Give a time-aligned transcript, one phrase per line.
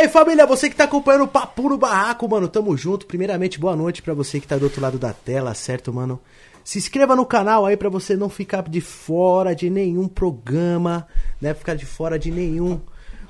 [0.00, 3.06] aí, família, você que tá acompanhando o Papo no Barraco, mano, tamo junto.
[3.06, 6.18] Primeiramente, boa noite pra você que tá do outro lado da tela, certo, mano?
[6.64, 11.06] Se inscreva no canal aí pra você não ficar de fora de nenhum programa,
[11.40, 11.52] né?
[11.52, 12.80] Ficar de fora de nenhum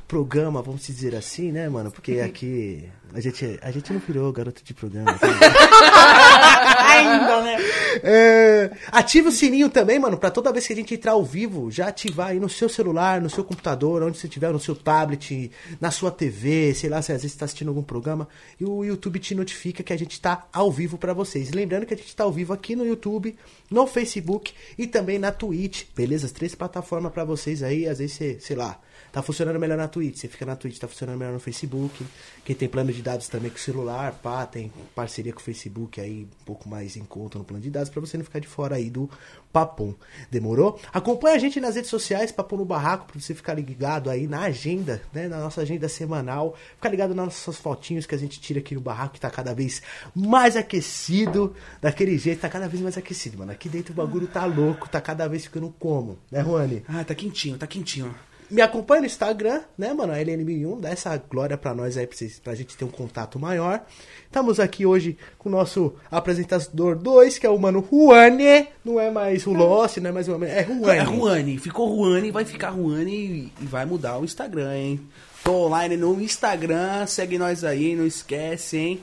[0.07, 1.91] programa, vamos dizer assim, né, mano?
[1.91, 5.13] Porque aqui a gente, a gente não virou garoto de programa.
[5.15, 5.27] Tá?
[6.91, 7.57] Ainda, né?
[8.03, 11.71] É, ative o sininho também, mano, pra toda vez que a gente entrar ao vivo,
[11.71, 15.51] já ativar aí no seu celular, no seu computador, onde você estiver, no seu tablet,
[15.81, 18.29] na sua TV, sei lá, se às vezes tá assistindo algum programa,
[18.61, 21.51] e o YouTube te notifica que a gente tá ao vivo pra vocês.
[21.51, 23.37] Lembrando que a gente tá ao vivo aqui no YouTube,
[23.71, 26.27] no Facebook e também na Twitch, beleza?
[26.27, 28.79] As três plataformas pra vocês aí, às vezes você, sei lá,
[29.13, 32.05] tá funcionando melhor na Twitch, você fica na Twitch, tá funcionando melhor no Facebook.
[32.45, 36.01] Quem tem plano de dados também com o celular, pá, tem parceria com o Facebook
[36.01, 38.49] aí, um pouco mais em conta no plano de dados, pra você não ficar de
[38.49, 39.09] fora aí do
[39.53, 39.95] Papum.
[40.31, 40.81] Demorou?
[40.93, 44.43] Acompanha a gente nas redes sociais, Papum no Barraco, pra você ficar ligado aí na
[44.43, 46.57] agenda, né, na nossa agenda semanal.
[46.77, 49.55] Ficar ligado nas nossas fotinhos que a gente tira aqui no barraco, que tá cada
[49.55, 49.83] vez
[50.15, 53.53] mais aquecido, daquele jeito, tá cada vez mais aquecido, mano.
[53.53, 56.85] Aqui dentro o bagulho tá louco, tá cada vez ficando como, né, Juane?
[56.89, 58.15] Ah, tá quentinho, tá quentinho.
[58.51, 60.13] Me acompanha no Instagram, né, mano?
[60.13, 63.39] A LN1001, dá essa glória pra nós aí, pra, vocês, pra gente ter um contato
[63.39, 63.85] maior.
[64.27, 68.69] Estamos aqui hoje com o nosso apresentador 2, que é o mano Juane.
[68.85, 70.45] Não é mais o Lost, não é mais o.
[70.45, 70.99] É Juane.
[70.99, 75.01] É Ruane, ficou Ruane, vai ficar Ruane e e vai mudar o Instagram, hein?
[75.45, 79.01] Tô online no Instagram, segue nós aí, não esquece, hein?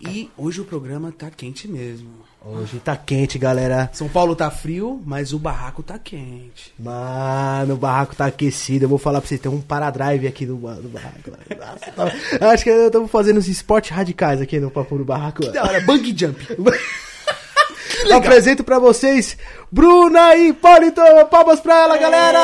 [0.00, 2.10] E hoje o programa tá quente mesmo.
[2.44, 3.88] Hoje tá quente, galera.
[3.92, 6.74] São Paulo tá frio, mas o barraco tá quente.
[6.78, 8.84] Mano, o barraco tá aquecido.
[8.84, 11.30] Eu vou falar pra vocês, tem um paradrive aqui no, no barraco.
[11.56, 15.46] Nossa, tá- Acho que estamos fazendo uns esportes radicais aqui no Papo do Barraco.
[15.52, 16.40] Da hora, bang jump.
[18.12, 19.36] Apresento pra vocês
[19.70, 21.00] Bruna e Hipólito.
[21.30, 22.40] Palmas pra ela, galera!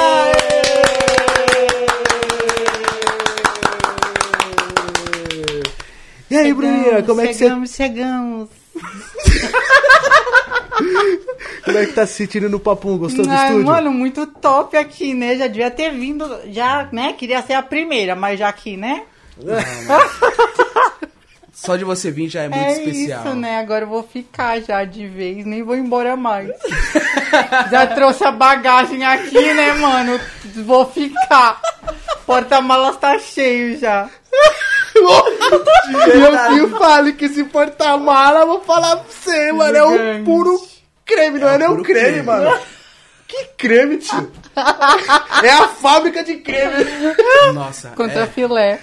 [6.30, 8.48] E aí, Bruninha, como é que você chegamos, chegamos.
[11.64, 12.96] como é que tá se sentindo no papum?
[12.98, 13.66] Gostou do Ai, estúdio?
[13.66, 15.36] mano, muito top aqui, né?
[15.36, 17.12] Já devia ter vindo, já, né?
[17.12, 19.02] Queria ser a primeira, mas já aqui, né?
[21.52, 23.24] Só de você vir já é muito é especial.
[23.26, 23.58] isso, né?
[23.58, 26.48] Agora eu vou ficar já de vez, nem vou embora mais.
[27.70, 30.20] já trouxe a bagagem aqui, né, mano?
[30.64, 31.60] Vou ficar.
[32.24, 34.08] Porta-malas tá cheio já.
[36.54, 39.76] Meu fale que se portar mala, eu vou falar pra você, mano.
[39.76, 40.60] É um puro
[41.04, 42.22] creme, não é, nem um creme, creme.
[42.22, 42.58] mano.
[43.26, 44.32] Que creme, tio?
[44.56, 46.84] é a fábrica de creme.
[47.52, 48.80] Nossa, Contra é, filé.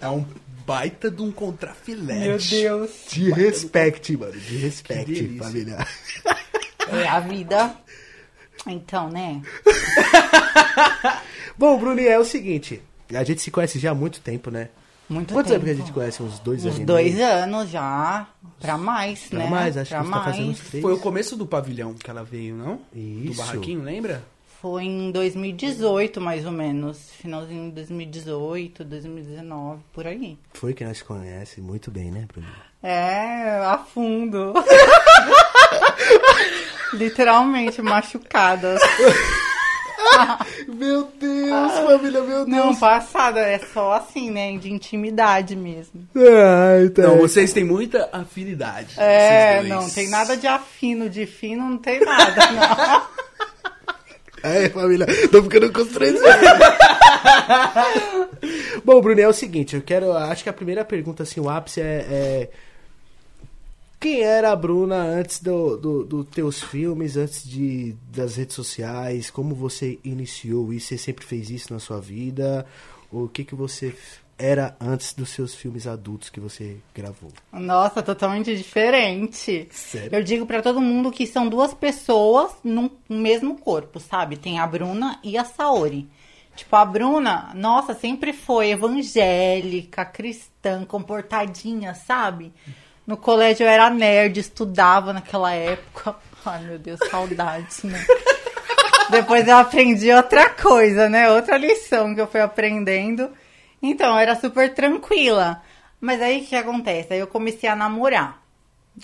[0.00, 0.24] é um
[0.66, 2.20] baita de um contrafilete.
[2.20, 2.90] Meu Deus.
[3.08, 4.32] De respect, mano.
[4.32, 5.44] De respect, delícia.
[5.44, 5.86] família.
[6.92, 7.74] É a vida.
[8.66, 9.40] Então, né?
[11.56, 12.82] Bom, Bruninha, é o seguinte.
[13.14, 14.68] A gente se conhece já há muito tempo, né?
[15.08, 15.64] Muito Quanto tempo tempo.
[15.64, 16.22] que a gente conhece?
[16.22, 16.78] Uns dois anos?
[16.78, 18.26] Uns dois anos já.
[18.60, 19.48] Pra mais, Pra né?
[19.48, 20.60] mais, acho pra que a gente tá fazendo mais.
[20.60, 20.82] uns três.
[20.82, 22.80] Foi o começo do pavilhão que ela veio, não?
[22.94, 23.32] Isso.
[23.32, 24.22] Do barraquinho, lembra?
[24.60, 26.98] Foi em 2018, mais ou menos.
[27.20, 30.36] Finalzinho de 2018, 2019, por aí.
[30.52, 32.52] Foi que nós conhece muito bem, né, Bruninha?
[32.82, 34.52] É, a fundo.
[36.92, 38.80] Literalmente machucadas.
[40.68, 42.48] Meu Deus, família, meu Deus.
[42.48, 44.56] Não, passada, é só assim, né?
[44.56, 46.06] De intimidade mesmo.
[46.14, 47.02] Ai, tá.
[47.02, 48.94] Não, vocês têm muita afinidade.
[48.98, 53.02] É, não tem nada de afino, de fino não tem nada, não.
[54.42, 56.20] Aí, família, tô ficando constrangido.
[58.84, 60.12] Bom, Bruno, é o seguinte, eu quero.
[60.12, 62.06] Acho que a primeira pergunta, assim, o ápice é.
[62.10, 62.50] é,
[64.00, 69.30] quem era a Bruna antes do, do, do teus filmes, antes de, das redes sociais?
[69.30, 70.88] Como você iniciou isso?
[70.88, 72.64] Você sempre fez isso na sua vida?
[73.10, 73.94] O que, que você
[74.38, 77.32] era antes dos seus filmes adultos que você gravou?
[77.52, 79.66] Nossa, totalmente diferente.
[79.72, 80.16] Sério?
[80.16, 84.36] Eu digo pra todo mundo que são duas pessoas num mesmo corpo, sabe?
[84.36, 86.08] Tem a Bruna e a Saori.
[86.54, 92.52] Tipo, a Bruna, nossa, sempre foi evangélica, cristã, comportadinha, sabe?
[93.08, 96.14] No colégio eu era nerd, estudava naquela época.
[96.44, 97.98] Ai, meu Deus, saudades, né?
[99.10, 101.30] Depois eu aprendi outra coisa, né?
[101.30, 103.30] Outra lição que eu fui aprendendo.
[103.82, 105.62] Então, eu era super tranquila.
[105.98, 107.14] Mas aí o que acontece?
[107.14, 108.42] Aí eu comecei a namorar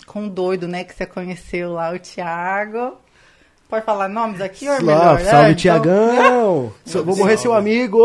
[0.05, 0.83] com um doido, né?
[0.83, 2.97] Que você conheceu lá, o Thiago.
[3.67, 4.99] Pode falar nomes aqui ou é melhor?
[5.19, 6.73] Salve, salve É, então- Tiagão!
[7.03, 7.99] Vou morrer seu amigo!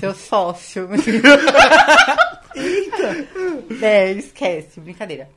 [0.00, 0.88] Seu sócio.
[3.82, 5.28] É, esquece, brincadeira.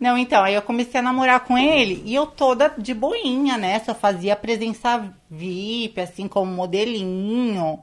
[0.00, 3.78] Não, então, aí eu comecei a namorar com ele e eu toda de boinha, né?
[3.80, 7.78] Só fazia presença VIP, assim, como modelinho.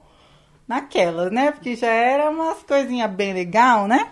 [0.67, 1.51] naquela, né?
[1.51, 4.11] Porque já era umas coisinhas bem legal, né?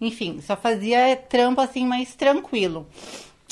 [0.00, 2.86] Enfim, só fazia trampo assim mais tranquilo.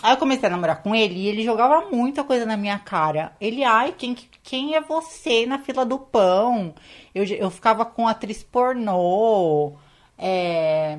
[0.02, 3.32] Aí eu comecei a namorar com ele e ele jogava muita coisa na minha cara.
[3.40, 6.75] Ele, ai, quem, quem é você na fila do pão?
[7.14, 9.75] Eu, eu ficava com atriz pornô,
[10.22, 10.98] é,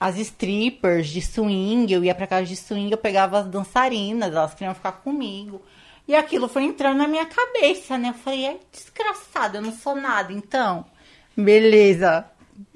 [0.00, 4.52] as strippers de swing, eu ia pra casa de swing, eu pegava as dançarinas, elas
[4.52, 5.62] queriam ficar comigo.
[6.08, 8.08] E aquilo foi entrando na minha cabeça, né?
[8.10, 10.84] Eu falei, é desgraçado, eu não sou nada, então.
[11.36, 12.24] Beleza.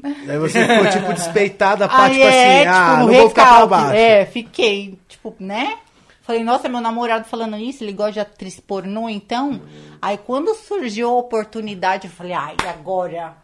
[0.02, 3.43] Aí você ficou, tipo, despeitada, pá, Aí tipo assim, é, ah, tipo, não vou ficar
[3.43, 3.70] pra recalque.
[3.70, 3.94] baixo.
[3.94, 5.79] É, fiquei, tipo, né?
[6.23, 9.61] Falei, nossa, meu namorado falando isso, ele gosta de atriz pornô, então.
[10.00, 13.35] Aí quando surgiu a oportunidade, eu falei, ai, agora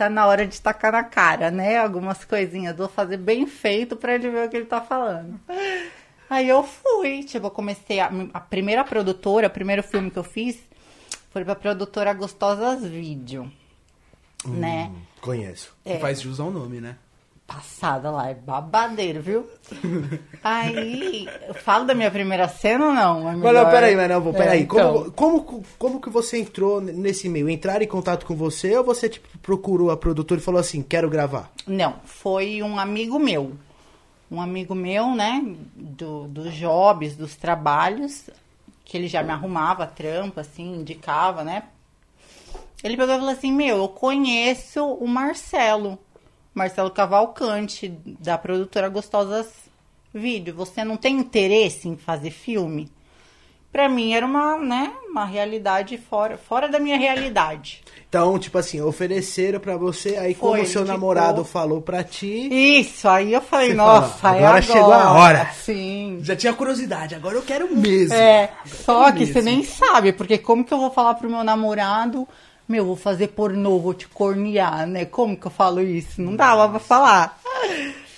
[0.00, 1.76] tá na hora de tacar na cara, né?
[1.76, 5.38] Algumas coisinhas, vou fazer bem feito pra ele ver o que ele tá falando.
[6.30, 10.24] Aí eu fui, tipo, eu comecei a, a primeira produtora, o primeiro filme que eu
[10.24, 10.58] fiz
[11.30, 13.52] foi pra produtora Gostosas Vídeo,
[14.46, 14.90] né?
[15.20, 15.76] Conheço.
[15.84, 15.98] É.
[15.98, 16.96] Faz jus ao nome, né?
[17.52, 19.50] Passada lá, é babadeiro, viu?
[20.42, 21.26] Aí,
[21.64, 23.28] falo da minha primeira cena ou não?
[23.28, 23.70] É não, melhor?
[23.72, 24.60] peraí, mas não, vou, peraí.
[24.60, 25.10] É, então.
[25.10, 27.50] como, como, como que você entrou nesse meio?
[27.50, 31.10] Entraram em contato com você ou você, tipo, procurou a produtora e falou assim, quero
[31.10, 31.50] gravar?
[31.66, 33.54] Não, foi um amigo meu.
[34.30, 35.44] Um amigo meu, né,
[35.74, 38.30] do, dos jobs, dos trabalhos,
[38.84, 41.64] que ele já me arrumava trampo, assim, indicava, né?
[42.84, 45.98] Ele pegou e falou assim, meu, eu conheço o Marcelo,
[46.54, 47.88] Marcelo Cavalcante,
[48.18, 49.48] da produtora Gostosas
[50.12, 50.54] Vídeo.
[50.54, 52.90] Você não tem interesse em fazer filme?
[53.72, 57.84] Pra mim era uma, né, uma realidade fora, fora da minha realidade.
[58.08, 60.98] Então, tipo assim, ofereceram pra você, aí como Foi, o seu indicou.
[60.98, 62.48] namorado falou pra ti...
[62.50, 65.50] Isso, aí eu falei, nossa, fala, é agora agora chegou a hora.
[65.52, 66.18] Sim.
[66.20, 68.12] Já tinha curiosidade, agora eu quero mesmo.
[68.12, 69.34] É, só que mesmo.
[69.34, 72.26] você nem sabe, porque como que eu vou falar pro meu namorado,
[72.70, 75.04] meu, vou fazer pornô, vou te cornear, né?
[75.04, 76.22] Como que eu falo isso?
[76.22, 77.40] Não dava pra falar.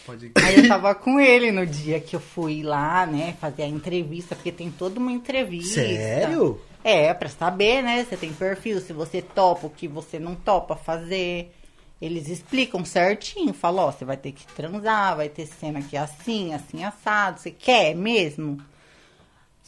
[0.04, 3.68] Pode Aí eu tava com ele no dia que eu fui lá, né, fazer a
[3.68, 5.80] entrevista, porque tem toda uma entrevista.
[5.80, 6.60] Sério?
[6.84, 10.74] É, pra saber, né, você tem perfil, se você topa o que você não topa
[10.74, 11.52] fazer.
[12.00, 16.00] Eles explicam certinho, falam, ó, você vai ter que transar, vai ter cena que é
[16.00, 18.58] assim, assim, assado, você quer mesmo?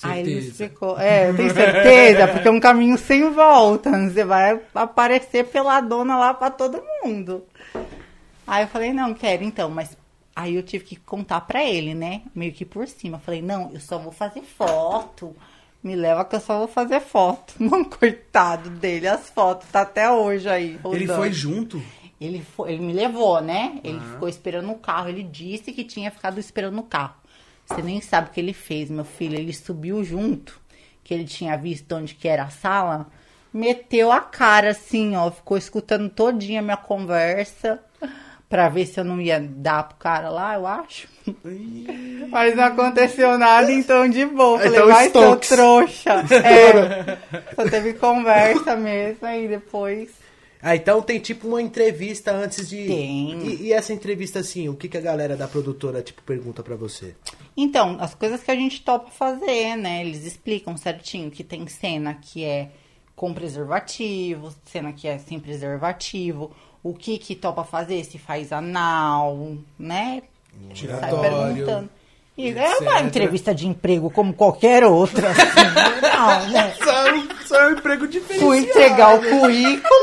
[0.03, 0.51] Aí ele Certeza.
[0.51, 5.81] explicou, é, eu tenho certeza, porque é um caminho sem volta, você vai aparecer pela
[5.81, 7.45] dona lá pra todo mundo.
[8.47, 9.97] Aí eu falei, não, quero então, mas
[10.35, 12.23] aí eu tive que contar pra ele, né?
[12.35, 13.17] Meio que por cima.
[13.17, 15.35] Eu falei, não, eu só vou fazer foto.
[15.83, 17.55] Me leva que eu só vou fazer foto.
[17.61, 20.81] Não, coitado dele, as fotos, tá até hoje aí.
[20.83, 21.15] Ele rodando.
[21.15, 21.83] foi junto?
[22.19, 23.81] Ele, foi, ele me levou, né?
[23.85, 25.11] Ele ficou esperando no carro.
[25.11, 27.15] Ele disse que tinha ficado esperando no carro.
[27.67, 29.37] Você nem sabe o que ele fez, meu filho.
[29.37, 30.61] Ele subiu junto,
[31.03, 33.07] que ele tinha visto onde que era a sala.
[33.53, 35.31] Meteu a cara assim, ó.
[35.31, 37.81] Ficou escutando todinha a minha conversa.
[38.49, 41.09] Pra ver se eu não ia dar pro cara lá, eu acho.
[42.31, 44.59] Mas não aconteceu nada, então de boa.
[44.59, 46.25] Falei, Então, vai, seu trouxa.
[46.31, 50.24] É, só teve conversa mesmo, aí depois...
[50.67, 52.87] Ah, então tem tipo uma entrevista antes de...
[52.87, 53.39] Tem.
[53.47, 56.75] E, e essa entrevista, assim, o que, que a galera da produtora, tipo, pergunta pra
[56.75, 57.15] você?
[57.55, 60.01] Então, as coisas que a gente topa fazer, né?
[60.01, 62.71] Eles explicam certinho que tem cena que é
[63.15, 66.51] com preservativo, cena que é sem preservativo,
[66.83, 70.23] o que que topa fazer, se faz anal, né?
[70.69, 71.91] Sai Giratório, perguntando.
[72.37, 75.31] É uma entrevista de emprego como qualquer outra.
[75.31, 75.45] assim,
[76.03, 76.75] não, né?
[76.83, 78.43] Só, só é um emprego diferente.
[78.45, 79.95] Fui entregar o currículo,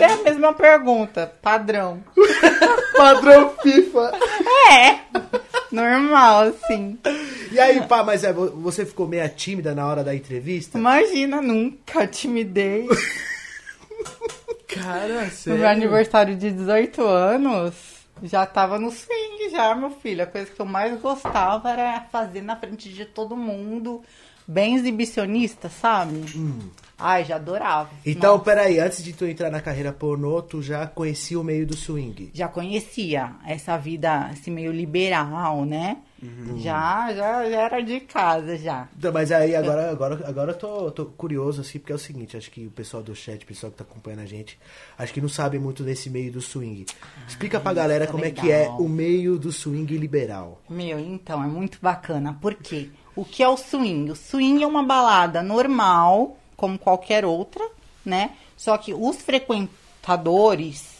[0.00, 2.02] é a mesma pergunta, padrão.
[2.96, 4.12] Padrão FIFA!
[4.72, 4.98] É,
[5.70, 6.98] normal, assim.
[7.52, 10.78] E aí, pá, mas é, vo- você ficou meio tímida na hora da entrevista?
[10.78, 12.88] Imagina, nunca timidez.
[14.66, 15.60] Cara, No sério.
[15.60, 17.74] meu aniversário de 18 anos,
[18.22, 20.22] já tava no swing já, meu filho.
[20.22, 24.02] A coisa que eu mais gostava era fazer na frente de todo mundo,
[24.46, 26.24] bem exibicionista, sabe?
[26.98, 27.90] Ai, já adorava.
[28.04, 31.66] Então, Nossa, peraí, antes de tu entrar na carreira pornô, tu já conhecia o meio
[31.66, 32.30] do swing.
[32.32, 35.98] já conhecia essa vida, esse meio liberal, né?
[36.22, 36.58] Uhum.
[36.58, 38.88] Já, já, já era de casa, já.
[38.96, 42.36] Então, Mas aí agora, agora, agora eu tô, tô curioso, assim, porque é o seguinte,
[42.36, 44.58] acho que o pessoal do chat, o pessoal que tá acompanhando a gente,
[44.98, 46.86] acho que não sabe muito desse meio do swing.
[47.28, 48.80] Explica pra galera é como é que é legal.
[48.80, 50.62] o meio do swing liberal.
[50.68, 52.36] Meu, então, é muito bacana.
[52.40, 52.88] Por quê?
[53.14, 54.10] O que é o swing?
[54.10, 57.66] O swing é uma balada normal, como qualquer outra,
[58.04, 58.32] né?
[58.56, 60.95] Só que os frequentadores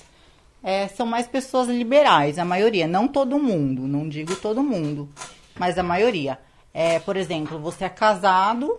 [0.66, 2.88] é, são mais pessoas liberais, a maioria.
[2.88, 5.08] Não todo mundo, não digo todo mundo,
[5.56, 6.40] mas a maioria.
[6.74, 8.76] É, por exemplo, você é casado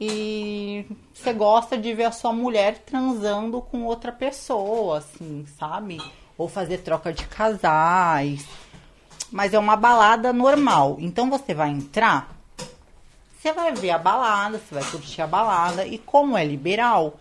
[0.00, 0.84] E
[1.14, 6.00] você gosta de ver a sua mulher transando com outra pessoa, assim, sabe?
[6.36, 8.44] Ou fazer troca de casais.
[9.30, 10.96] Mas é uma balada normal.
[10.98, 12.34] Então você vai entrar,
[13.38, 15.86] você vai ver a balada, você vai curtir a balada.
[15.86, 17.14] E como é liberal,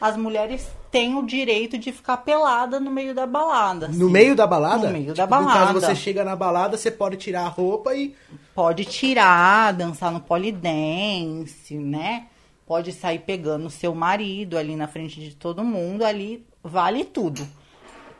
[0.00, 3.88] as mulheres têm o direito de ficar pelada no meio da balada.
[3.88, 4.12] No assim.
[4.12, 4.86] meio da balada?
[4.86, 5.80] No meio da Tipo, No caso, balada.
[5.80, 8.14] você chega na balada, você pode tirar a roupa e.
[8.54, 12.26] Pode tirar, dançar no polidense, né?
[12.66, 17.46] Pode sair pegando seu marido ali na frente de todo mundo, ali vale tudo.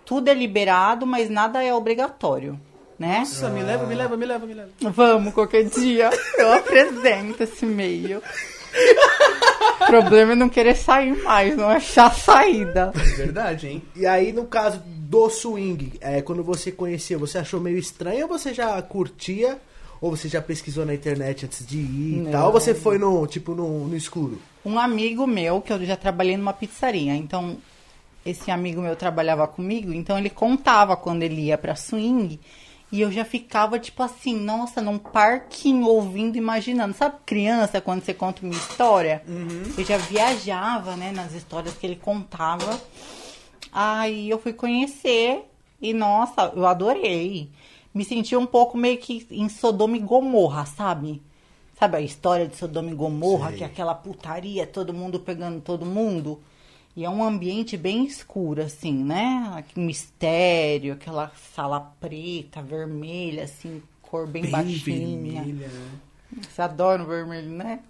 [0.04, 2.60] Tudo é liberado, mas nada é obrigatório,
[2.96, 3.20] né?
[3.20, 4.70] Nossa, me leva, me leva, me leva, me leva.
[4.82, 6.10] Vamos qualquer dia.
[6.38, 8.22] Eu apresento esse meio.
[9.80, 12.92] O problema é não querer sair mais, não achar saída.
[13.16, 13.82] Verdade, hein?
[13.94, 18.28] E aí, no caso do swing, é, quando você conheceu, você achou meio estranho ou
[18.28, 19.58] você já curtia?
[19.98, 22.30] Ou você já pesquisou na internet antes de ir e Não.
[22.30, 22.46] tal?
[22.46, 24.38] Ou você foi no, tipo, no, no escuro?
[24.64, 27.56] Um amigo meu, que eu já trabalhei numa pizzaria, então
[28.24, 32.38] esse amigo meu trabalhava comigo, então ele contava quando ele ia pra swing.
[32.96, 36.94] E eu já ficava, tipo assim, nossa, num parquinho ouvindo, imaginando.
[36.94, 39.22] Sabe criança, quando você conta uma história?
[39.76, 42.80] Eu já viajava, né, nas histórias que ele contava.
[43.70, 45.44] Aí eu fui conhecer
[45.78, 47.50] e, nossa, eu adorei.
[47.92, 51.22] Me senti um pouco meio que em Sodoma e Gomorra, sabe?
[51.78, 53.58] Sabe a história de Sodoma e Gomorra, Sei.
[53.58, 56.40] que é aquela putaria, todo mundo pegando todo mundo?
[56.96, 59.52] E é um ambiente bem escuro, assim, né?
[59.54, 65.42] Aquele mistério, aquela sala preta, vermelha, assim, cor bem, Bem baixinha.
[65.42, 65.90] vermelha, né?
[66.50, 67.80] Você adora o vermelho, né?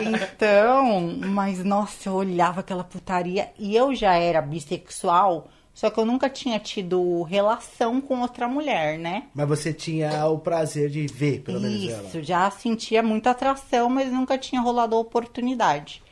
[0.00, 6.04] então, mas nossa, eu olhava aquela putaria e eu já era bissexual, só que eu
[6.04, 9.24] nunca tinha tido relação com outra mulher, né?
[9.34, 12.08] Mas você tinha o prazer de ver, pelo menos ela.
[12.08, 16.02] Isso, já sentia muita atração, mas nunca tinha rolado a oportunidade.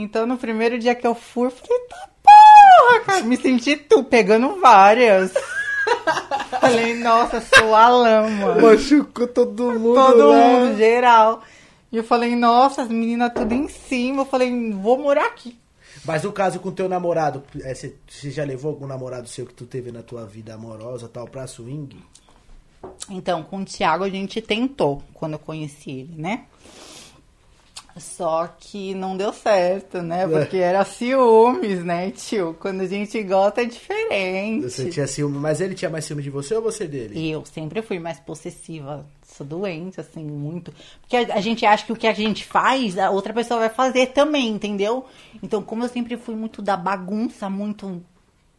[0.00, 4.04] Então, no primeiro dia que eu fui, eu falei, tá porra, cara, me senti tu
[4.04, 5.34] pegando várias.
[6.60, 8.54] falei, nossa, sou a lama.
[8.60, 10.48] Machucou todo mundo, Todo né?
[10.48, 11.42] mundo, geral.
[11.90, 14.22] E eu falei, nossa, as meninas tudo em cima.
[14.22, 15.58] Eu falei, vou morar aqui.
[16.04, 19.52] Mas no caso com teu namorado, é, você você já levou algum namorado seu que
[19.52, 22.00] tu teve na tua vida amorosa tal pra swing?
[23.10, 26.44] Então, com o Thiago a gente tentou quando eu conheci ele, né?
[27.98, 30.24] Só que não deu certo, né?
[30.24, 30.26] É.
[30.26, 32.56] Porque era ciúmes, né, tio?
[32.60, 34.64] Quando a gente gosta é diferente.
[34.70, 37.30] Você tinha ciúme, mas ele tinha mais ciúme de você ou você dele?
[37.30, 39.04] Eu sempre fui mais possessiva.
[39.26, 40.72] Sou doente, assim, muito.
[41.00, 43.68] Porque a, a gente acha que o que a gente faz, a outra pessoa vai
[43.68, 45.06] fazer também, entendeu?
[45.42, 48.02] Então, como eu sempre fui muito da bagunça, muito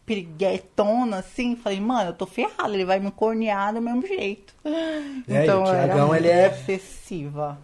[0.06, 4.56] piriguetona, assim, falei, mano, eu tô ferrada, ele vai me cornear do mesmo jeito.
[4.66, 7.58] É, então, e o era Thiagão, muito ele é- possessiva.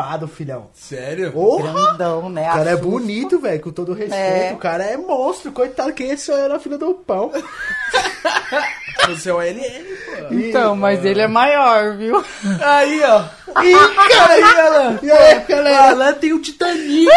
[0.00, 0.68] Shapeado, filhão.
[0.72, 1.32] Sério?
[1.32, 1.72] Porra!
[1.72, 2.48] Grandão, né?
[2.50, 4.14] O cara é bonito, velho, com todo respeito.
[4.14, 4.52] É.
[4.52, 7.30] O cara é monstro, coitado, quem é esse era a filha do pão.
[9.08, 9.96] Você é o LL,
[10.28, 10.34] pô.
[10.34, 12.22] Então, mas ele é maior, viu?
[12.60, 13.24] Aí, ó.
[13.62, 14.98] Ih, cara, aí, Alan.
[15.02, 15.88] E aí, galera?
[15.90, 17.08] Alan tem o Titanic,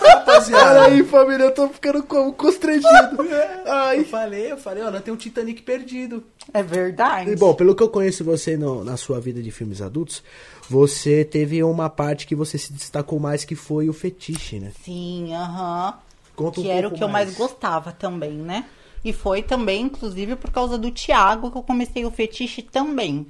[0.00, 0.80] rapaziada.
[0.80, 2.86] Olha aí, família, eu tô ficando como constrangido.
[3.66, 4.04] Eu Ai.
[4.04, 6.22] falei, eu falei, ó, Alan tem o Titanic perdido.
[6.54, 7.30] É verdade.
[7.30, 10.22] E, bom, pelo que eu conheço você no- na sua vida de filmes adultos,
[10.70, 14.70] você teve uma parte que você se destacou mais, que foi o fetiche, né?
[14.84, 15.94] Sim, aham.
[16.36, 17.36] Conta um que era o que eu mais mais.
[17.38, 18.64] gostava também, né?
[19.06, 23.24] E foi também, inclusive, por causa do Thiago que eu comecei o fetiche também.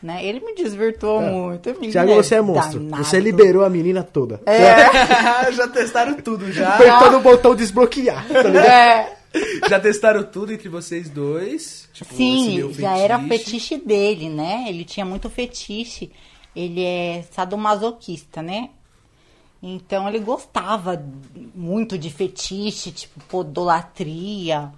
[0.00, 0.24] Né?
[0.24, 1.68] Ele me desvirtuou muito.
[1.68, 2.78] ele Thiago, você é monstro.
[2.78, 3.02] danado.
[3.02, 4.40] Você liberou a menina toda.
[4.46, 6.76] É, já testaram tudo, já.
[6.76, 9.16] Apertando o botão desbloquear, tá é.
[9.68, 11.88] Já testaram tudo entre vocês dois?
[11.92, 14.66] Tipo, Sim, já era fetiche dele, né?
[14.68, 16.12] Ele tinha muito fetiche.
[16.54, 18.70] Ele é sadomasoquista, né?
[19.60, 21.04] Então ele gostava
[21.52, 24.72] muito de fetiche, tipo podolatria.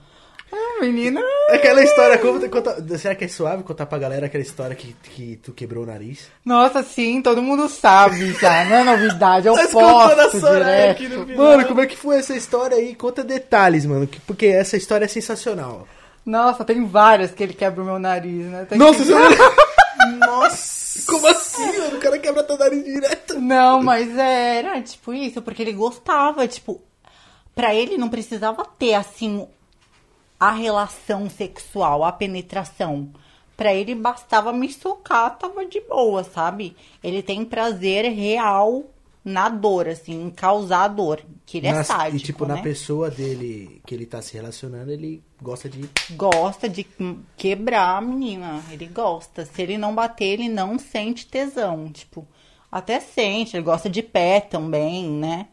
[0.52, 1.21] Ah, menina.
[1.50, 5.37] Aquela história, como, conta, será que é suave contar pra galera aquela história que, que
[5.42, 6.28] tu quebrou o nariz?
[6.44, 9.49] Nossa, sim, todo mundo sabe já, não é novidade.
[9.49, 10.90] Vocês contando a posto direto.
[10.90, 11.47] aqui no final.
[11.47, 12.94] Mano, como é que foi essa história aí?
[12.94, 15.88] Conta detalhes, mano, que- porque essa história é sensacional.
[16.25, 18.66] Nossa, tem várias que ele quebra o meu nariz, né?
[18.68, 19.12] Tem Nossa, que- você...
[20.18, 20.82] Nossa!
[21.06, 21.97] como assim, mano?
[21.97, 23.40] O cara quebra teu nariz direto.
[23.40, 26.80] Não, mas era tipo isso, porque ele gostava, tipo,
[27.54, 29.47] pra ele não precisava ter assim
[30.42, 33.11] a relação sexual, a penetração.
[33.56, 36.76] Pra ele bastava me socar, tava de boa, sabe?
[37.04, 38.82] Ele tem prazer real
[39.25, 42.56] na dor, assim, em causar dor, que ele é Nas- sádico, e tipo, né?
[42.56, 45.88] na pessoa dele que ele tá se relacionando, ele gosta de.
[46.11, 46.84] Gosta de
[47.37, 49.44] quebrar a menina, ele gosta.
[49.44, 52.26] Se ele não bater, ele não sente tesão, tipo,
[52.70, 55.46] Até sente, ele gosta de pé também, né?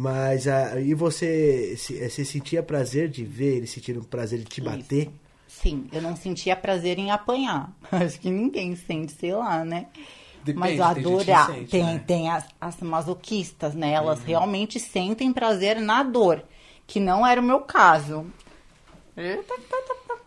[0.00, 4.44] Mas ah, e você, se- eh, você sentia prazer de ver ele sentindo prazer de
[4.44, 5.06] te bater?
[5.08, 5.12] Isso.
[5.48, 7.72] Sim, eu não sentia prazer em apanhar.
[7.90, 9.86] Acho que ninguém sente, sei lá, né?
[10.44, 11.52] Depende, Mas eu tem gente que adorava.
[11.52, 12.04] sente, Tem, né?
[12.06, 13.90] tem as, as masoquistas, né?
[13.90, 16.44] Elas realmente sentem prazer na dor.
[16.86, 18.24] Que não era o meu caso.
[19.16, 20.18] Eita, tá, tá, tá.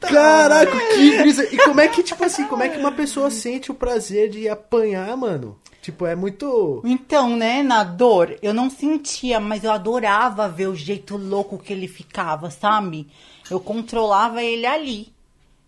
[0.00, 1.44] Caraca, que brisa!
[1.52, 4.48] E como é que, tipo assim, como é que uma pessoa sente o prazer de
[4.48, 5.58] apanhar, mano?
[5.90, 6.80] Tipo, é muito.
[6.84, 11.72] Então, né, na dor, eu não sentia, mas eu adorava ver o jeito louco que
[11.72, 13.08] ele ficava, sabe?
[13.50, 15.12] Eu controlava ele ali.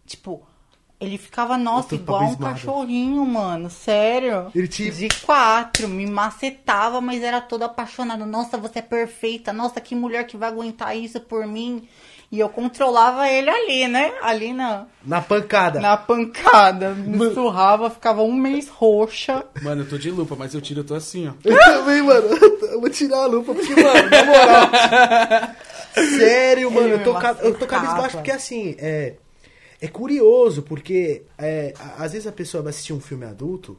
[0.06, 0.42] Tipo,
[1.00, 3.68] ele ficava, nossa, igual um cachorrinho, mano.
[3.70, 4.50] Sério.
[4.54, 8.24] Ele te- De quatro, me macetava, mas era todo apaixonado.
[8.24, 9.52] Nossa, você é perfeita.
[9.52, 11.88] Nossa, que mulher que vai aguentar isso por mim.
[12.32, 14.10] E eu controlava ele ali, né?
[14.22, 15.78] Ali na, Na pancada.
[15.80, 16.94] na pancada.
[16.94, 19.44] Me surrava, ficava um mês roxa.
[19.60, 21.32] Mano, eu tô de lupa, mas eu tiro, eu tô assim, ó.
[21.44, 22.28] Eu também, mano.
[22.72, 24.70] Eu vou tirar a lupa, porque, mano, na moral.
[26.18, 29.14] Sério, mano, Ele eu tô, ca- eu tô cabisbaixo porque, assim, é.
[29.80, 33.76] É curioso, porque é, às vezes a pessoa vai assistir um filme adulto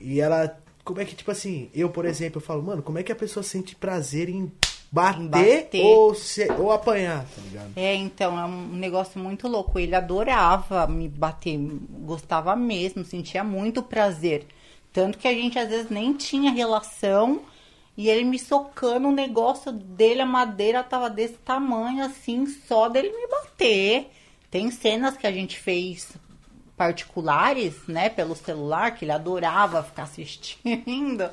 [0.00, 0.56] e ela.
[0.82, 3.14] Como é que, tipo assim, eu, por exemplo, eu falo, mano, como é que a
[3.14, 4.50] pessoa sente prazer em
[4.92, 5.80] bater, bater.
[5.82, 7.70] Ou, se- ou apanhar, tá ligado?
[7.74, 9.78] É, então, é um negócio muito louco.
[9.78, 14.46] Ele adorava me bater, gostava mesmo, sentia muito prazer.
[14.92, 17.40] Tanto que a gente às vezes nem tinha relação
[17.96, 23.08] e ele me socando, o negócio dele, a madeira tava desse tamanho, assim, só dele
[23.10, 24.10] me bater.
[24.50, 26.08] Tem cenas que a gente fez
[26.76, 31.30] particulares, né, pelo celular, que ele adorava ficar assistindo.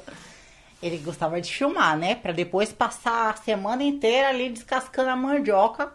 [0.81, 2.15] Ele gostava de filmar, né?
[2.15, 5.91] Pra depois passar a semana inteira ali descascando a mandioca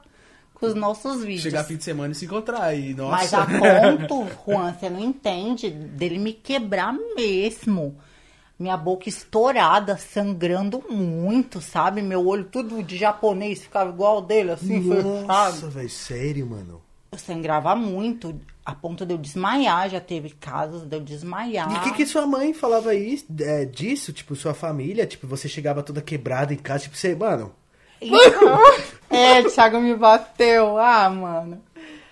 [0.52, 1.42] com os nossos vídeos.
[1.42, 3.10] Chegar fim de semana e se encontrar aí, nossa.
[3.10, 7.96] Mas a ponto, Juan, você não entende, dele me quebrar mesmo.
[8.58, 12.00] Minha boca estourada, sangrando muito, sabe?
[12.00, 15.70] Meu olho tudo de japonês ficava igual ao dele, assim, Nossa, fechado.
[15.70, 16.82] velho, sério, mano.
[17.10, 19.90] Eu sangrava muito, a ponto de eu desmaiar.
[19.90, 21.70] Já teve casos de eu desmaiar.
[21.70, 24.12] E o que, que sua mãe falava aí, é, disso?
[24.12, 25.06] Tipo, sua família?
[25.06, 27.54] Tipo, você chegava toda quebrada em casa, tipo, você, mano.
[28.00, 28.58] Então,
[29.10, 30.78] é, Thiago me bateu.
[30.78, 31.60] Ah, mano.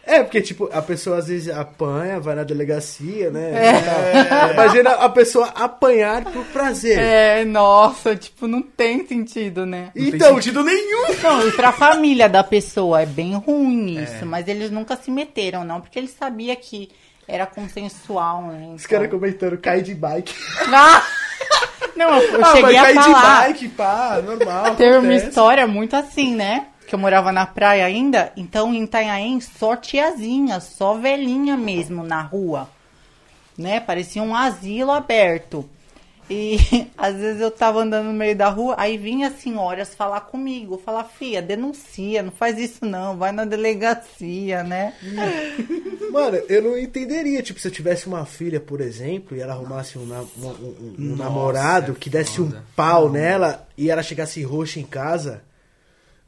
[0.05, 3.53] É, porque, tipo, a pessoa às vezes apanha, vai na delegacia, né?
[3.55, 4.53] É.
[4.53, 6.99] Imagina a pessoa apanhar por prazer.
[6.99, 9.91] É, nossa, tipo, não tem sentido, né?
[9.95, 11.03] Não Então, tem sentido nenhum.
[11.23, 15.63] Não, e pra família da pessoa é bem ruim isso, mas eles nunca se meteram,
[15.65, 16.91] não, porque eles sabiam que
[17.29, 18.73] era consensual, né?
[18.75, 20.35] os então- caras comentando, cai de bike.
[20.73, 21.03] Ah!
[21.97, 23.41] Não, eu ah, cheguei mas a cai de falar.
[23.43, 24.75] bike, pá, normal.
[24.77, 25.29] Teve uma acontece.
[25.29, 26.67] história muito assim, né?
[26.93, 32.21] Que eu morava na praia ainda, então em Itanhaém só tiazinha, só velhinha mesmo na
[32.21, 32.69] rua.
[33.57, 33.81] Né?
[33.81, 35.67] Parecia um asilo aberto.
[36.29, 36.59] E
[36.99, 40.77] às vezes eu tava andando no meio da rua, aí vinha as senhoras falar comigo,
[40.85, 44.93] falar, fia, denuncia, não faz isso não, vai na delegacia, né?
[46.13, 49.97] Mano, eu não entenderia, tipo, se eu tivesse uma filha, por exemplo, e ela arrumasse
[49.99, 54.03] um, na- um- um- um Nossa, namorado é que desse um pau nela e ela
[54.03, 55.43] chegasse roxa em casa,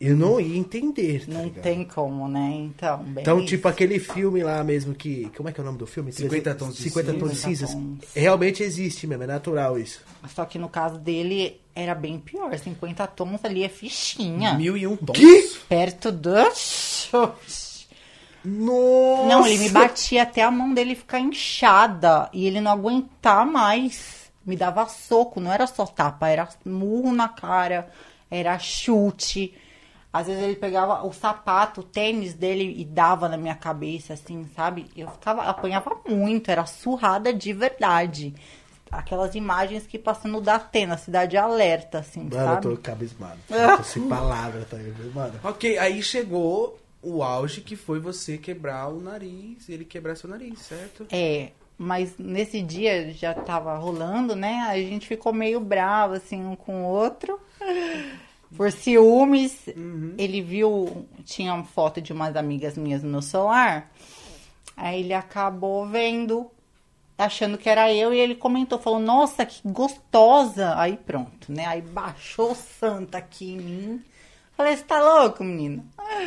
[0.01, 1.63] eu não ia entender, tá Não ligado?
[1.63, 2.51] tem como, né?
[2.55, 3.47] Então, bem Então, isso.
[3.49, 5.31] tipo, aquele filme lá mesmo que.
[5.37, 6.13] Como é que é o nome do filme?
[6.13, 7.73] 50 tons de 50 tons de 50 cinzas.
[7.75, 7.99] tons.
[8.15, 10.01] Realmente existe mesmo, é natural isso.
[10.35, 14.55] Só que no caso dele era bem pior, 50 tons ali é fichinha.
[14.55, 15.17] Mil e um tons.
[15.19, 15.51] Que?
[15.69, 16.31] Perto do.
[16.35, 17.85] Nossa!
[18.47, 24.25] Não, ele me batia até a mão dele ficar inchada e ele não aguentar mais.
[24.45, 27.89] Me dava soco, não era só tapa, era murro na cara,
[28.31, 29.55] era chute.
[30.15, 34.49] Às vezes ele pegava o sapato, o tênis dele e dava na minha cabeça, assim,
[34.55, 34.87] sabe?
[34.97, 38.33] Eu ficava, apanhava muito, era surrada de verdade.
[38.93, 42.63] Aquelas imagens que passam no Datena, cidade alerta, assim, Mano, eu sabe?
[42.63, 43.39] tô cabismado.
[43.51, 45.13] Eu tô sem palavras, tá ligado?
[45.13, 45.41] Mano.
[45.43, 50.61] Ok, aí chegou o auge que foi você quebrar o nariz, ele quebrar seu nariz,
[50.61, 51.09] certo?
[51.11, 54.65] É, mas nesse dia já tava rolando, né?
[54.69, 57.37] A gente ficou meio bravo, assim, um com o outro.
[58.57, 59.67] Por ciúmes,
[60.17, 63.91] ele viu, tinha uma foto de umas amigas minhas no meu celular.
[64.77, 66.51] Aí ele acabou vendo,
[67.17, 70.75] achando que era eu, e ele comentou, falou, nossa, que gostosa.
[70.77, 71.67] Aí pronto, né?
[71.67, 74.05] Aí baixou o santa aqui em mim.
[74.57, 75.85] Falei, você tá louco, menina?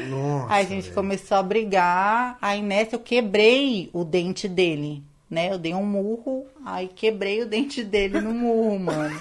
[0.09, 0.53] Nossa.
[0.53, 0.95] Aí a gente velho.
[0.95, 2.37] começou a brigar.
[2.41, 5.01] Aí nessa eu quebrei o dente dele.
[5.29, 5.51] Né?
[5.51, 9.19] Eu dei um murro, aí quebrei o dente dele no murro, mano.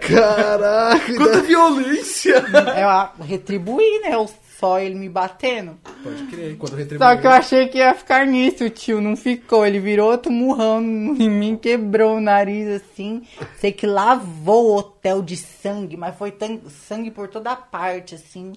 [0.00, 1.14] Caraca!
[1.16, 2.44] Quanta violência!
[2.78, 4.14] Eu a- retribuí, né?
[4.14, 5.76] Eu- Só ele me batendo.
[6.02, 6.98] Pode crer, quando retribuir.
[7.10, 9.00] Só que eu achei que ia ficar nisso, tio.
[9.00, 9.66] Não ficou.
[9.66, 13.22] Ele virou outro murrão em mim, quebrou o nariz assim.
[13.58, 16.32] Sei que lavou o hotel de sangue, mas foi
[16.70, 18.52] sangue por toda parte, assim.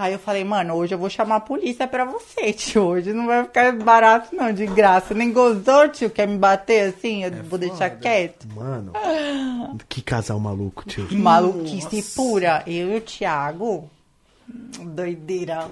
[0.00, 2.84] Aí eu falei, mano, hoje eu vou chamar a polícia pra você, tio.
[2.84, 5.12] Hoje não vai ficar barato, não, de graça.
[5.12, 7.22] Nem gozou, tio, quer me bater assim?
[7.24, 8.46] Eu vou deixar quieto.
[8.54, 8.92] Mano,
[9.90, 11.06] que casal maluco, tio.
[11.12, 12.62] Maluquice pura.
[12.66, 13.90] Eu e o Thiago.
[14.78, 15.68] Doideira.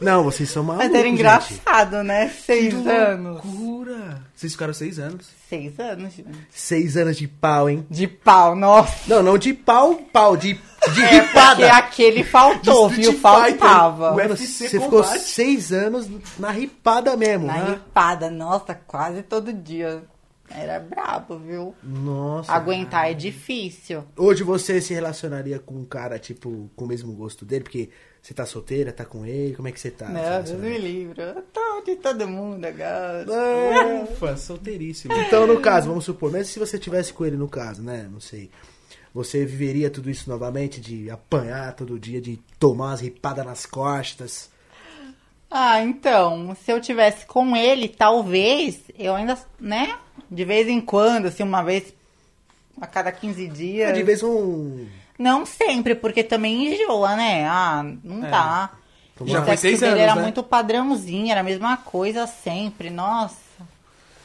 [0.00, 1.14] Não, vocês são malucos, Mas era gente.
[1.18, 2.28] engraçado, né?
[2.28, 3.44] Seis Que anos.
[3.44, 4.22] loucura!
[4.34, 5.28] Vocês ficaram seis anos.
[5.48, 6.30] Seis anos, gente.
[6.50, 7.84] Seis anos de pau, hein?
[7.90, 8.92] De pau, nossa.
[9.12, 10.58] Não, não de pau, pau, de,
[10.92, 11.72] de É porque ripada.
[11.76, 13.12] aquele faltou, De viu?
[13.18, 14.14] Faltava.
[14.14, 17.70] Mano, UFC você ficou seis anos na ripada mesmo, Na né?
[17.74, 20.02] ripada, nossa, quase todo dia.
[20.50, 21.74] Era brabo, viu?
[21.82, 22.50] Nossa.
[22.52, 24.02] Aguentar é difícil.
[24.16, 27.64] Hoje você se relacionaria com um cara, tipo, com o mesmo gosto dele?
[27.64, 27.90] Porque
[28.22, 29.54] você tá solteira, tá com ele?
[29.54, 30.08] Como é que você tá?
[30.08, 31.20] Não, Deus me livre.
[31.20, 33.26] Eu tô de todo mundo agora.
[33.30, 34.02] É.
[34.04, 35.12] Ufa, solteiríssimo.
[35.12, 38.08] Então, no caso, vamos supor, mesmo se você tivesse com ele no caso, né?
[38.10, 38.50] Não sei.
[39.18, 44.48] Você viveria tudo isso novamente, de apanhar todo dia, de tomar umas ripadas nas costas.
[45.50, 49.98] Ah, então, se eu tivesse com ele, talvez eu ainda, né?
[50.30, 51.92] De vez em quando, assim, uma vez
[52.80, 53.92] a cada 15 dias.
[53.92, 54.86] De vez um.
[55.18, 57.44] Não sempre, porque também enjoa, né?
[57.44, 58.70] Ah, não dá.
[59.24, 60.22] Já O foi seis anos, era né?
[60.22, 62.88] muito padrãozinho, era a mesma coisa sempre.
[62.88, 63.34] Nossa,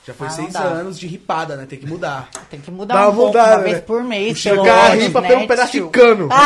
[0.06, 0.60] Já foi Ah, seis dá.
[0.64, 1.66] anos de ripada, né?
[1.66, 2.30] Tem que mudar.
[2.50, 3.64] tem que mudar Dá um pouco, mudar, uma né?
[3.64, 4.38] vez por mês.
[4.38, 6.30] Chegar pelo a ripa né, pega um pedaço de cano.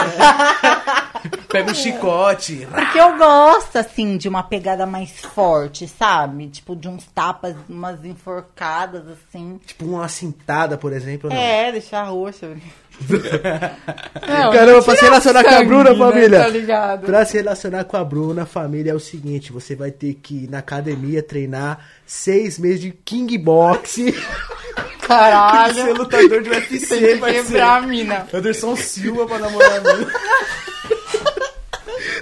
[1.50, 2.67] Pega um chicote.
[2.70, 6.48] Porque eu gosto, assim, de uma pegada mais forte, sabe?
[6.50, 9.60] Tipo, de uns tapas, umas enforcadas, assim.
[9.65, 11.30] Tipo uma cintada, por exemplo.
[11.30, 11.36] Não.
[11.38, 12.56] É, deixar roxa.
[14.53, 16.39] Caramba, pra se relacionar com a Bruna, né, família.
[16.41, 17.05] Tá ligado?
[17.05, 20.49] Pra se relacionar com a Bruna, família, é o seguinte: você vai ter que ir
[20.49, 23.97] na academia treinar seis meses de Kingbox.
[25.07, 25.73] Caralho.
[25.75, 28.27] Ser lutador de UFC, Tem que vai quebrar a mina.
[28.33, 30.12] Anderson Silva pra namorar a mina.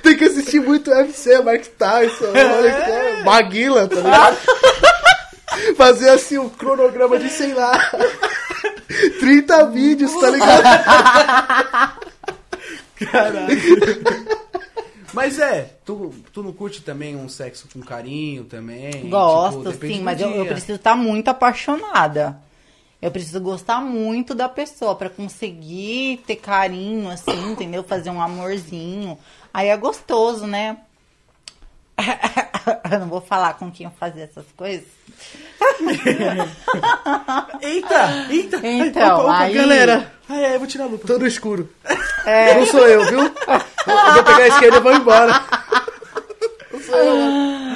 [0.04, 4.38] Tem que assistir muito UFC, Mike Tyson, olha que- Maguila, tá ligado?
[5.76, 7.92] Fazer assim um cronograma de, sei lá,
[9.20, 10.64] 30 vídeos, tá ligado?
[15.14, 19.10] Mas é, tu, tu não curte também um sexo com carinho também?
[19.10, 22.38] Gosto, Tipo, sim, mas eu, eu preciso estar muito apaixonada.
[23.02, 27.82] Eu preciso gostar muito da pessoa pra conseguir ter carinho, assim, entendeu?
[27.84, 29.18] Fazer um amorzinho.
[29.54, 30.78] Aí é gostoso, né?
[32.92, 34.86] Eu não vou falar com quem eu fazer essas coisas.
[37.62, 38.58] Eita, eita.
[38.68, 40.12] Então, opa, opa, aí- galera.
[40.28, 41.06] Ah, é, eu vou tirar a lupa.
[41.08, 41.70] Todo escuro.
[42.56, 43.20] Não sou eu, viu?
[43.20, 45.34] Eu vou pegar a esquerda e vou embora.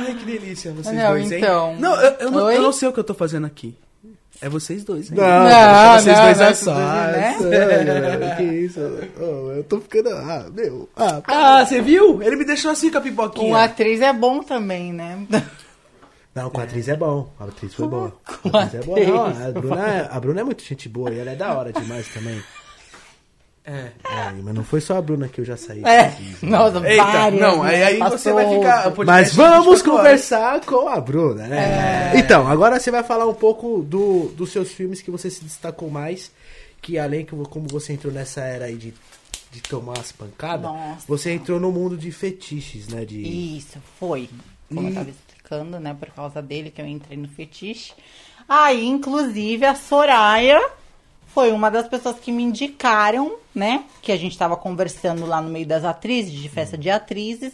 [0.05, 1.37] Ai, que delícia, vocês Não, dois, hein?
[1.39, 1.75] então.
[1.77, 3.75] Não, eu, eu não, eu não sei o que eu tô fazendo aqui.
[4.41, 5.17] É vocês dois, hein?
[5.17, 6.77] Não, Não, vocês não, dois não, a tudo sós.
[6.77, 7.35] né?
[8.31, 8.79] É, que isso?
[9.19, 10.09] Oh, eu tô ficando.
[10.11, 10.87] Ah, meu.
[10.95, 12.23] Ah, Ah, você viu?
[12.23, 13.49] Ele me deixou assim com a pipoquinha.
[13.49, 15.25] Com atriz é bom também, né?
[16.33, 17.29] Não, com a atriz é bom.
[17.39, 18.13] A atriz foi boa.
[18.41, 18.97] Com A atriz é boa.
[19.29, 19.39] atriz.
[19.39, 21.73] Não, a, Bruna, é- a Bruna é muito gente boa e ela é da hora
[21.73, 22.41] demais também.
[23.69, 23.91] É.
[24.03, 25.83] É, mas não foi só a Bruna que eu já saí.
[25.83, 27.69] É, nossa, Eita, várias, não, né?
[27.83, 28.93] aí, aí você vai ficar...
[29.05, 29.81] Mas vamos 24 horas.
[29.83, 32.13] conversar com a Bruna, né?
[32.15, 35.89] Então, agora você vai falar um pouco do, dos seus filmes que você se destacou
[35.89, 36.31] mais.
[36.81, 38.93] Que além que como você entrou nessa era aí de,
[39.51, 41.05] de tomar as pancadas, Nossa.
[41.07, 43.03] você entrou no mundo de fetiches, né?
[43.05, 43.21] De,
[43.57, 44.29] Isso, foi.
[44.69, 45.93] Como E- eu tava explicando, né?
[45.99, 47.93] Por causa dele que eu entrei no fetiche.
[48.47, 50.59] Aí, inclusive, a Soraya
[51.33, 53.85] foi uma das pessoas que me indicaram, né?
[54.01, 57.53] Que a gente tava conversando lá no meio das atrizes, de festa de atrizes.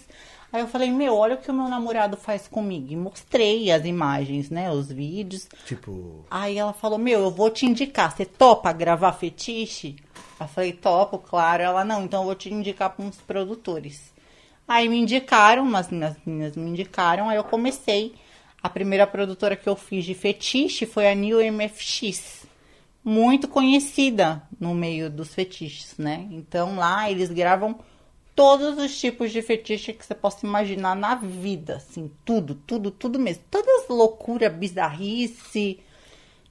[0.52, 2.94] Aí eu falei, meu, olha o que o meu namorado faz comigo.
[2.94, 4.72] E mostrei as imagens, né?
[4.72, 5.48] Os vídeos.
[5.66, 8.16] Tipo, Aí ela falou, meu, eu vou te indicar.
[8.16, 9.98] Você topa gravar fetiche?
[10.40, 11.62] Eu falei, topo, claro.
[11.62, 14.14] Ela, não, então eu vou te indicar para uns produtores.
[14.68, 18.16] Aí me indicaram, umas minhas meninas me indicaram, aí eu comecei.
[18.64, 22.45] A primeira produtora que eu fiz de fetiche foi a New MFX.
[23.08, 26.28] Muito conhecida no meio dos fetiches, né?
[26.32, 27.80] Então lá eles gravam
[28.36, 33.20] todos os tipos de fetiche que você possa imaginar na vida, assim, tudo, tudo, tudo
[33.20, 33.44] mesmo.
[33.52, 35.80] Todas loucura, bizarrice,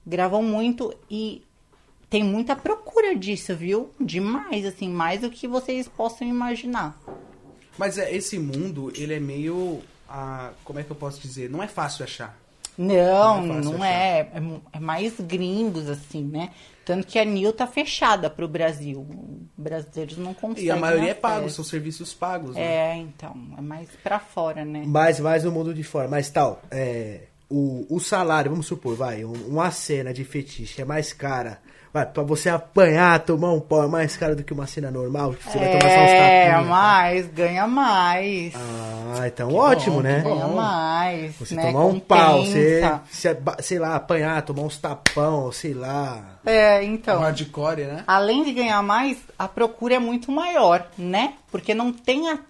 [0.07, 1.43] gravam muito e
[2.09, 3.90] tem muita procura disso, viu?
[4.01, 6.97] Demais, assim, mais do que vocês possam imaginar.
[7.77, 9.83] Mas é, esse mundo, ele é meio...
[10.09, 11.51] ah, como é que eu posso dizer?
[11.51, 12.38] Não é fácil achar.
[12.76, 14.18] Não, Não é não é.
[14.20, 14.42] É,
[14.74, 16.50] é mais gringos, assim, né?
[16.84, 19.06] Tanto que a Nil tá fechada pro Brasil.
[19.56, 20.66] Brasileiros não conseguem.
[20.66, 22.62] E a maioria é pago, são serviços pagos, né?
[22.62, 23.34] É, então.
[23.56, 24.82] É mais pra fora, né?
[24.87, 26.08] Mais, mais no mundo de fora.
[26.08, 30.84] Mas tal, é, o, o salário, vamos supor, vai, um- uma cena de fetiche é
[30.84, 31.58] mais cara.
[31.94, 35.33] Vai, pra você apanhar, tomar um pau, é mais cara do que uma cena normal,
[35.33, 36.57] que você vai tomar só uns É, tapinhas.
[36.64, 36.68] tá?
[36.68, 38.52] mais, ganha mais.
[39.16, 40.16] Ah, então ótimo, bom, né?
[40.16, 41.37] que ganha mais.
[41.37, 41.66] Você né?
[41.66, 43.02] tomar um pau, você, Compensa.
[43.12, 46.40] se- sei lá, apanhar, tomar uns tapão, sei lá.
[46.44, 47.20] É, Um então.
[47.20, 48.02] hardcore, né?
[48.09, 51.35] Além de ganhar mais, a procura é muito maior, né?
[51.48, 52.40] Porque não tem a...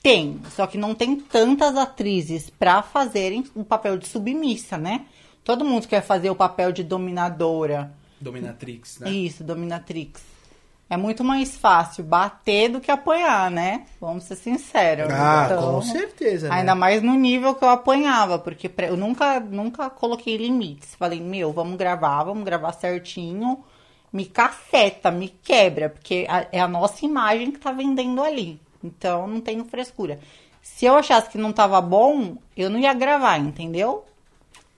[0.00, 5.06] Tem, só que não tem tantas atrizes pra fazerem o papel de submissa, né?
[5.42, 7.90] Todo mundo quer fazer o papel de dominadora.
[8.20, 9.10] Dominatrix, né?
[9.10, 10.20] Isso, dominatrix.
[10.88, 13.86] É muito mais fácil bater do que apanhar, né?
[14.00, 15.08] Vamos ser sinceros.
[15.12, 16.56] Ah, Então, com certeza, né?
[16.56, 20.96] Ainda mais no nível que eu apanhava, porque eu nunca, nunca coloquei limites.
[20.96, 23.64] Falei, meu, vamos gravar, vamos gravar certinho.
[24.12, 28.60] Me caceta, me quebra, porque a- é a nossa imagem que tá vendendo ali.
[28.82, 30.18] Então não tenho frescura.
[30.60, 34.04] Se eu achasse que não tava bom, eu não ia gravar, entendeu?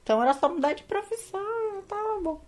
[0.03, 1.41] Então era só mudar de profissão,
[1.89, 2.41] tava bom.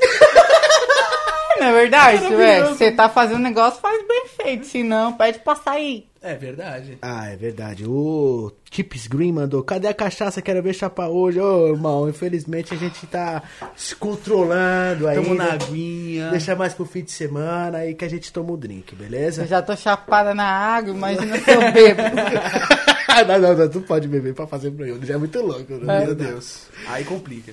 [1.60, 2.68] Não é verdade, velho?
[2.70, 4.66] Você tá fazendo negócio, faz bem feito.
[4.66, 6.06] Se não, pede pra sair.
[6.20, 6.98] É verdade.
[7.00, 7.84] Ah, é verdade.
[7.86, 10.42] O Chips Green mandou, cadê a cachaça?
[10.42, 11.38] Quero ver chapar hoje.
[11.38, 13.42] Ô, irmão, infelizmente a gente tá
[13.76, 15.14] se controlando aí.
[15.14, 16.30] Tamo na aguinha.
[16.30, 19.46] Deixa mais pro fim de semana aí que a gente toma o drink, Eu beleza?
[19.46, 22.02] já tô chapada na água, imagina se eu bebo.
[23.28, 25.72] não, não, não, tu pode beber pra fazer programa, já é muito louco.
[25.74, 26.04] né?
[26.04, 26.66] Meu Deus.
[26.88, 27.52] Aí complica.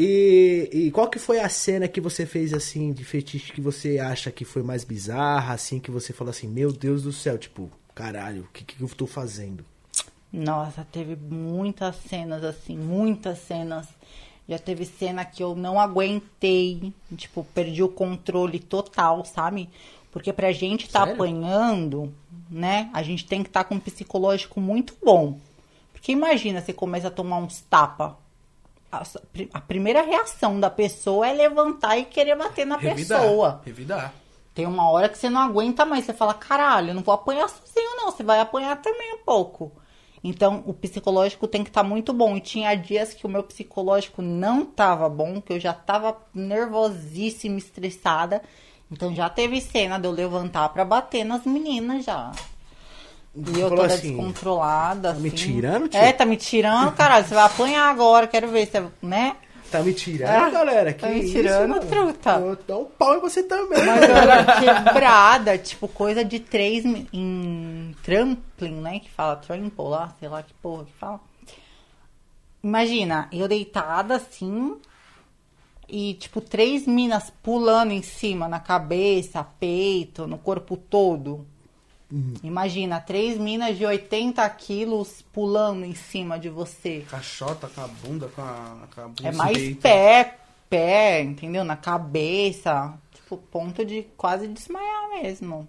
[0.00, 3.98] E, e qual que foi a cena que você fez assim de fetiche que você
[3.98, 7.68] acha que foi mais bizarra, assim, que você falou assim, meu Deus do céu, tipo,
[7.96, 9.64] caralho, o que, que eu tô fazendo?
[10.32, 13.88] Nossa, teve muitas cenas assim, muitas cenas.
[14.48, 19.68] Já teve cena que eu não aguentei, tipo, perdi o controle total, sabe?
[20.12, 21.14] Porque pra gente tá Sério?
[21.14, 22.14] apanhando,
[22.48, 22.88] né?
[22.92, 25.40] A gente tem que estar com um psicológico muito bom.
[25.92, 28.16] Porque imagina, você começa a tomar uns tapa.
[28.90, 29.02] A,
[29.52, 33.20] a primeira reação da pessoa é levantar e querer bater na Revidar.
[33.20, 33.62] pessoa.
[33.64, 34.14] Revidar.
[34.54, 36.04] Tem uma hora que você não aguenta mais.
[36.04, 38.10] Você fala, caralho, eu não vou apanhar sozinho, não.
[38.10, 39.72] Você vai apanhar também um pouco.
[40.24, 42.36] Então, o psicológico tem que estar muito bom.
[42.36, 47.58] E tinha dias que o meu psicológico não tava bom, que eu já tava nervosíssima,
[47.58, 48.42] estressada.
[48.90, 52.32] Então, já teve cena de eu levantar pra bater nas meninas já.
[53.34, 55.36] E eu toda assim, descontrolada, tá me assim.
[55.36, 56.00] tirando, tio?
[56.00, 57.26] É, tá me tirando, caralho.
[57.26, 59.36] Você vai apanhar agora, quero ver, você, né?
[59.70, 60.94] Tá me tirando, Ah, galera?
[60.94, 61.86] tá que me isso, tirando, mano?
[61.86, 62.30] truta.
[62.40, 63.84] Eu dou um pau em você também.
[63.84, 68.98] Mas eu era quebrada, tipo, coisa de três em trampling, né?
[69.00, 71.20] Que fala trample lá, sei lá que porra que fala.
[72.62, 74.76] Imagina, eu deitada assim
[75.88, 81.46] e, tipo, três minas pulando em cima, na cabeça, peito, no corpo todo.
[82.42, 87.04] Imagina, três minas de 80 quilos pulando em cima de você.
[87.10, 89.80] Caixota com a bunda, com a, com a bunda É mais direita.
[89.82, 90.38] pé,
[90.70, 91.64] pé, entendeu?
[91.64, 92.94] Na cabeça.
[93.14, 95.68] Tipo, ponto de quase desmaiar mesmo.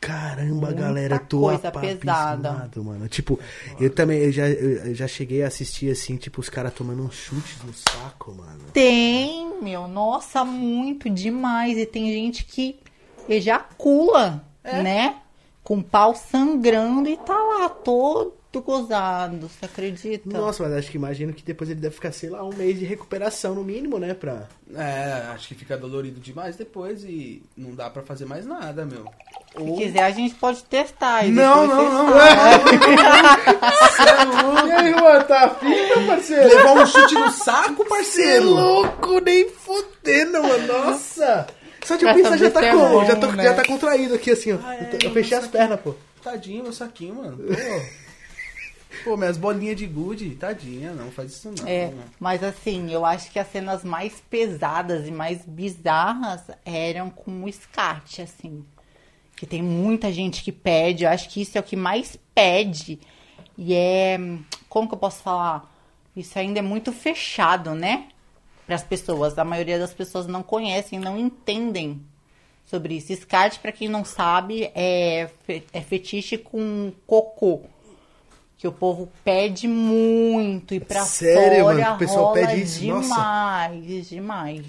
[0.00, 2.68] Caramba, Muita galera, tô coisa pesada.
[2.76, 3.08] mano.
[3.08, 3.38] Tipo,
[3.78, 7.10] eu também eu já, eu já cheguei a assistir assim, tipo, os caras tomando um
[7.10, 8.64] chute no saco, mano.
[8.72, 11.78] Tem, meu, nossa, muito demais.
[11.78, 12.80] E tem gente que
[13.28, 15.16] ejacula, né?
[15.64, 20.28] Com o pau sangrando e tá lá todo gozado, você acredita?
[20.28, 22.84] Nossa, mas acho que imagino que depois ele deve ficar, sei lá, um mês de
[22.84, 24.46] recuperação no mínimo, né, pra...
[24.74, 29.06] É, acho que fica dolorido demais depois e não dá pra fazer mais nada, meu.
[29.56, 31.24] Se quiser, a gente pode testar.
[31.26, 32.24] e Não, depois não, vocês
[34.42, 34.66] não.
[34.68, 35.56] E aí, tá
[36.06, 36.48] parceiro?
[36.48, 38.50] Levar um chute no saco, Você é parceiro.
[38.50, 40.66] louco, nem fodendo, mano.
[40.66, 41.46] Nossa!
[41.84, 43.42] Só de pensar já tá, se é com, bom, já, tô- né?
[43.42, 44.58] já tá contraído aqui, assim, ó.
[44.62, 45.94] Ah, é, eu, tô- eu fechei as pernas, pô.
[46.22, 47.36] Tadinho, meu saquinho, mano.
[47.38, 47.52] Pô.
[49.04, 51.66] Pô, minhas bolinhas de gude, tadinha, não faz isso não.
[51.66, 51.90] É,
[52.20, 57.48] mas assim, eu acho que as cenas mais pesadas e mais bizarras eram com o
[57.50, 58.62] SCAT, assim.
[59.34, 63.00] Que tem muita gente que pede, eu acho que isso é o que mais pede.
[63.56, 64.18] E é.
[64.68, 65.74] Como que eu posso falar?
[66.14, 68.08] Isso ainda é muito fechado, né?
[68.72, 69.38] Para as pessoas.
[69.38, 72.00] A maioria das pessoas não conhecem, não entendem
[72.64, 73.14] sobre isso.
[73.14, 77.60] SCAT, para quem não sabe, é, fe- é fetiche com cocô.
[78.56, 81.94] Que o povo pede muito e pra Sério, fora mano?
[81.96, 82.86] O pessoal rola pede isso?
[82.86, 83.08] Nossa.
[83.08, 84.64] demais, demais.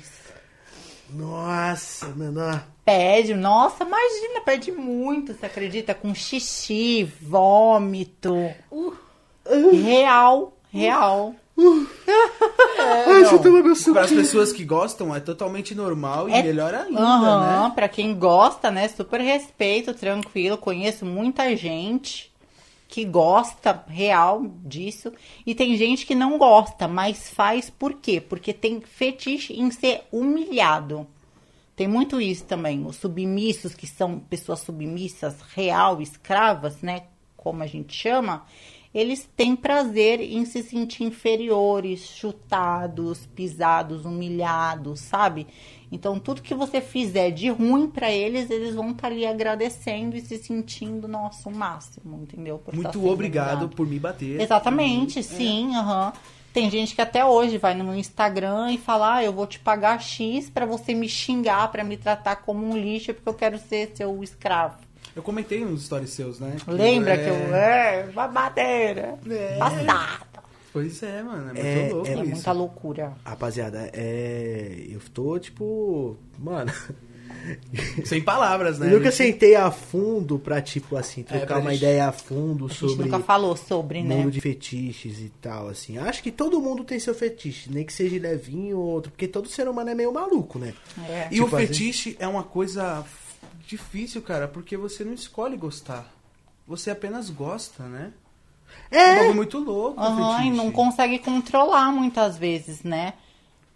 [1.09, 2.61] Nossa, mano.
[2.83, 5.93] Pede, nossa, imagina, pede muito, você acredita?
[5.93, 8.35] Com xixi, vômito.
[8.69, 8.93] Uh.
[9.81, 11.35] Real, real.
[12.75, 13.75] É, Ai, eu tomar meu.
[13.93, 16.99] Para as pessoas que gostam, é totalmente normal e melhor ainda,
[17.69, 17.71] né?
[17.73, 18.87] Pra quem gosta, né?
[18.89, 20.57] Super respeito, tranquilo.
[20.57, 22.33] Conheço muita gente
[22.87, 25.11] que gosta real disso.
[25.45, 28.21] E tem gente que não gosta, mas faz por quê?
[28.21, 31.07] Porque tem fetiche em ser humilhado.
[31.75, 32.85] Tem muito isso também.
[32.85, 37.03] Os submissos, que são pessoas submissas, real, escravas, né?
[37.35, 38.45] Como a gente chama,
[38.93, 45.47] eles têm prazer em se sentir inferiores, chutados, pisados, humilhados, sabe?
[45.91, 50.21] Então, tudo que você fizer de ruim pra eles, eles vão estar ali agradecendo e
[50.21, 52.59] se sentindo, nossa, o máximo, entendeu?
[52.59, 54.39] Por Muito sendo obrigado por me bater.
[54.39, 56.13] Exatamente, sim, aham.
[56.53, 59.59] Tem gente que até hoje vai no meu Instagram e fala: ah, eu vou te
[59.59, 63.57] pagar X pra você me xingar, pra me tratar como um lixo, porque eu quero
[63.57, 64.77] ser seu escravo.
[65.15, 66.55] Eu comentei uns stories seus, né?
[66.67, 67.17] Lembra é...
[67.17, 67.55] que eu.
[67.55, 69.15] É, babadeira.
[69.29, 69.57] É.
[69.57, 70.33] Passada.
[70.71, 71.51] Pois é, mano.
[71.51, 72.25] É muito É, louco É isso.
[72.25, 73.13] muita loucura.
[73.23, 74.85] Rapaziada, é.
[74.89, 76.17] Eu tô tipo.
[76.39, 76.71] Mano.
[78.05, 78.87] Sem palavras, né?
[78.87, 82.65] eu nunca sentei a fundo pra, tipo assim, trocar pra uma gente- ideia a fundo
[82.65, 84.15] A gente sobre nunca falou sobre, né?
[84.15, 85.97] mundo de fetiches e tal, assim.
[85.97, 89.49] Acho que todo mundo tem seu fetiche, nem que seja levinho ou outro, porque todo
[89.49, 90.73] ser humano é meio maluco, né?
[91.09, 91.27] É.
[91.31, 93.03] E Tipo, o fetiche é uma coisa
[93.65, 96.11] difícil, cara, porque você não escolhe gostar.
[96.67, 98.13] Você apenas gosta, né?
[98.89, 99.99] É um muito louco.
[99.99, 103.13] Aham, e não consegue controlar muitas vezes, né?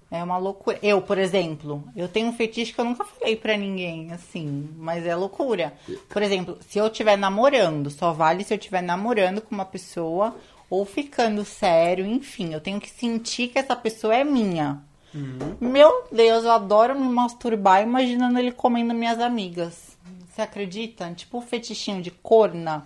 [0.09, 0.79] É uma loucura.
[0.81, 5.05] Eu, por exemplo, eu tenho um fetiche que eu nunca falei pra ninguém, assim, mas
[5.05, 5.73] é loucura.
[6.09, 10.35] Por exemplo, se eu estiver namorando, só vale se eu estiver namorando com uma pessoa
[10.69, 14.81] ou ficando sério, enfim, eu tenho que sentir que essa pessoa é minha.
[15.59, 19.97] Meu Deus, eu adoro me masturbar imaginando ele comendo minhas amigas.
[20.29, 21.11] Você acredita?
[21.15, 22.85] Tipo um fetichinho de corna.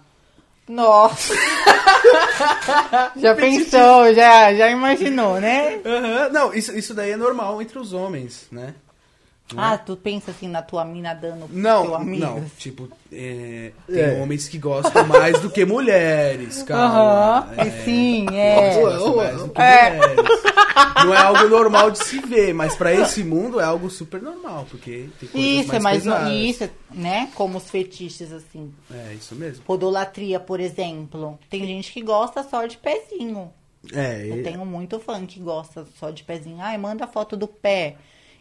[0.69, 1.34] Nossa!
[3.17, 5.79] já pensou, já, já imaginou, né?
[5.86, 8.73] Aham, Não, isso, isso daí é normal entre os homens, né?
[9.57, 12.23] Ah, tu pensa assim na tua mina dando pro teu Não, amigo?
[12.25, 12.45] não.
[12.57, 14.12] Tipo, é, tem É.
[14.21, 17.49] homens que gostam mais do que mulheres, calma.
[17.57, 18.79] Aham, e sim, é.
[18.81, 19.89] Gostam mais do que É.
[19.89, 20.41] mulheres.
[21.05, 24.65] Não é algo normal de se ver, mas pra esse mundo é algo super normal,
[24.69, 26.34] porque tem coisas Isso, é mais mais pesadas.
[26.34, 27.29] isso, né?
[27.36, 28.73] Como os fetiches, assim.
[28.91, 29.63] É, isso mesmo.
[29.63, 31.39] Podolatria, por exemplo.
[31.49, 33.51] Tem gente que gosta só de pezinho.
[33.93, 36.57] É, Eu e- tenho muito fã que gosta só de pezinho.
[36.62, 37.95] Ai, manda foto do pé.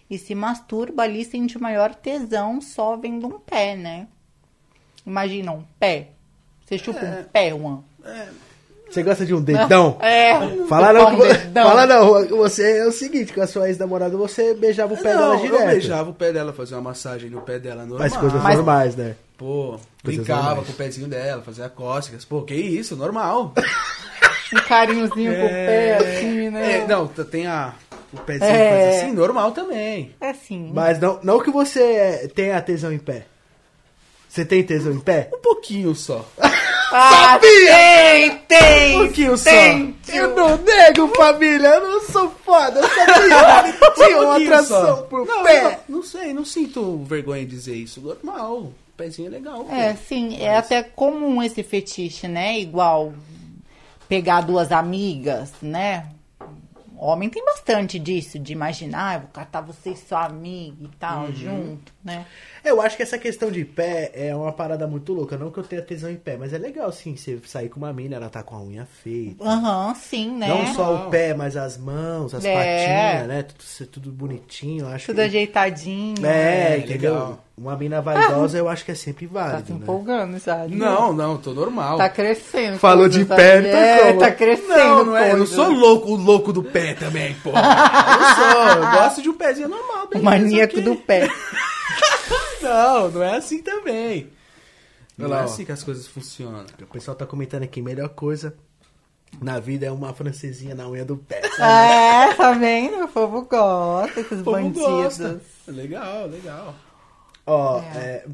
[0.09, 4.09] E se masturba ali, sente o maior tesão só vendo um pé, né?
[5.07, 6.09] Imagina um pé.
[6.67, 7.83] Você chupa um pé, Juan.
[8.91, 9.97] Você gosta de um dedão?
[10.01, 10.35] É.
[10.69, 11.69] Fala não, que dedão.
[11.69, 15.21] fala não, você é o seguinte, com a sua ex-namorada você beijava o pé não,
[15.21, 15.67] dela eu direto.
[15.69, 17.99] beijava o pé dela, fazia uma massagem no pé dela normal.
[18.01, 19.15] Mas coisas Mas- normais, né?
[19.39, 20.67] Pô, Coisas brincava normais.
[20.67, 22.25] com o pezinho dela, fazia cócegas.
[22.25, 23.55] Pô, que isso, normal.
[24.53, 26.79] Um carinhozinho com o pé, assim, né?
[26.81, 27.73] É, não, tem a,
[28.13, 28.91] o pezinho É.
[28.91, 30.13] faz assim, normal também.
[30.21, 30.73] É assim.
[30.75, 33.27] Mas não, não que você tenha tesão em pé.
[34.31, 35.29] Você tem tesão em pé?
[35.35, 36.25] Um pouquinho só.
[36.93, 38.97] Ah, tem, tem!
[38.97, 39.45] Um pouquinho só.
[39.49, 44.31] tem, Eu não nego, família, eu não sou foda, eu sabia que tinha uma Um
[44.31, 45.03] pouquinho atração só.
[45.03, 45.63] por não, pé.
[45.89, 48.01] Não, não sei, não sinto vergonha de dizer isso.
[48.01, 48.73] Normal.
[48.97, 49.65] Pezinho é legal.
[49.67, 49.73] pô.
[49.73, 52.59] É, sim, é até comum esse fetiche, né?
[52.59, 53.13] Igual
[54.09, 56.09] pegar duas amigas, né?
[56.99, 61.27] Homem tem bastante disso, de imaginar, ah, eu vou catar vocês só amigo e tal,
[61.27, 61.33] Uhum.
[61.35, 62.25] junto, né?
[62.63, 65.39] Eu acho que essa questão de pé é uma parada muito louca.
[65.39, 67.91] Não que eu tenha tesão em pé, mas é legal, sim, você sair com uma
[67.91, 69.43] mina, ela tá com a unha feita.
[69.43, 70.47] Aham, sim, né?
[70.49, 72.53] Não só o pé, mas as mãos, as É.
[72.55, 73.43] patinhas, né?
[73.45, 75.07] Tudo, tudo bonitinho, eu acho.
[75.07, 75.23] Tudo que...
[75.23, 76.27] ajeitadinho.
[76.27, 77.13] É, É, entendeu?
[77.15, 77.45] legal.
[77.57, 79.79] Uma mina vaidosa eu acho que é sempre Tá válido, se né?
[79.83, 80.57] empolgando já.
[80.57, 80.69] né?
[80.71, 81.99] Não, não, tô normal.
[81.99, 82.79] Tá crescendo.
[82.79, 84.69] Falou de pé, então é, tá crescendo.
[84.77, 85.33] Não, não é.
[85.33, 87.51] Eu não sou louco, o louco do pé também, pô.
[87.51, 88.83] Eu sou.
[88.83, 90.09] Eu gosto de um pezinho normal.
[90.15, 90.83] O maníaco ok.
[90.83, 91.29] do pé.
[92.71, 94.31] Não, não é assim também.
[95.19, 95.45] Não lá, é ó.
[95.45, 96.65] assim que as coisas funcionam.
[96.81, 98.55] O pessoal tá comentando aqui, melhor coisa
[99.41, 101.41] na vida é uma francesinha na unha do pé.
[101.61, 103.05] É, tá vendo?
[103.05, 105.19] O povo gosta, esses povo bandidos.
[105.19, 105.41] gosta.
[105.69, 106.75] Legal, legal.
[107.47, 108.25] Ó, é.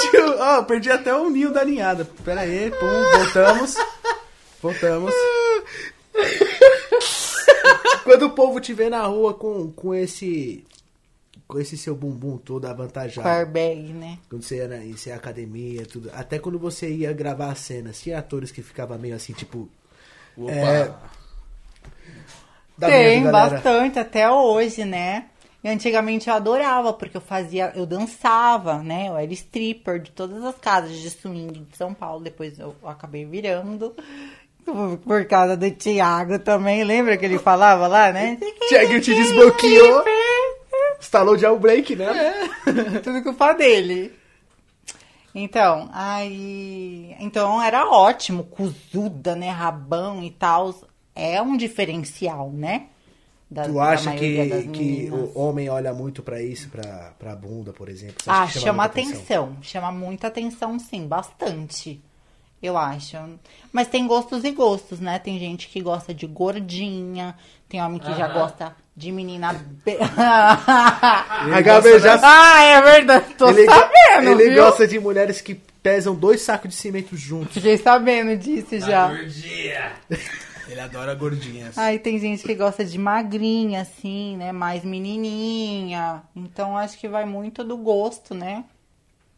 [0.00, 2.04] Tio, Ó, perdi até o ninho da ninhada.
[2.24, 3.76] Pera aí, pum, voltamos.
[4.60, 5.14] Voltamos.
[8.04, 10.64] Quando o povo te vê na rua com, com esse.
[11.52, 13.28] Com esse seu bumbum todo avantajado.
[13.28, 14.18] Com airbag, né?
[14.30, 16.10] Quando você ia na você ia à academia, tudo.
[16.14, 19.68] Até quando você ia gravar as cenas, tinha atores que ficavam meio assim, tipo.
[20.34, 20.50] Opa.
[20.50, 20.90] É,
[22.80, 25.26] Tem medo, bastante, até hoje, né?
[25.62, 29.08] E antigamente eu adorava, porque eu fazia, eu dançava, né?
[29.08, 33.26] Eu era stripper de todas as casas de swing de São Paulo, depois eu acabei
[33.26, 33.94] virando.
[35.04, 38.38] Por causa do Thiago também, lembra que ele falava lá, né?
[38.68, 40.02] Tiaguinho te desbloqueou.
[41.02, 42.06] Instalou o break, né?
[43.02, 44.12] Tudo culpa dele.
[45.34, 47.16] Então, aí.
[47.18, 49.50] Então era ótimo, cozuda, né?
[49.50, 50.72] Rabão e tal.
[51.12, 52.86] É um diferencial, né?
[53.50, 57.88] Da, Tu acha que, que o homem olha muito pra isso, pra, pra bunda, por
[57.88, 58.16] exemplo?
[58.26, 59.56] Ah, que chama muita atenção.
[59.60, 62.00] Chama muita atenção, sim, bastante.
[62.62, 63.18] Eu acho.
[63.72, 65.18] Mas tem gostos e gostos, né?
[65.18, 67.36] Tem gente que gosta de gordinha,
[67.68, 69.52] tem homem que já gosta de menina.
[69.84, 69.98] Be...
[70.00, 73.34] A Gabi já ah, é verdade.
[73.34, 74.62] Tô ele, sabendo, ele viu?
[74.62, 77.54] gosta de mulheres que pesam dois sacos de cimento juntos.
[77.54, 79.08] Fiquei sabendo disso já.
[79.08, 79.92] Gordinha.
[80.68, 81.76] Ele adora gordinhas.
[81.76, 84.52] Aí tem gente que gosta de magrinha, assim, né?
[84.52, 86.22] Mais menininha.
[86.34, 88.64] Então acho que vai muito do gosto, né?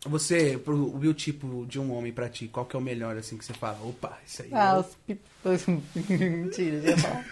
[0.06, 3.38] Você, pro, o biotipo de um homem pra ti, qual que é o melhor, assim,
[3.38, 3.78] que você fala?
[3.82, 4.50] Opa, isso aí.
[4.52, 5.18] Ah, eu-
[5.50, 7.24] os Mentira, já falo.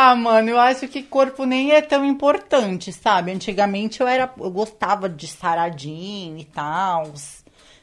[0.00, 3.32] Ah, mano, eu acho que corpo nem é tão importante, sabe?
[3.32, 7.12] Antigamente eu era, eu gostava de saradinho e tal.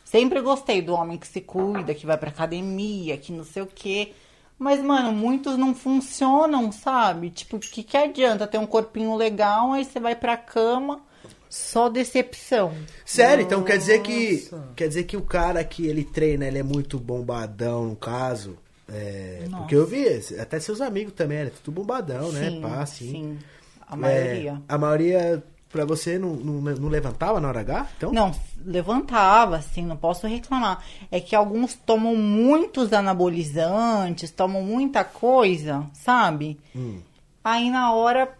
[0.05, 3.67] Sempre gostei do homem que se cuida, que vai pra academia, que não sei o
[3.67, 4.13] quê.
[4.57, 7.31] Mas, mano, muitos não funcionam, sabe?
[7.31, 11.01] Tipo, o que, que adianta ter um corpinho legal, aí você vai pra cama,
[11.49, 12.73] só decepção.
[13.03, 16.63] Sério, então quer dizer que quer dizer que o cara que ele treina, ele é
[16.63, 18.57] muito bombadão, no caso.
[18.87, 20.05] É, porque eu vi,
[20.39, 22.49] até seus amigos também, era tudo bombadão, né?
[22.51, 23.11] Sim, Pá, assim.
[23.11, 23.39] sim.
[23.87, 24.61] A É, maioria.
[24.67, 27.87] a maioria, pra você, não, não, não levantava na hora H?
[27.97, 28.11] Então?
[28.13, 28.31] Não,
[28.63, 30.83] levantava, assim, não posso reclamar.
[31.11, 36.59] É que alguns tomam muitos anabolizantes, tomam muita coisa, sabe?
[36.75, 36.99] Hum.
[37.43, 38.35] Aí na hora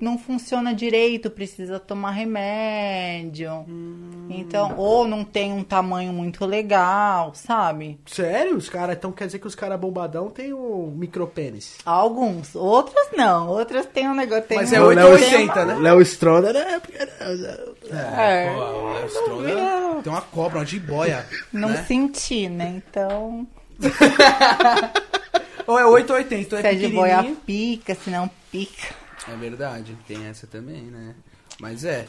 [0.00, 3.64] não funciona direito, precisa tomar remédio.
[4.28, 7.98] Então, ou não tem um tamanho muito legal, sabe?
[8.06, 8.56] Sério?
[8.56, 11.76] Os caras, então quer dizer que os caras bombadão tem um micropênis.
[11.84, 13.48] Alguns, outros não.
[13.48, 14.44] Outros tem um negócio.
[14.44, 15.74] Tem Mas um, é O 8 Léo- 80, né?
[15.80, 16.80] Léo Stronda, né?
[18.16, 18.54] É.
[18.54, 21.26] Pô, o Léo Stronda tem uma cobra, uma jiboia.
[21.52, 21.84] Não né?
[21.86, 22.80] senti, né?
[22.88, 23.46] Então,
[25.66, 27.40] Ou é 8 ou 80, então é se é de boia pequenininho.
[27.46, 28.99] pica, se não pica.
[29.32, 31.14] É verdade, tem essa também, né?
[31.60, 32.06] Mas é,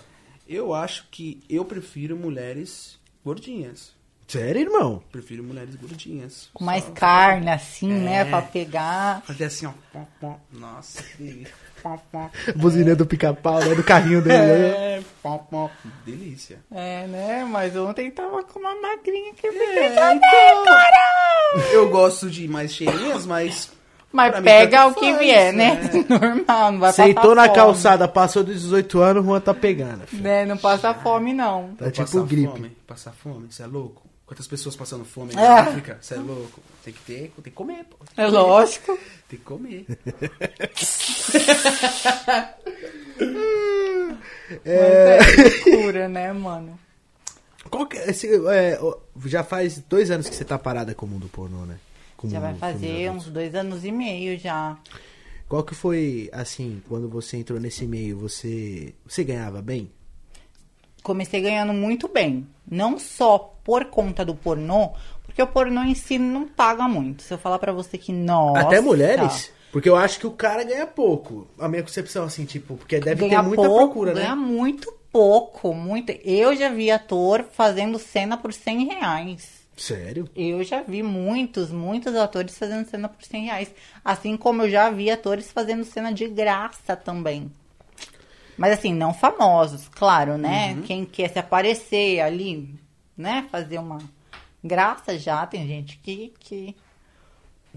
[0.48, 3.94] eu acho que eu prefiro mulheres gordinhas.
[4.28, 5.04] Sério, irmão?
[5.12, 6.50] Prefiro mulheres gordinhas.
[6.54, 8.22] Com mais Só carne, assim, né?
[8.22, 8.26] É.
[8.26, 9.22] Pra pegar.
[9.24, 9.74] Fazer assim, ó.
[9.92, 10.40] pom, pom.
[10.54, 11.54] Nossa, que delícia.
[11.84, 12.30] Pom, pom.
[12.56, 13.76] Buzininha do pica-pau, né?
[13.76, 14.38] Do carrinho dele.
[14.38, 14.98] né?
[15.00, 15.70] É, pom, pom.
[16.06, 16.60] Delícia.
[16.72, 17.44] É, né?
[17.44, 20.66] Mas ontem tava com uma magrinha que eu fiquei É, sabendo, então.
[20.66, 21.74] cara!
[21.74, 23.70] Eu gosto de mais cheirinhas, mas.
[24.12, 25.80] Mas pra pega o que vier, né?
[25.94, 25.98] é.
[26.14, 27.56] Normal, não vai Sentou passar na fome.
[27.56, 30.06] calçada, passou dos 18 anos, o Juan tá pegando.
[30.08, 30.22] filho.
[30.24, 30.46] Né?
[30.46, 31.76] Não passa fome, não.
[31.78, 32.52] Tá tipo passar gripe.
[32.52, 34.02] Fome, passar fome, você é louco?
[34.26, 35.36] Quantas pessoas passando fome É.
[35.36, 35.98] na África?
[36.02, 36.62] Você é louco?
[36.86, 37.98] Tem que ter, tem que comer, pô.
[38.18, 38.98] É lógico.
[39.30, 39.86] Tem que comer.
[44.50, 45.20] Mas é
[45.70, 46.78] loucura, né, mano?
[47.70, 48.80] Qual que é esse, é,
[49.26, 51.76] já faz dois anos que você tá parada com o mundo pornô, né?
[52.30, 54.78] Já vai fazer uns dois anos e meio já.
[55.48, 59.92] Qual que foi, assim, quando você entrou nesse meio, você, você ganhava bem?
[61.04, 62.48] Comecei ganhando muito bem.
[62.70, 64.92] Não só por conta do pornô,
[65.24, 67.24] porque o pornô em si não paga muito.
[67.24, 68.62] Se eu falar pra você que, nossa...
[68.62, 69.52] Até mulheres?
[69.72, 71.48] Porque eu acho que o cara ganha pouco.
[71.58, 74.42] A minha concepção, assim, tipo, porque deve ganha ter muita pouco, procura, ganha né?
[74.42, 76.12] muito pouco, muito.
[76.24, 79.61] Eu já vi ator fazendo cena por 100 reais.
[79.76, 80.30] Sério?
[80.36, 83.72] Eu já vi muitos, muitos atores fazendo cena por 100 reais.
[84.04, 87.52] Assim como eu já vi atores fazendo cena de graça também.
[88.58, 90.74] Mas assim, não famosos, claro, né?
[90.74, 90.82] Uhum.
[90.84, 92.76] Quem quer se aparecer ali,
[93.18, 93.48] né?
[93.52, 93.98] Fazer uma
[94.64, 96.76] graça já, tem gente que, que,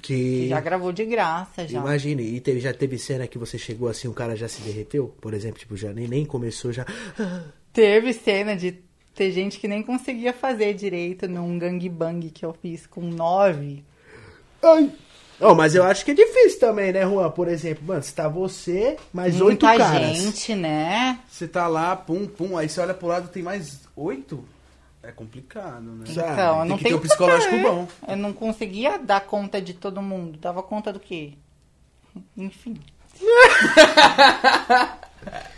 [0.02, 0.48] que Que...
[0.48, 1.78] já gravou de graça já.
[1.78, 5.14] Imagine, e teve, já teve cena que você chegou assim, o cara já se derreteu?
[5.20, 6.84] Por exemplo, tipo, já nem, nem começou, já...
[7.72, 8.84] Teve cena de
[9.14, 13.84] ter gente que nem conseguia fazer direito num gangbang que eu fiz com nove.
[14.62, 14.90] Ai.
[15.40, 17.30] Oh, mas eu acho que é difícil também, né, Juan?
[17.30, 20.16] Por exemplo, mano, se tá você, mais oito Muita caras.
[20.16, 21.18] gente, né?
[21.28, 24.44] Você tá lá, pum, pum, aí você olha pro lado tem mais oito?
[25.02, 26.06] É complicado, né?
[26.06, 27.88] Sabe, Então, eu tem não que ter tenho um psicológico bom.
[28.08, 30.38] Eu não conseguia dar conta de todo mundo.
[30.38, 31.32] Dava conta do quê?
[32.36, 32.76] Enfim.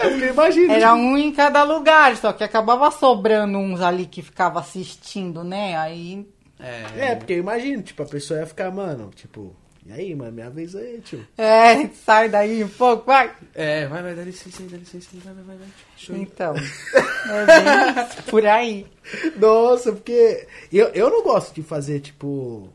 [0.00, 0.72] É, porque imagina.
[0.74, 5.76] Era um em cada lugar, só que acabava sobrando uns ali que ficava assistindo, né?
[5.76, 6.26] Aí.
[6.58, 9.54] É, É, porque eu imagino, tipo, a pessoa ia ficar, mano, tipo,
[9.86, 11.26] e aí, mano, minha vez aí, tio.
[11.38, 13.32] É, sai daí um pouco, vai.
[13.54, 15.68] é, vai, vai, dá licença aí, dá licença aí, vai, vai, vai, vai.
[15.96, 16.22] Deixa eu ir.
[16.22, 16.54] Então.
[16.54, 18.86] É bem por aí.
[19.36, 22.68] Nossa, porque eu, eu não gosto de fazer, tipo,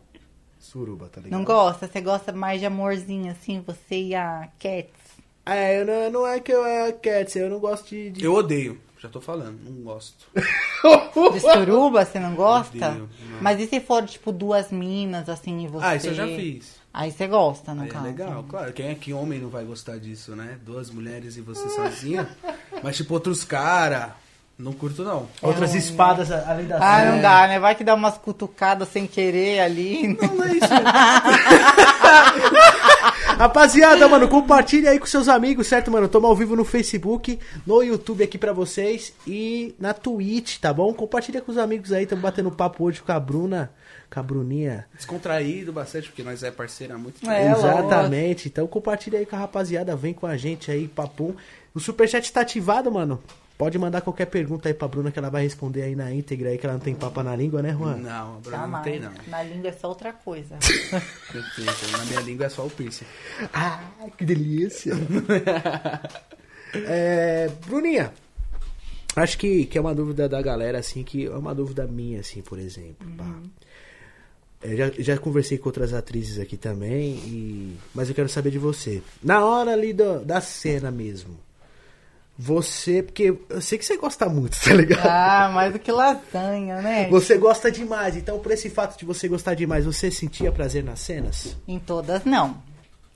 [0.59, 1.37] Suruba, tá ligado?
[1.37, 1.87] Não gosta?
[1.87, 5.05] Você gosta mais de amorzinho, assim, você e a Cats?
[5.45, 8.09] É, eu não, não é que eu é Cats, eu não gosto de.
[8.09, 8.79] de- Eu odeio.
[8.99, 10.25] Já tô falando, não gosto.
[11.33, 12.75] De suruba, você não gosta?
[12.89, 13.41] Odeio, não.
[13.41, 15.85] Mas e se for, tipo, duas minas, assim, e você...
[15.85, 16.75] Ah, isso eu já fiz.
[16.91, 18.05] Aí você gosta, no Aí é caso.
[18.05, 18.73] legal, claro.
[18.73, 20.57] Quem é que homem não vai gostar disso, né?
[20.65, 22.27] Duas mulheres e você sozinha.
[22.81, 24.15] Mas, tipo, outros cara,
[24.57, 25.27] não curto, não.
[25.41, 27.59] Outras ruim, espadas além das Ah, não dá, né?
[27.59, 30.17] Vai que dá umas cutucadas sem querer ali.
[30.19, 30.65] Não, não é isso.
[33.37, 36.07] Rapaziada, mano, compartilha aí com seus amigos, certo, mano?
[36.07, 40.93] Tamo ao vivo no Facebook, no YouTube aqui pra vocês e na Twitch, tá bom?
[40.93, 43.71] Compartilha com os amigos aí, tamo batendo papo hoje com a Bruna,
[44.09, 44.85] com a Bruninha.
[44.95, 47.31] Descontraído bastante, porque nós é parceiro há muito tempo.
[47.31, 48.47] É, Exatamente.
[48.47, 51.35] Então compartilha aí com a rapaziada, vem com a gente aí, papum.
[51.73, 53.21] O superchat tá ativado, mano.
[53.57, 56.57] Pode mandar qualquer pergunta aí pra Bruna que ela vai responder aí na íntegra aí,
[56.57, 57.95] que ela não tem papa na língua, né, Juan?
[57.97, 59.11] Não, a Bruna não tem, não.
[59.27, 60.57] Na língua é só outra coisa.
[61.31, 61.91] Perfeito.
[61.97, 63.05] Na minha língua é só o piercing.
[63.53, 63.81] Ah,
[64.17, 64.93] que delícia.
[66.73, 68.13] é, Bruninha,
[69.15, 72.41] acho que, que é uma dúvida da galera, assim, que é uma dúvida minha, assim,
[72.41, 73.07] por exemplo.
[73.17, 73.25] pá.
[74.61, 78.57] É, já, já conversei com outras atrizes aqui também, e, mas eu quero saber de
[78.57, 79.01] você.
[79.23, 81.37] Na hora ali do- da cena mesmo,
[82.37, 85.05] você, porque eu sei que você gosta muito, tá ligado?
[85.07, 87.07] ah, mais do que lasanha, né?
[87.09, 90.99] Você gosta demais, então por esse fato de você gostar demais, você sentia prazer nas
[90.99, 91.55] cenas?
[91.67, 92.61] Em todas, não.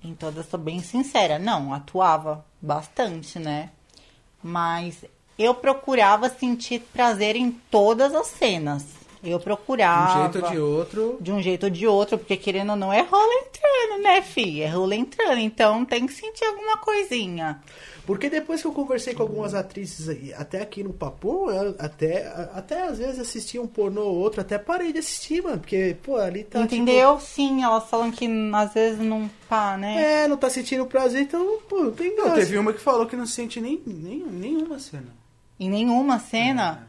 [0.04, 1.38] Em todas, sou bem sincera.
[1.38, 3.70] Não, atuava bastante, né?
[4.42, 5.04] Mas
[5.38, 8.99] eu procurava sentir prazer em todas as cenas.
[9.24, 10.22] Eu De um procurava.
[10.34, 11.18] jeito ou de outro.
[11.20, 14.62] de um jeito ou de outro, porque querendo ou não é rola entrando, né, fi?
[14.62, 17.62] É rola entrando, então tem que sentir alguma coisinha.
[18.06, 21.46] Porque depois que eu conversei com algumas atrizes aí, até aqui no Papo,
[21.78, 25.96] até, até às vezes assistia um pornô ou outro, até parei de assistir, mano, porque,
[26.02, 26.60] pô, ali tá.
[26.62, 27.20] Entendeu?
[27.20, 30.24] Sim, elas falam que às vezes não tipo, né?
[30.24, 32.40] é, não tá sentindo prazer, então, pô, não tem Não, graça.
[32.40, 35.14] teve uma que falou que não sente nem, nem, nenhuma cena.
[35.60, 36.89] Em nenhuma É.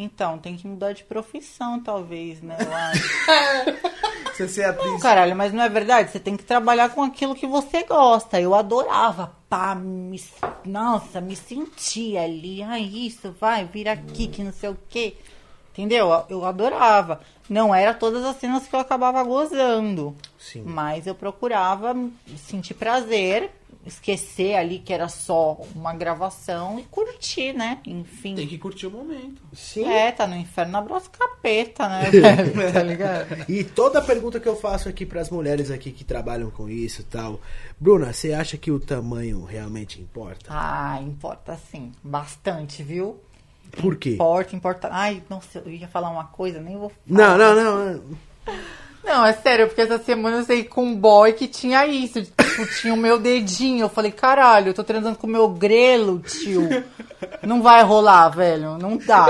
[0.00, 2.56] Então, tem que mudar de profissão, talvez, né?
[2.60, 4.32] Eu acho.
[4.32, 4.92] Você ser atriz.
[4.92, 6.12] Não, caralho, mas não é verdade?
[6.12, 8.40] Você tem que trabalhar com aquilo que você gosta.
[8.40, 10.22] Eu adorava, pá, me,
[10.64, 12.62] nossa, me sentia ali.
[12.62, 15.16] Ai, isso, vai, vira aqui, que não sei o quê.
[15.72, 16.24] Entendeu?
[16.28, 17.20] Eu adorava.
[17.48, 20.16] Não era todas as cenas que eu acabava gozando.
[20.38, 20.62] Sim.
[20.64, 21.96] Mas eu procurava
[22.36, 23.50] sentir prazer,
[23.86, 27.80] esquecer ali que era só uma gravação e curtir, né?
[27.86, 28.34] Enfim.
[28.34, 29.40] Tem que curtir o momento.
[29.54, 29.84] Sim.
[29.84, 32.72] É, tá no inferno, abraço capeta, né, velho?
[32.72, 33.50] tá ligado?
[33.50, 37.04] E toda pergunta que eu faço aqui pras mulheres aqui que trabalham com isso e
[37.04, 37.40] tal.
[37.78, 40.46] Bruna, você acha que o tamanho realmente importa?
[40.50, 41.92] Ah, importa sim.
[42.02, 43.20] Bastante, viu?
[43.80, 44.14] Por quê?
[44.14, 44.88] Importa, importa.
[44.90, 48.02] Ai, nossa, eu ia falar uma coisa, nem vou Não, não, não.
[49.08, 52.22] Não, é sério, porque essa semana eu saí com um boy que tinha isso.
[52.22, 53.84] Tipo, tinha o meu dedinho.
[53.84, 56.68] Eu falei, caralho, eu tô transando com o meu grelo, tio.
[57.42, 58.76] Não vai rolar, velho.
[58.78, 59.26] Não dá.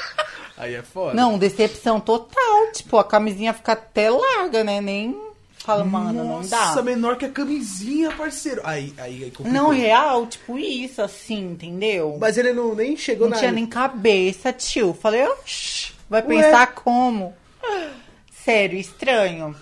[0.56, 1.14] Aí é foda.
[1.14, 2.72] Não, decepção total.
[2.72, 4.80] Tipo, a camisinha fica até larga, né?
[4.80, 5.18] Nem
[5.56, 6.66] fala, mano, não dá.
[6.66, 8.60] Nossa, menor que a camisinha, parceiro.
[8.64, 9.52] Aí, aí, aí complicou.
[9.52, 12.16] Não, real, tipo isso, assim, entendeu?
[12.20, 13.38] Mas ele não nem chegou Não na.
[13.38, 14.92] tinha nem cabeça, tio.
[14.92, 17.34] Falei, oxi, vai pensar como?
[18.44, 19.54] Sério, estranho.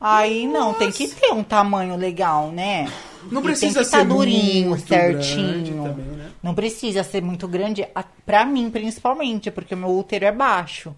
[0.00, 2.90] Aí não, tem que ter um tamanho legal, né?
[3.30, 5.46] Não E precisa tem que tá ser durinho, muito certinho.
[5.54, 6.30] grande também, né?
[6.42, 7.86] Não precisa ser muito grande,
[8.26, 10.94] pra mim principalmente, porque o meu útero é baixo.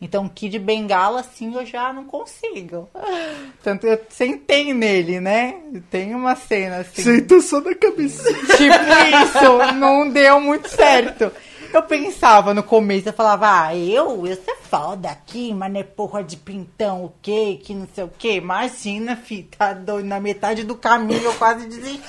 [0.00, 2.88] Então, Kid Bengala, assim, eu já não consigo.
[3.62, 5.56] Tanto eu sentei nele, né?
[5.90, 7.02] Tem uma cena assim.
[7.02, 8.22] Sentou só na cabeça.
[8.32, 11.32] Tipo isso, não deu muito certo.
[11.72, 15.84] Eu pensava no começo, eu falava, ah, eu, eu sou foda aqui, mas não é
[15.84, 18.36] porra de pintão, o quê, que não sei o quê.
[18.36, 22.00] Imagina, fi, tá doido, na metade do caminho eu quase desisti.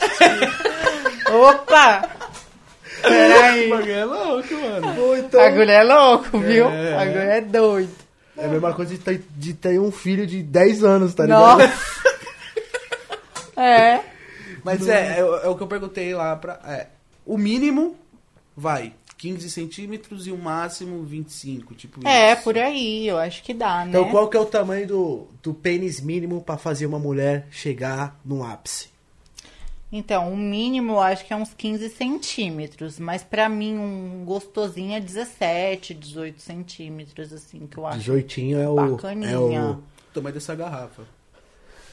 [1.32, 2.10] Opa!
[3.02, 3.68] Peraí.
[3.68, 4.96] O bagulho é louco, mano.
[4.96, 6.70] Pô, então, Agulha é louco, viu?
[6.70, 6.96] É.
[6.96, 7.96] Agulha é doido.
[8.36, 11.60] é a mesma coisa de ter, de ter um filho de 10 anos, tá ligado?
[11.60, 11.98] Nossa.
[13.60, 14.02] É.
[14.64, 16.60] Mas é, é, é o que eu perguntei lá pra.
[16.68, 16.86] É,
[17.26, 17.98] o mínimo
[18.56, 22.44] vai 15 centímetros e o máximo 25, tipo É, isso.
[22.44, 23.90] por aí, eu acho que dá, né?
[23.90, 28.20] Então qual que é o tamanho do, do pênis mínimo pra fazer uma mulher chegar
[28.24, 28.90] no ápice?
[29.92, 34.94] Então, o mínimo eu acho que é uns 15 centímetros, mas pra mim um gostosinho
[34.94, 38.00] é 17, 18 centímetros, assim, que eu acho.
[38.00, 38.76] 18 é o.
[38.76, 39.30] Bacaninha.
[39.32, 39.80] É o,
[40.14, 41.04] tamanho dessa garrafa.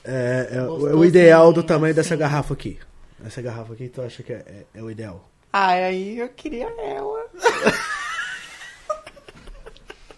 [0.04, 2.20] é, é o- é o ideal do tamanho dessa assim.
[2.20, 2.78] garrafa aqui.
[3.24, 5.30] Essa garrafa aqui, tu acha que é, é- é o ideal?
[5.56, 7.26] Ah, aí eu queria ela.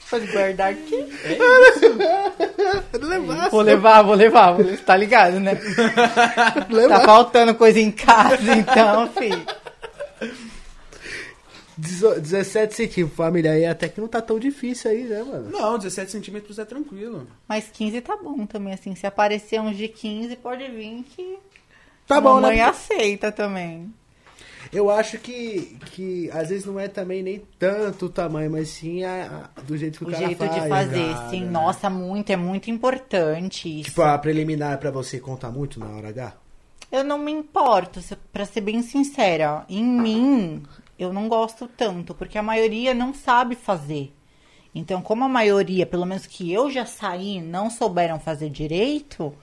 [0.09, 0.97] Pode guardar aqui?
[2.99, 3.51] Levar.
[3.51, 5.53] Vou levar, vou levar, vou levar, tá ligado, né?
[6.70, 7.01] levar.
[7.01, 9.45] Tá faltando coisa em casa, então, filho.
[11.76, 13.53] 17 centímetros, família.
[13.53, 15.51] Aí até que não tá tão difícil aí, né, mano?
[15.51, 17.26] Não, 17 centímetros é tranquilo.
[17.47, 18.95] Mas 15 tá bom também, assim.
[18.95, 21.39] Se aparecer uns de 15, pode vir que
[22.07, 22.59] Tá a bom, né?
[22.62, 23.93] aceita também.
[24.73, 29.03] Eu acho que, que às vezes não é também nem tanto o tamanho, mas sim
[29.05, 30.55] a, a- do jeito que o, O cara jeito faz.
[30.62, 31.31] de fazer, cara.
[31.31, 31.45] sim.
[31.45, 33.91] Nossa, muito, é muito importante isso.
[33.91, 36.35] Tipo, a preliminar pra você conta muito na hora H?
[36.91, 38.01] Eu não me importo,
[38.33, 39.64] pra ser bem sincera.
[39.69, 40.62] Em mim,
[40.99, 44.12] eu não gosto tanto, porque a maioria não sabe fazer.
[44.75, 49.35] Então, como a maioria, pelo menos que eu já saí, não souberam fazer direito,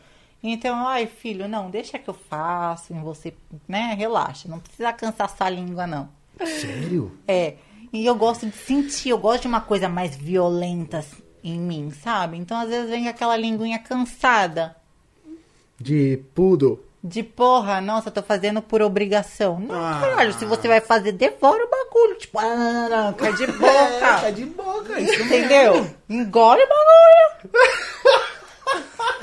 [0.52, 3.34] então, ai, filho, não, deixa que eu faço, e você,
[3.68, 6.10] né, relaxa, não precisa cansar sua língua, não.
[6.46, 7.12] Sério?
[7.28, 7.54] É,
[7.92, 11.06] e eu gosto de sentir, eu gosto de uma coisa mais violenta
[11.44, 12.38] em mim, sabe?
[12.38, 14.76] Então, às vezes, vem aquela linguinha cansada.
[15.80, 16.84] De pudo.
[17.04, 19.60] De porra, nossa, tô fazendo por obrigação.
[19.60, 20.00] Não, Ah.
[20.00, 22.18] caralho, se você vai fazer, devora o bagulho.
[22.18, 24.32] Tipo, ah, não, não, cai de boca.
[24.34, 25.86] de boca, é isso Entendeu?
[26.10, 27.54] Engole o bagulho.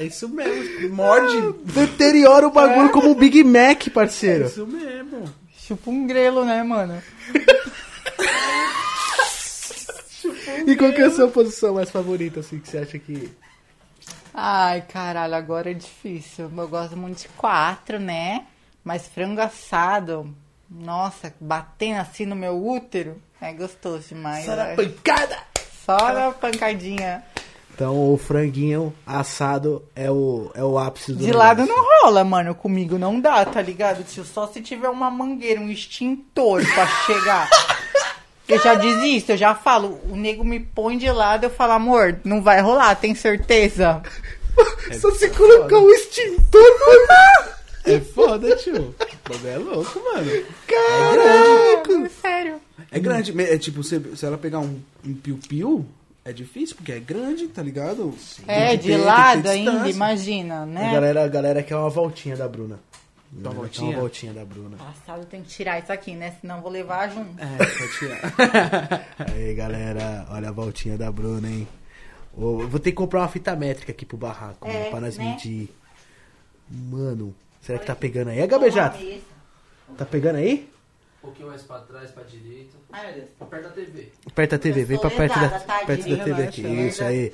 [0.01, 0.95] É isso mesmo.
[0.97, 1.53] Morde.
[1.75, 4.47] Deteriora o bagulho como um Big Mac, É parceiro.
[4.47, 5.25] isso mesmo.
[5.59, 7.03] Chupa um grelo, né, mano?
[10.67, 13.31] E qual que é a sua posição mais favorita, assim, que você acha que...
[14.33, 16.51] Ai, caralho, agora é difícil.
[16.57, 18.47] Eu gosto muito de quatro, né?
[18.83, 20.35] Mas frango assado,
[20.71, 24.45] nossa, batendo assim no meu útero, é gostoso demais.
[24.47, 25.39] Só na pancada.
[25.85, 27.23] Só na pancadinha.
[27.81, 31.83] Então o franguinho assado é o, é o ápice do De lado negócio.
[31.83, 32.55] não rola, mano.
[32.55, 34.23] Comigo não dá, tá ligado, tio?
[34.23, 37.49] Só se tiver uma mangueira, um extintor pra chegar.
[38.47, 39.99] Eu já desisto, eu já falo.
[40.11, 44.03] O nego me põe de lado, eu falo, amor, não vai rolar, tem certeza?
[45.01, 47.51] Só você colocar um extintor, mano.
[47.87, 48.95] É foda, tio.
[48.95, 50.31] O bagulho é louco, mano.
[50.67, 51.93] Caraca.
[52.05, 52.61] É, sério.
[52.93, 53.33] É grande.
[53.41, 55.87] É tipo, se, se ela pegar um, um piu-piu,
[56.25, 58.15] é difícil, porque é grande, tá ligado?
[58.47, 60.93] É, Tem que de lado ainda, imagina, A né?
[60.93, 62.79] galera, a galera quer uma voltinha da Bruna.
[63.33, 63.91] Uma voltinha?
[63.91, 64.77] Uma voltinha da Bruna.
[64.77, 66.35] Passado tem que tirar isso aqui, né?
[66.41, 67.31] Senão vou levar junto.
[67.41, 69.07] É, pode tirar.
[69.33, 71.67] Aí, galera, olha a voltinha da Bruna, hein?
[72.37, 75.17] Eu vou ter que comprar uma fita métrica aqui pro barraco, É, mano, pra nós
[75.17, 75.25] né?
[75.31, 75.69] medir.
[76.69, 78.41] Mano, será que tá pegando aí?
[78.41, 78.99] É, Gabejato?
[79.97, 80.69] Tá pegando aí?
[81.23, 82.77] Um pouquinho mais pra trás, pra direita.
[82.93, 83.51] Ai, meu Deus.
[83.51, 84.09] Perto da TV.
[84.35, 85.49] Perto da TV, vem pra perto da,
[85.87, 86.63] perto da TV aqui.
[86.63, 87.33] Isso aí.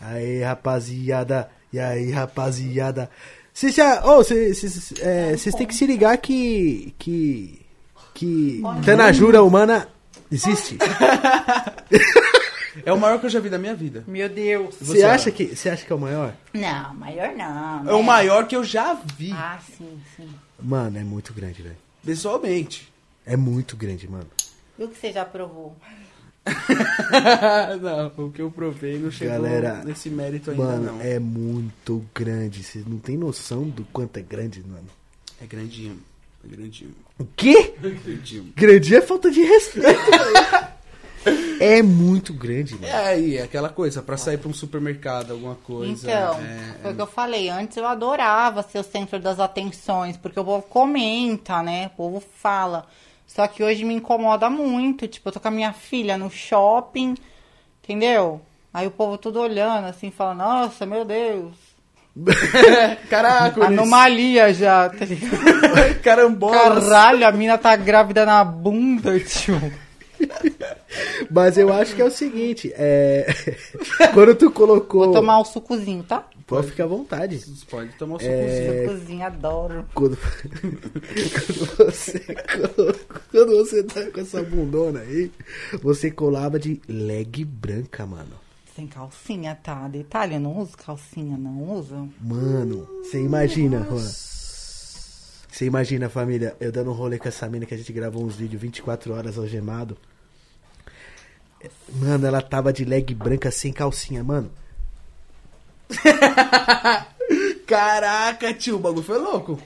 [0.00, 1.50] Aí, rapaziada.
[1.72, 3.10] E aí, rapaziada.
[3.52, 4.04] Vocês já.
[4.06, 6.94] Ô, vocês vocês, é, têm que se ligar que.
[6.98, 7.60] Que.
[8.14, 8.62] Que.
[8.84, 9.86] Tanajura humana
[10.32, 10.78] existe.
[12.84, 14.04] É o maior que eu já vi da minha vida.
[14.06, 14.76] Meu Deus.
[14.80, 16.34] Você acha que, você acha que é o maior?
[16.52, 17.88] Não, maior não.
[17.88, 18.02] É o né?
[18.02, 20.28] maior que eu já vi, Ah, sim, sim.
[20.60, 21.76] Mano, é muito grande, velho.
[22.04, 22.92] pessoalmente.
[23.26, 24.28] É muito grande, mano.
[24.78, 25.74] E o que você já provou?
[27.82, 31.00] não, o que eu provei não chegou Galera, nesse mérito ainda, Mano, não.
[31.00, 32.62] é muito grande.
[32.62, 34.86] Vocês não tem noção do quanto é grande, mano.
[35.42, 35.98] É grandinho.
[36.44, 36.94] É grandinho.
[37.18, 37.74] O quê?
[37.80, 38.52] Grandinho.
[38.54, 39.98] Grande é falta de respeito.
[41.58, 42.86] É muito grande, mano.
[42.86, 45.90] É aí, é aquela coisa, pra sair pra um supermercado, alguma coisa.
[45.90, 47.48] Então, é, foi o que eu falei.
[47.48, 51.86] Antes eu adorava ser o centro das atenções, porque o povo comenta, né?
[51.86, 52.86] O povo fala.
[53.26, 55.06] Só que hoje me incomoda muito.
[55.08, 57.14] Tipo, eu tô com a minha filha no shopping,
[57.82, 58.40] entendeu?
[58.72, 61.54] Aí o povo tudo olhando, assim, falando, nossa, meu Deus.
[63.10, 65.04] Caraca, Anomalia já, tá?
[66.02, 66.80] Carambola.
[66.80, 69.60] Caralho, a mina tá grávida na bunda, tio.
[71.30, 73.26] Mas eu acho que é o seguinte, é.
[74.14, 75.04] Quando tu colocou.
[75.04, 76.24] Vou tomar um sucozinho, tá?
[76.46, 77.44] Pode ficar à vontade.
[77.68, 78.22] Pode tomar o É.
[78.22, 78.88] sucozinho.
[78.88, 79.84] Sucozinho, adoro.
[79.94, 80.16] Quando...
[81.36, 82.20] quando você
[83.32, 85.32] Quando você tá com essa bundona aí,
[85.82, 88.46] você colava de leg branca, mano.
[88.76, 89.88] Sem calcinha, tá?
[89.88, 92.08] Detalhe, eu não uso calcinha, não uso.
[92.20, 93.98] Mano, você imagina, Juan.
[95.50, 98.36] Você imagina, família, eu dando um rolê com essa mina que a gente gravou uns
[98.36, 99.96] vídeos 24 horas algemado.
[101.94, 104.50] Mano, ela tava de leg branca sem calcinha, mano.
[107.66, 109.58] Caraca, tio, o bagulho foi louco.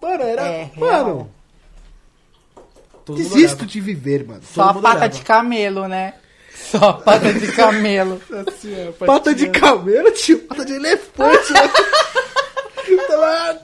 [0.00, 0.42] Mano, era.
[0.46, 1.30] É, mano,
[3.04, 4.42] Todo desisto de viver, mano.
[4.42, 5.08] Só a pata olhava.
[5.08, 6.14] de camelo, né?
[6.54, 8.20] Só a pata de camelo.
[8.46, 10.38] Assim, ó, Pata de camelo, tio.
[10.40, 11.52] Pata de elefante.
[11.52, 11.60] né?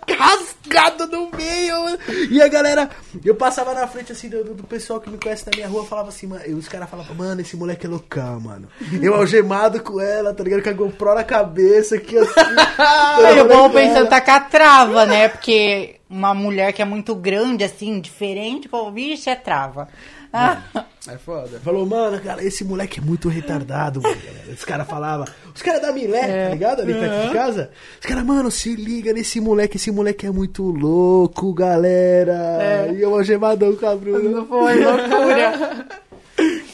[0.07, 1.99] Tava jogado no meio.
[2.31, 2.91] E a galera,
[3.25, 6.09] eu passava na frente assim do, do pessoal que me conhece na minha rua, falava
[6.09, 8.69] assim, mano, os caras falavam, mano, esse moleque é loucão, mano.
[9.03, 10.63] Eu algemado com ela, tá ligado?
[10.63, 12.33] Com a GoPro na cabeça, aqui assim.
[13.25, 15.29] Aí o bom pensando tá com a trava, né?
[15.29, 19.89] Porque uma mulher que é muito grande, assim, diferente, pô, vixe, é trava.
[20.33, 20.63] Ah,
[21.07, 21.59] É foda.
[21.61, 24.15] Falou, mano, cara, esse moleque é muito retardado, mano.
[24.15, 24.53] galera.
[24.53, 26.83] Os caras falavam, os caras da Milé, tá ligado?
[26.83, 27.71] Ali perto de casa.
[27.99, 32.89] Os caras, mano, se liga nesse moleque, esse moleque é muito louco, galera.
[32.95, 34.29] E eu algemadão com a Bruna.
[34.29, 35.87] não foi loucura.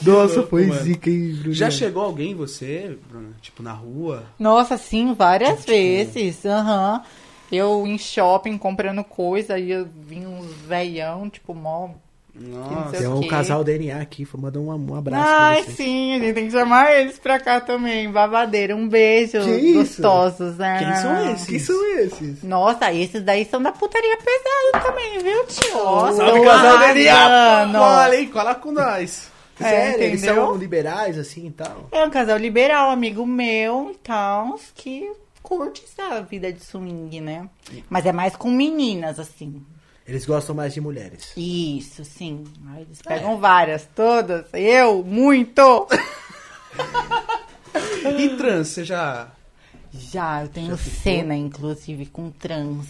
[0.05, 0.83] Nossa, louco, foi mano.
[0.83, 1.55] zica, hein, Bruna?
[1.55, 3.31] Já chegou alguém você, Bruna?
[3.41, 4.25] Tipo, na rua?
[4.39, 6.45] Nossa, sim, várias vezes.
[6.45, 7.03] Aham.
[7.53, 11.91] Eu em shopping comprando coisa, aí eu vi uns veião, tipo, mó.
[12.35, 12.99] Nossa.
[12.99, 13.28] Tem um quê?
[13.28, 15.76] casal DNA aqui, manda um, um abraço Ai, pra vocês.
[15.76, 18.11] sim, a gente tem que chamar eles pra cá também.
[18.11, 19.41] Babadeira, um beijo.
[19.41, 19.72] Que?
[19.74, 20.78] Gostosos, né?
[20.78, 21.47] Quem são esses?
[21.47, 22.43] Quem são esses?
[22.43, 25.74] Nossa, esses daí são da putaria pesada também, viu, tio?
[25.74, 27.68] Nossa, Salve, casal DNA!
[27.72, 28.28] Cola, hein?
[28.28, 29.30] Cola com nós.
[29.61, 31.89] É, Sério, eles são liberais, assim, e tal.
[31.93, 35.09] É um casal liberal, amigo meu e tal, que
[35.41, 37.49] curte essa vida de swing, né?
[37.89, 39.62] Mas é mais com meninas, assim.
[40.07, 41.33] Eles gostam mais de mulheres.
[41.37, 42.45] Isso, sim.
[42.69, 44.47] Aí eles pegam várias, todas.
[44.53, 45.89] Eu, muito!
[48.19, 49.29] E trans, você já...
[49.91, 52.87] Já, eu tenho cena, inclusive, com trans.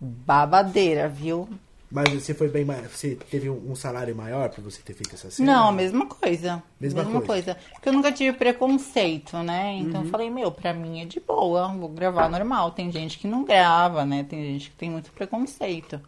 [0.00, 1.48] Babadeira, viu?
[1.92, 2.90] Mas você foi bem mais.
[2.90, 5.52] Você teve um, salário maior pra você ter feito essa cena?
[5.52, 6.62] Não, a mesma coisa.
[6.80, 7.54] Mesma Mesma, coisa.
[7.54, 7.58] coisa.
[7.74, 9.74] Porque eu nunca tive preconceito, né?
[9.78, 10.06] Então Uhum.
[10.06, 12.70] eu falei, meu, pra mim é de boa, vou gravar normal.
[12.70, 14.24] Tem gente que não grava, né?
[14.24, 16.00] Tem gente que tem muito preconceito.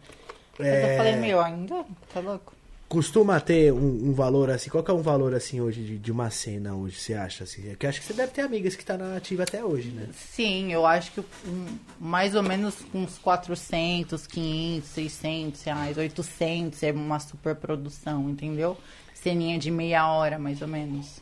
[0.57, 0.93] Mas É.
[0.93, 2.54] eu falei, meu, ainda tá louco.
[2.95, 4.69] Costuma ter um, um valor assim.
[4.69, 7.43] Qual que é um valor assim hoje de, de uma cena hoje, você acha?
[7.43, 7.63] Assim?
[7.63, 10.07] Porque eu acho que você deve ter amigas que tá na ativa até hoje, né?
[10.13, 16.93] Sim, eu acho que um, mais ou menos uns 400, 500, 600 reais, 800 é
[16.93, 18.77] uma superprodução, entendeu?
[19.13, 21.21] Ceninha de meia hora, mais ou menos.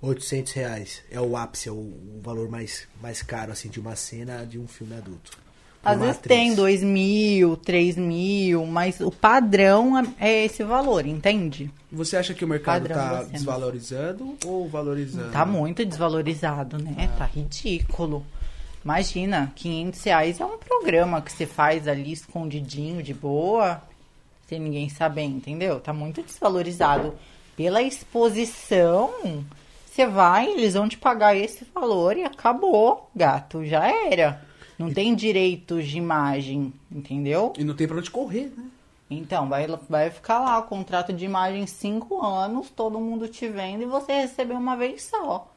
[0.00, 3.94] 800 reais é o ápice, é o, o valor mais, mais caro assim de uma
[3.94, 5.38] cena de um filme adulto.
[5.84, 6.36] Às vezes atriz.
[6.38, 11.70] tem 2 mil, 3 mil, mas o padrão é- é esse valor, entende?
[11.92, 13.24] Você acha que o mercado tá cena.
[13.32, 15.30] desvalorizando ou valorizando?
[15.30, 17.10] Tá muito desvalorizado, né?
[17.18, 18.24] Tá ridículo.
[18.84, 23.80] Imagina, 500 reais é um programa que você faz ali escondidinho, de boa,
[24.46, 25.80] sem ninguém saber, entendeu?
[25.80, 27.14] Tá muito desvalorizado.
[27.56, 29.10] Pela exposição,
[29.86, 34.42] você vai, eles vão te pagar esse valor e acabou, gato, já era.
[34.78, 37.52] Não tem direitos de imagem, entendeu?
[37.56, 38.64] E não tem pra onde correr, né?
[39.10, 43.82] Então, vai, vai ficar lá o contrato de imagem cinco anos, todo mundo te vendo
[43.82, 45.50] e você receber uma vez só.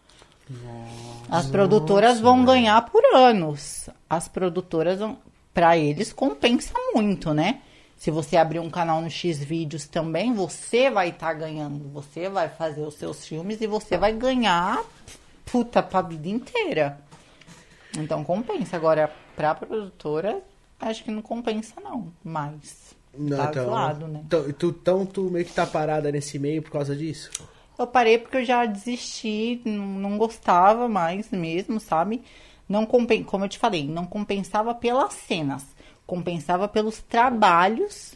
[1.30, 3.90] As produtoras vão ganhar por anos.
[4.10, 5.18] As produtoras, vão,
[5.54, 7.62] pra eles, compensa muito, né?
[7.98, 11.90] Se você abrir um canal no X Vídeos também, você vai estar ganhando.
[11.90, 14.80] Você vai fazer os seus filmes e você vai ganhar,
[15.46, 17.00] puta, pra vida inteira.
[17.98, 18.76] Então compensa.
[18.76, 20.42] Agora, pra produtora,
[20.80, 22.12] acho que não compensa, não.
[22.24, 22.96] Mas.
[23.18, 24.22] Não, tá então, zoado, né?
[24.26, 27.32] Então tu, então tu meio que tá parada nesse meio por causa disso?
[27.78, 32.24] Eu parei porque eu já desisti, não, não gostava mais mesmo, sabe?
[32.68, 35.66] Não compen como eu te falei, não compensava pelas cenas,
[36.06, 38.16] compensava pelos trabalhos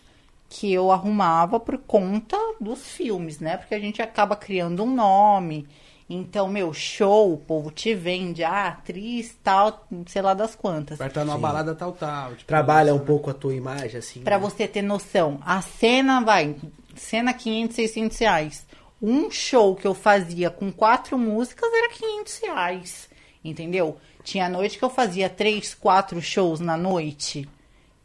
[0.49, 3.55] que eu arrumava por conta dos filmes, né?
[3.55, 5.67] Porque a gente acaba criando um nome.
[6.13, 10.97] Então, meu, show, o povo te vende, ah, atriz, tal, sei lá das quantas.
[10.97, 12.31] Vai estar numa balada tal, tal.
[12.35, 13.05] tipo, Trabalha um né?
[13.05, 14.21] pouco a tua imagem, assim.
[14.21, 14.43] Pra né?
[14.43, 16.57] você ter noção, a cena vai,
[16.97, 18.67] cena 500, 600 reais.
[19.01, 23.09] Um show que eu fazia com quatro músicas era 500 reais,
[23.41, 23.97] entendeu?
[24.21, 27.47] Tinha noite que eu fazia três, quatro shows na noite.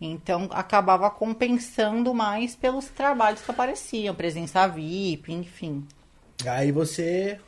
[0.01, 5.85] Então acabava compensando mais pelos trabalhos que apareciam, presença VIP, enfim.
[6.47, 7.41] Aí você.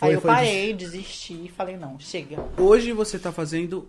[0.00, 2.42] Foi, Aí eu foi parei, desisti e falei, não, chega.
[2.56, 3.86] Hoje você tá fazendo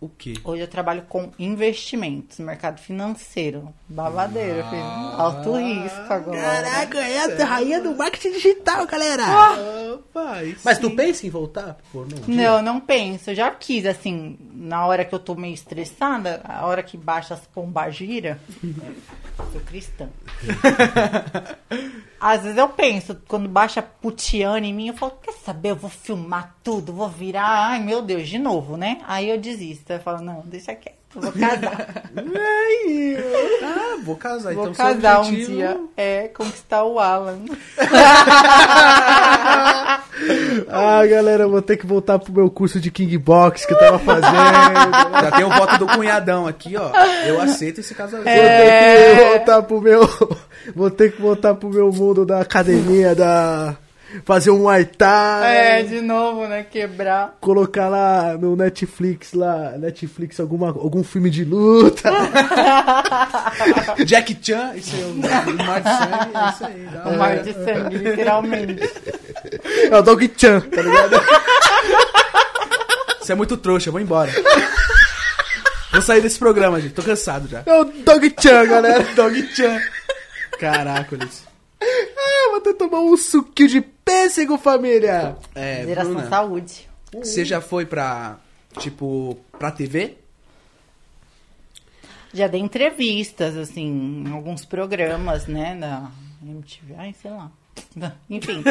[0.00, 0.32] o quê?
[0.42, 3.68] Hoje eu trabalho com investimentos, mercado financeiro.
[3.86, 4.82] Babadeiro, filho.
[4.82, 6.40] Alto risco agora.
[6.40, 9.22] Caraca, é a rainha do marketing digital, galera!
[9.92, 10.82] Opa, aí Mas sim.
[10.82, 11.76] tu pensa em voltar?
[11.92, 12.34] Pô, não.
[12.34, 13.28] Não, não penso.
[13.28, 17.34] Eu já quis, assim, na hora que eu tô meio estressada, a hora que baixa
[17.34, 18.40] as pombagira,
[19.52, 20.08] sou cristã.
[22.20, 25.88] Às vezes eu penso, quando baixa putiana em mim, eu falo, quer saber, eu vou
[25.88, 29.00] filmar tudo, vou virar, ai meu Deus, de novo, né?
[29.06, 30.99] Aí eu desisto, eu falo, não, deixa quieto.
[31.14, 32.02] Vou casar.
[33.62, 34.54] Ah, vou casar.
[34.54, 35.80] Vou então seu casar um dia.
[35.96, 37.38] É conquistar o Alan.
[40.68, 43.98] Ah, galera, eu vou ter que voltar pro meu curso de Kingbox que eu tava
[43.98, 44.34] fazendo.
[45.22, 46.90] Já tem o voto do cunhadão aqui, ó.
[47.26, 48.26] Eu aceito esse casamento.
[48.26, 50.00] Vou ter que voltar pro meu.
[50.74, 53.76] Vou ter que voltar pro meu mundo da academia, da.
[54.24, 55.56] Fazer um Muay Thai.
[55.56, 56.64] É, de novo, né?
[56.64, 57.36] Quebrar.
[57.40, 62.10] Colocar lá no Netflix, lá, Netflix, alguma, algum filme de luta.
[64.04, 67.14] Jack Chan, esse é o, o mar de sangue, é isso aí.
[67.14, 68.90] O mar de sangue, literalmente.
[69.90, 71.16] É o Dog Chan, tá ligado?
[73.20, 74.32] Você é muito trouxa, eu vou embora.
[75.92, 76.94] Vou sair desse programa, gente.
[76.94, 77.62] Tô cansado já.
[77.66, 79.04] É o Dog Chan, galera.
[79.14, 79.80] Dog Chan.
[80.58, 81.44] Caracoles.
[81.82, 83.80] Ah, vou até tomar um suquinho de
[84.10, 85.36] pêssego, família.
[85.54, 86.88] É, Geração Bruna, Saúde.
[87.12, 88.38] você já foi pra,
[88.78, 90.16] tipo, pra TV?
[92.34, 96.10] Já dei entrevistas, assim, em alguns programas, né, da
[96.42, 97.50] MTV, ai, sei lá.
[98.28, 98.62] Enfim.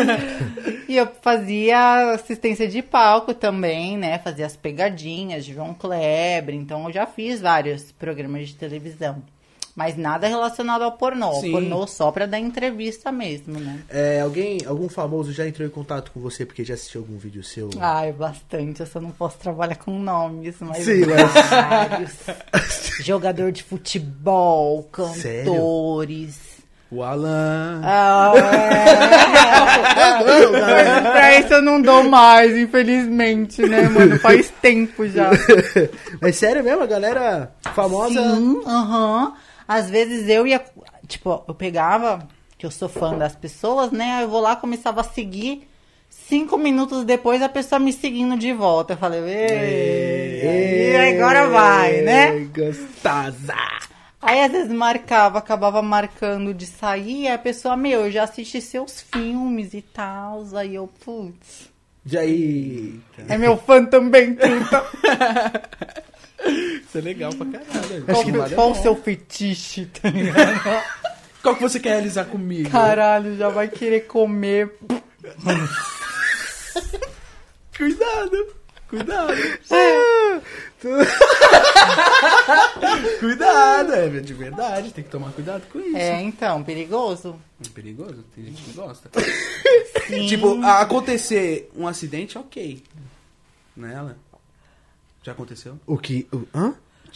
[0.87, 4.19] e eu fazia assistência de palco também, né?
[4.19, 6.53] Fazia as pegadinhas de João Kleber.
[6.53, 9.23] Então eu já fiz vários programas de televisão.
[9.75, 11.33] Mas nada relacionado ao pornô.
[11.35, 11.51] Sim.
[11.51, 13.79] Pornô só pra dar entrevista mesmo, né?
[13.89, 17.43] É, alguém, algum famoso já entrou em contato com você porque já assistiu algum vídeo
[17.43, 17.69] seu?
[17.79, 18.81] Ai, bastante.
[18.81, 22.11] Eu só não posso trabalhar com nomes, mas Sim, mas- vários.
[23.05, 25.45] Jogador de futebol, Sério?
[25.53, 26.49] cantores.
[26.91, 27.81] O Alan.
[27.83, 29.69] Ah, é.
[30.59, 34.17] Mas pra isso eu não dou mais, infelizmente, né, mano?
[34.19, 35.29] Faz tempo já.
[36.19, 38.35] Mas sério mesmo, a galera famosa.
[38.35, 39.33] Sim, aham.
[39.69, 40.59] Às vezes eu ia,
[41.07, 44.15] tipo, eu pegava, que eu sou fã das pessoas, né?
[44.15, 45.69] aí Eu vou lá, começava a seguir.
[46.09, 48.93] Cinco minutos depois, a pessoa me seguindo de volta.
[48.93, 52.49] Eu falei, ei, e agora vai, né?
[52.51, 53.53] Gostosa.
[54.19, 58.59] Aí às vezes marcava, acabava marcando de sair, aí a pessoa, meu, eu já assisti
[58.59, 60.43] seus filmes e tal.
[60.55, 61.69] Aí eu, putz,
[62.03, 62.99] Já aí.
[63.27, 64.83] é meu fã também, puta.
[66.45, 68.05] Isso é legal pra caralho.
[68.05, 70.83] Qual, que a qual o seu fetiche, tá ligado?
[71.41, 72.69] Qual que você quer realizar comigo?
[72.69, 74.75] Caralho, já vai querer comer.
[77.77, 78.55] Cuidado.
[78.89, 79.33] Cuidado.
[83.19, 84.91] cuidado, é de verdade.
[84.91, 85.95] Tem que tomar cuidado com isso.
[85.95, 87.39] É, então, perigoso.
[87.63, 89.09] É perigoso, tem gente que gosta.
[90.07, 90.27] Sim.
[90.27, 92.83] tipo, acontecer um acidente, ok.
[93.77, 94.17] Né, Alan?
[95.29, 95.79] Já aconteceu?
[95.85, 96.27] O que.
[96.33, 96.73] o- hã?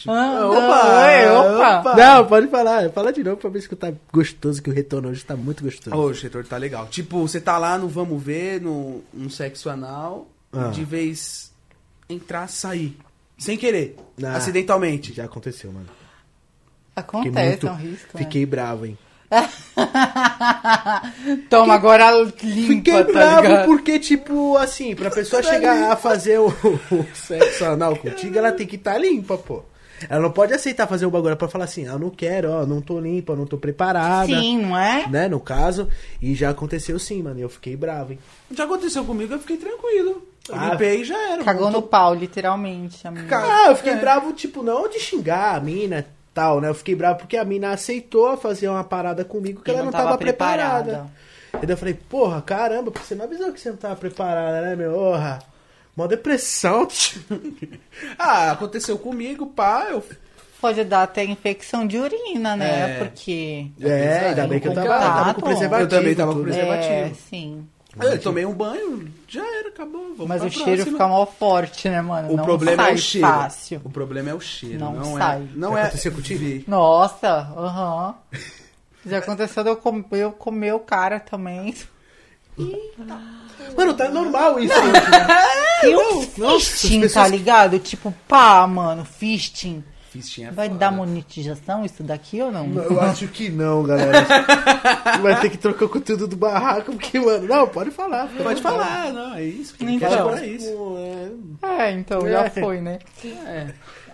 [0.08, 1.80] Ah, Opa, oi, opa.
[1.80, 1.96] opa.
[1.96, 2.90] Não, pode falar.
[2.90, 5.62] Fala de novo pra ver se que tá gostoso, que o retorno hoje tá muito
[5.64, 5.96] gostoso.
[5.96, 6.86] Ô, o Chetor tá legal.
[6.88, 10.68] Tipo, você tá lá no Vamos Ver, no, no sexo anal, Ah.
[10.68, 11.52] de vez
[12.08, 12.96] entrar, sair.
[13.38, 13.96] Sem querer.
[14.22, 14.36] Ah.
[14.36, 15.12] Acidentalmente.
[15.12, 15.86] Já aconteceu, mano.
[15.86, 16.00] Fiquei
[16.96, 17.66] Acontece, muito.
[17.66, 18.18] é um risco.
[18.18, 18.98] Fiquei bravo, hein?
[21.50, 23.66] Toma, agora limpa, Fiquei tá bravo ligado?
[23.66, 28.66] porque, tipo, assim, pra pessoa chegar a fazer o, o sexo anal contigo, ela tem
[28.66, 29.62] que estar limpa, pô.
[30.08, 32.80] Ela não pode aceitar fazer o bagulho pra falar assim, ah, não quero, ó, não
[32.80, 34.26] tô limpa, não tô preparada.
[34.26, 35.06] Sim, não é?
[35.08, 35.88] Né, no caso.
[36.20, 37.38] E já aconteceu sim, mano.
[37.38, 38.18] e Eu fiquei bravo, hein?
[38.50, 40.26] Já aconteceu comigo, eu fiquei tranquilo.
[40.48, 40.70] Eu Ah.
[40.70, 41.42] limpei e já era.
[41.44, 43.26] Cagou no pau, literalmente, amigo.
[43.34, 43.96] Ah, eu fiquei É.
[43.96, 46.04] bravo, tipo, não de xingar a mina
[46.34, 46.68] tal, né?
[46.68, 49.86] Eu fiquei bravo porque a mina aceitou fazer uma parada comigo que E ela não
[49.86, 50.82] não tava, tava preparada.
[50.84, 51.10] preparada.
[51.62, 54.60] E daí eu falei, porra, caramba, porque você não avisou que você não tava preparada,
[54.60, 54.92] né, meu?
[54.92, 55.38] Porra,
[55.96, 56.88] mó depressão.
[58.18, 60.02] Ah, aconteceu comigo, pá, eu...
[60.60, 62.92] Pode dar até infecção de urina, né?
[62.92, 62.98] É.
[62.98, 63.66] Porque.
[63.78, 65.94] É, ainda bem que eu tava, tava com preservativo.
[65.94, 66.92] Eu também tava com preservativo.
[66.92, 67.68] É, sim.
[68.00, 70.08] Eu tomei um banho, já era, acabou.
[70.16, 70.92] Vamos Mas o cheiro próxima.
[70.92, 72.32] fica mal forte, né, mano?
[72.32, 73.26] O não problema sai é o cheiro.
[73.28, 73.80] fácil.
[73.84, 75.42] O problema é o cheiro, Não não, sai.
[75.42, 75.46] é.
[75.54, 75.82] Não Já é.
[75.82, 76.64] aconteceu contigo?
[76.70, 78.14] Nossa, aham.
[79.06, 81.74] Já aconteceu de eu, com- eu comer o cara também.
[83.76, 84.74] Mano, tá normal isso.
[84.80, 85.88] né?
[85.90, 86.22] E o
[86.60, 87.78] fisting, pessoas- tá ligado?
[87.78, 89.84] Tipo, pá, mano, fisting.
[90.42, 90.78] É Vai foda.
[90.78, 92.66] dar monetização isso daqui ou não?
[92.74, 94.24] Eu acho que não, galera.
[95.20, 98.22] Vai ter que trocar o conteúdo do barraco, porque, mano, não, pode falar.
[98.24, 98.62] à Pode vontade.
[98.62, 99.74] falar, não, é isso.
[99.80, 99.90] Então.
[99.94, 100.96] Então, é isso.
[101.62, 102.30] É- É, então É.
[102.30, 102.98] já foi, né?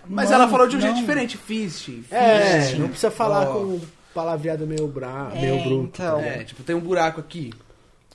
[0.07, 0.87] Mas Mano, ela falou de um não.
[0.87, 2.03] jeito diferente, fisting.
[2.09, 2.79] É, fisting.
[2.79, 3.53] não precisa falar Ó.
[3.53, 3.79] com
[4.13, 5.29] palavreado meio, bra...
[5.35, 6.01] É, meio bruto.
[6.01, 6.19] então.
[6.19, 7.53] É, tipo, tem um buraco aqui.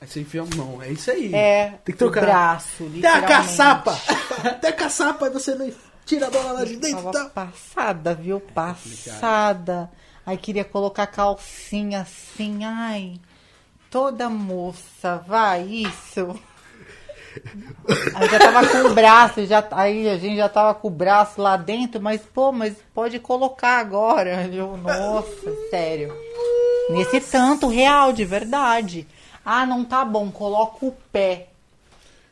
[0.01, 0.83] Aí você enfia a mão.
[0.83, 1.35] É isso aí.
[1.35, 2.23] É, Tem que trocar.
[2.23, 3.97] o braço, Tem a caçapa!
[4.61, 5.71] Tem a caçapa, você não
[6.07, 7.03] tira a bola lá de dentro.
[7.13, 7.25] Tava Tá?
[7.31, 8.41] passada, viu?
[8.41, 9.91] Passada.
[10.25, 13.21] Aí queria colocar calcinha assim, ai.
[13.91, 16.39] Toda moça, vai, isso.
[18.15, 21.41] Aí já tava com o braço, já, aí a gente já tava com o braço
[21.41, 24.47] lá dentro, mas pô, mas pode colocar agora.
[24.53, 26.13] Eu, nossa, sério.
[26.91, 29.07] Nesse tanto real, de verdade.
[29.45, 31.49] Ah, não tá bom, coloca o pé.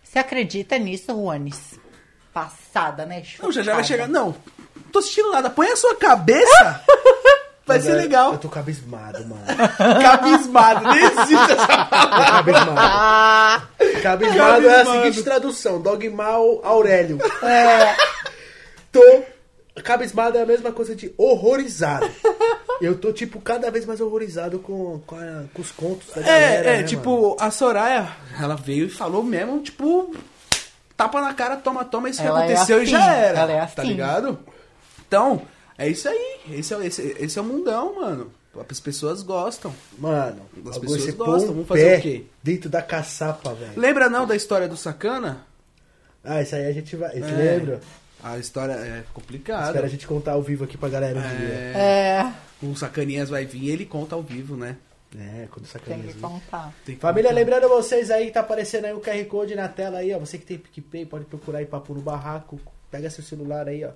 [0.03, 1.79] Você acredita nisso, Juanes?
[2.35, 3.23] Passada, né?
[3.41, 4.03] Não, já já vai Chocada.
[4.05, 4.09] chegar.
[4.09, 4.27] Não,
[4.77, 5.49] não tô assistindo nada.
[5.49, 6.83] Põe a sua cabeça.
[7.67, 8.33] Vai Mas ser é- legal.
[8.33, 9.41] Eu tô cabismado, mano.
[10.03, 10.87] Cabismado.
[10.93, 12.75] Nem existe essa Tô cabismado.
[12.77, 13.63] Ah,
[14.03, 15.03] Cabismado é a Cabismado.
[15.03, 17.19] seguinte tradução: Dogmal Aurélio.
[17.43, 17.97] é.
[18.93, 19.23] Tô.
[19.83, 22.07] Cabismado é a mesma coisa de horrorizado.
[22.83, 26.45] Eu tô, tipo, cada vez mais horrorizado com, com, a- com os contos da galera.
[26.69, 27.37] É, é, né, tipo, mano?
[27.41, 28.09] a Soraya,
[28.41, 30.15] ela veio e falou mesmo, tipo,
[30.97, 33.39] tapa na cara, toma, toma, isso que Ela é aconteceu e assim, já era.
[33.41, 33.91] ela é Tá assim.
[33.91, 34.39] ligado?
[35.07, 35.43] Então,
[35.79, 36.37] é isso aí.
[36.51, 38.33] Esse é, esse, esse é o mundão, mano.
[38.71, 39.75] As pessoas gostam.
[39.99, 42.25] Mano, As pessoas gostam, vamos fazer o quê?
[42.43, 43.73] Dentro da caçapa, velho.
[43.77, 45.45] Lembra não da história do Sacana?
[46.23, 47.11] Ah, isso aí a gente vai.
[47.17, 47.21] É.
[47.21, 47.81] lembra?
[48.23, 49.67] A história é complicada.
[49.67, 51.49] Espera a gente contar ao vivo aqui pra galera um dia.
[51.49, 51.73] É,
[52.23, 52.33] É,
[52.67, 54.77] o Sacaninhas vai vir e ele conta ao vivo, né?
[55.17, 56.13] É, quando tem sacaneia.
[56.13, 56.73] que contar.
[56.85, 57.41] Tem que Família, contar.
[57.41, 60.19] lembrando vocês aí, tá aparecendo aí o QR Code na tela aí, ó.
[60.19, 62.61] Você que tem PicPay, pode procurar aí Papo no Barraco.
[62.91, 63.91] Pega seu celular aí, ó.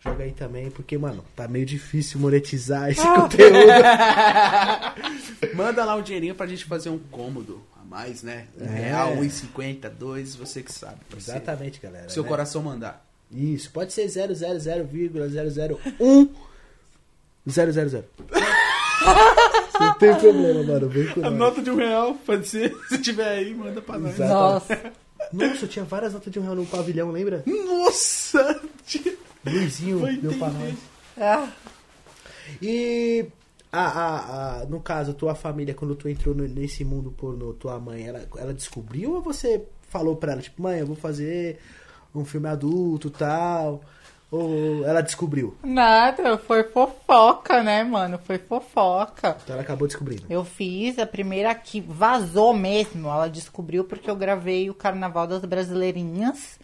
[0.00, 3.56] Joga aí também, porque, mano, tá meio difícil monetizar esse conteúdo.
[5.54, 8.46] Manda lá um dinheirinho pra gente fazer um cômodo a mais, né?
[8.60, 8.68] Um É.
[8.88, 10.98] real, 1,50, dois, você que sabe.
[11.16, 12.08] Exatamente, galera.
[12.08, 12.28] Seu né?
[12.28, 13.06] coração mandar.
[13.30, 14.86] Isso, pode ser 000,001
[17.88, 18.04] 000.
[19.80, 20.88] Não tem problema, mano.
[20.88, 21.38] Vem com A nós.
[21.38, 22.74] nota de um real, pode ser.
[22.88, 24.14] Se tiver aí, manda pra nós.
[24.14, 24.32] Exato.
[24.32, 24.92] Nossa.
[25.32, 27.42] Nossa, eu tinha várias notas de um real no pavilhão, lembra?
[27.46, 28.60] Nossa!
[29.44, 30.74] Luizinho Foi deu pra nós.
[31.18, 31.48] Ah,
[32.62, 33.26] E
[33.72, 38.06] a, a, a- no caso, tua família, quando tu entrou nesse mundo pornô, tua mãe,
[38.06, 41.58] ela, ela descobriu ou você falou pra ela, tipo, mãe, eu vou fazer
[42.14, 43.80] um filme adulto tal?
[44.34, 45.56] Ou ela descobriu?
[45.62, 48.18] nada, foi fofoca, né, mano?
[48.18, 49.36] Foi fofoca.
[49.44, 50.24] Então ela acabou descobrindo.
[50.28, 53.08] Eu fiz a primeira que vazou mesmo.
[53.08, 56.58] Ela descobriu porque eu gravei o Carnaval das Brasileirinhas.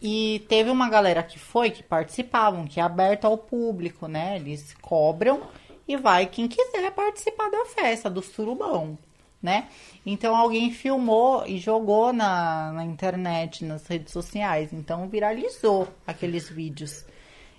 [0.00, 4.36] E teve uma galera que foi, que participavam, que é aberto ao público, né?
[4.36, 5.42] Eles cobram
[5.86, 8.96] e vai quem quiser participar da festa, do surubão,
[9.42, 9.68] né?
[10.04, 14.72] Então alguém filmou e jogou na, na internet, nas redes sociais.
[14.72, 17.04] Então viralizou aqueles vídeos.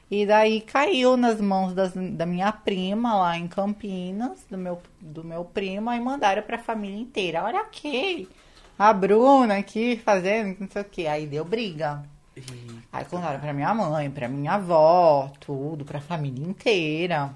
[0.09, 5.23] E daí caiu nas mãos das- da minha prima lá em Campinas, do meu, do
[5.23, 7.43] meu primo, e mandaram pra família inteira.
[7.43, 8.27] Olha aqui,
[8.77, 11.07] a Bruna aqui fazendo, não sei o que.
[11.07, 12.03] Aí deu briga.
[12.91, 17.29] Aí contaram pra minha mãe, pra minha avó, tudo, pra família inteira.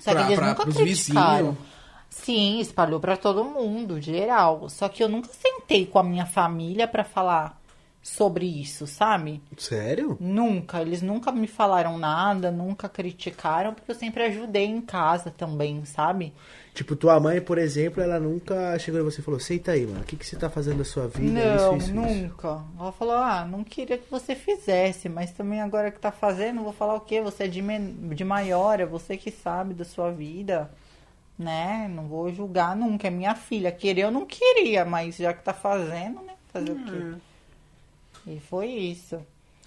[0.00, 1.36] Só Pra- que eles pra- nunca criticaram.
[1.52, 1.77] vizinhos.
[2.24, 4.68] Sim, espalhou pra todo mundo, geral.
[4.68, 7.58] Só que eu nunca sentei com a minha família pra falar
[8.02, 9.42] sobre isso, sabe?
[9.56, 10.16] Sério?
[10.20, 15.84] Nunca, eles nunca me falaram nada, nunca criticaram, porque eu sempre ajudei em casa também,
[15.84, 16.32] sabe?
[16.74, 20.00] Tipo, tua mãe, por exemplo, ela nunca chegou em você e falou, senta aí, mano,
[20.00, 21.32] o que, que você tá fazendo da sua vida?
[21.32, 22.22] não, isso, isso, isso.
[22.22, 22.62] nunca.
[22.78, 26.72] Ela falou, ah, não queria que você fizesse, mas também agora que tá fazendo, vou
[26.72, 27.20] falar o quê?
[27.20, 30.70] Você é de, men- de maior, é você que sabe da sua vida,
[31.38, 31.88] né?
[31.88, 33.70] Não vou julgar nunca, é minha filha.
[33.70, 36.34] Querer eu não queria, mas já que tá fazendo, né?
[36.52, 37.18] Fazer o quê?
[38.26, 39.18] E foi isso.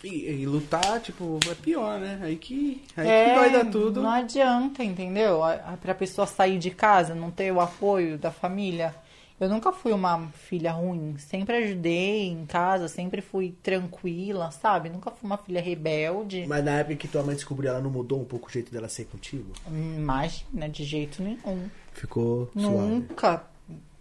[0.03, 2.19] E, e lutar, tipo, é pior, né?
[2.23, 4.01] Aí que, aí É, que vai dar tudo.
[4.01, 5.43] Não adianta, entendeu?
[5.43, 8.95] A, a, pra pessoa sair de casa, não ter o apoio da família.
[9.41, 11.17] Eu nunca fui uma filha ruim.
[11.17, 14.87] Sempre ajudei em casa, sempre fui tranquila, sabe?
[14.87, 16.45] Nunca fui uma filha rebelde.
[16.47, 18.87] Mas na época que tua mãe descobriu, ela não mudou um pouco o jeito dela
[18.87, 19.51] ser contigo?
[19.67, 21.67] Imagina, de jeito nenhum.
[21.91, 22.69] Ficou suave.
[22.69, 23.43] Nunca.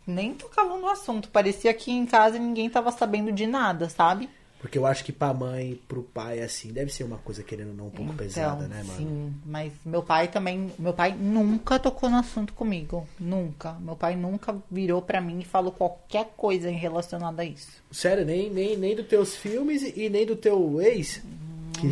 [0.06, 1.30] Nem tocava no assunto.
[1.30, 4.28] Parecia que em casa ninguém tava sabendo de nada, sabe?
[4.60, 7.70] Porque eu acho que pra mãe e pro pai, assim, deve ser uma coisa, querendo
[7.70, 9.00] ou não, um pouco pesada, né, mano?
[9.00, 13.72] Então, Sim, mas meu pai também, meu pai nunca tocou no assunto comigo, nunca.
[13.80, 17.70] Meu pai nunca virou pra mim e falou qualquer coisa relacionada a isso.
[17.90, 21.22] Sério, nem, nem, nem dos teus filmes e nem do teu ex?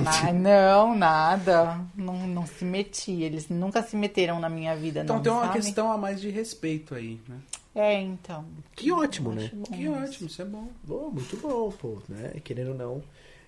[0.04, 1.80] Ah, não, nada.
[1.96, 3.24] Não, não se metia.
[3.24, 5.54] Eles nunca se meteram na minha vida, Então não, tem uma sabe?
[5.54, 7.36] questão a mais de respeito aí, né?
[7.78, 8.44] É, então.
[8.74, 9.50] que ótimo, né?
[9.52, 10.68] Bom Que ótimo, isso é bom.
[10.84, 12.32] Pô, muito bom, pô, né?
[12.42, 13.02] Querendo ou não,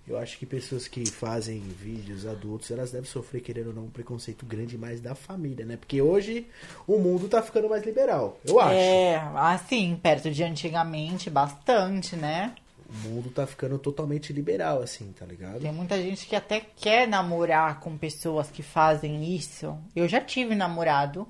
[0.06, 3.90] eu acho que pessoas que fazem vídeos adultos, elas devem sofrer, querendo ou não, um
[3.90, 5.76] preconceito grande mais da família, né?
[5.76, 6.46] Porque hoje
[6.86, 8.72] o mundo tá ficando mais liberal, eu acho.
[8.72, 12.54] É, assim, perto de antigamente, bastante, né?
[12.88, 15.60] O mundo tá ficando totalmente liberal, assim, tá ligado?
[15.60, 19.76] Tem muita gente que até quer namorar com pessoas que fazem isso.
[19.94, 21.26] Eu já tive namorado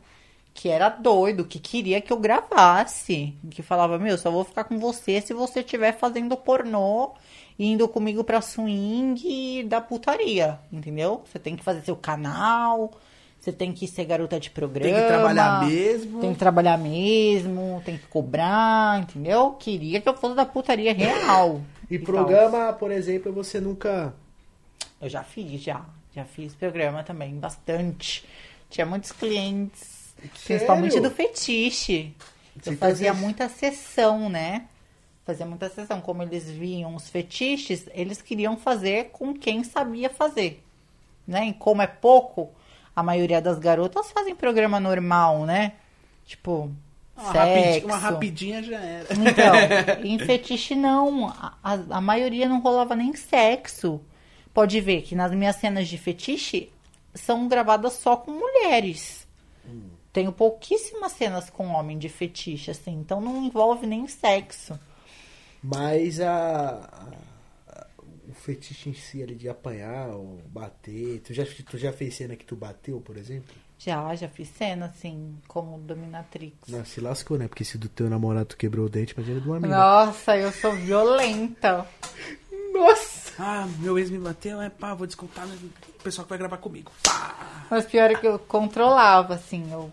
[0.52, 3.34] que era doido, que queria que eu gravasse.
[3.50, 7.12] Que falava, meu, só vou ficar com você se você estiver fazendo pornô,
[7.58, 11.22] indo comigo pra swing da putaria, entendeu?
[11.24, 12.92] Você tem que fazer seu canal,
[13.40, 14.92] você tem que ser garota de programa.
[14.92, 16.20] Tem que trabalhar mesmo.
[16.20, 19.52] Tem que trabalhar mesmo, tem que cobrar, entendeu?
[19.52, 21.62] Queria que eu fosse da putaria real.
[21.90, 22.04] E tal.
[22.04, 24.14] programa, por exemplo, você nunca.
[25.00, 25.84] Eu já fiz, já.
[26.14, 28.26] Já fiz programa também, bastante.
[28.68, 32.14] Tinha muitos clientes, principalmente do fetiche.
[32.60, 34.64] Você Eu fazia fazia- muita sessão, né?
[35.24, 36.00] Fazia muita sessão.
[36.00, 40.62] Como eles viam os fetiches, eles queriam fazer com quem sabia fazer.
[41.26, 41.46] Né?
[41.48, 42.50] E como é pouco,
[42.94, 45.72] a maioria das garotas fazem programa normal, né?
[46.26, 46.70] Tipo,
[47.16, 47.38] Uma, sexo.
[47.38, 49.06] rapidinha, uma rapidinha já era.
[49.14, 51.28] Então, em fetiche não.
[51.28, 54.00] A- a maioria não rolava nem sexo.
[54.52, 56.68] Pode ver que nas minhas cenas de fetiche
[57.14, 59.19] são gravadas só com mulheres.
[60.12, 62.92] Tenho pouquíssimas cenas com homem de fetiche, assim.
[62.92, 64.78] Então não envolve nem sexo.
[65.62, 66.88] Mas a,
[67.68, 67.86] a-
[68.28, 71.20] o fetiche em si ali de apanhar ou bater.
[71.20, 73.54] Tu já, tu já fez cena que tu bateu, por exemplo?
[73.78, 76.68] Já, já fiz cena, assim, como dominatrix.
[76.68, 77.48] Não, se lascou, né?
[77.48, 79.72] Porque se do teu namorado tu quebrou o dente, imagina do amigo.
[79.72, 81.86] Nossa, eu sou violenta.
[82.74, 83.32] Nossa!
[83.38, 85.56] Ah, meu ex me bateu, é pá, vou descontar no
[86.04, 86.92] pessoal que vai gravar comigo.
[87.02, 87.66] Pá!
[87.70, 89.72] Mas pior é que eu controlava, assim.
[89.72, 89.90] Eu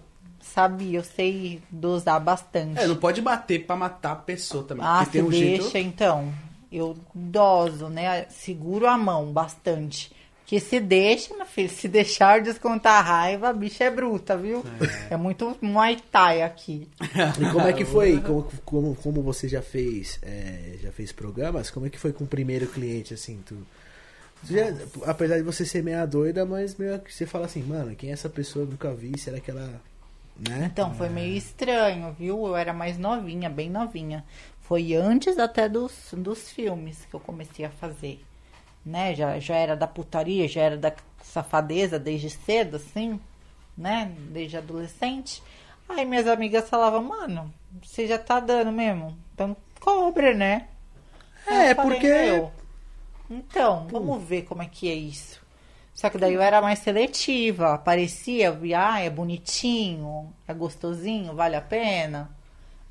[0.58, 2.80] sabia, eu sei dosar bastante.
[2.82, 4.84] É, não pode bater pra matar a pessoa também.
[4.84, 5.78] Ah, se tem um deixa, jeito.
[5.78, 6.34] então.
[6.72, 8.26] Eu doso, né?
[8.30, 10.12] Seguro a mão bastante.
[10.40, 14.64] Porque se deixa, meu filho, se deixar descontar a raiva, a bicha é bruta, viu?
[15.12, 16.88] É, muito Muay Thai aqui.
[17.40, 18.20] E como é que foi?
[18.22, 21.70] Como, como, como você já fez, é, já fez programas?
[21.70, 23.42] Como é que foi com o primeiro cliente, assim?
[23.46, 23.56] Tu,
[24.48, 24.74] tu já-
[25.06, 28.14] apesar de você ser meia doida, mas meio que você fala assim, mano, quem é
[28.14, 28.64] essa pessoa?
[28.66, 29.82] Eu nunca vi, será que ela.
[30.40, 30.70] Né?
[30.72, 32.46] Então, foi meio estranho, viu?
[32.48, 34.24] Eu era mais novinha, bem novinha.
[34.62, 38.24] Foi antes até dos, dos filmes que eu comecei a fazer.
[38.86, 39.16] Né?
[39.16, 43.20] Já, já era da putaria, já era da safadeza desde cedo, assim,
[43.78, 44.12] né?
[44.30, 45.42] Desde adolescente.
[45.90, 49.18] Aí minhas amigas falavam, mano, você já tá dando mesmo?
[49.34, 50.68] Então cobra, né?
[51.46, 52.52] É, falei, porque- "Meu,
[53.30, 55.42] Então, vamos ver como é que é isso.
[55.98, 57.74] Só que daí eu era mais seletiva.
[57.74, 62.30] Aparecia, via, ah, é bonitinho, é gostosinho, vale a pena.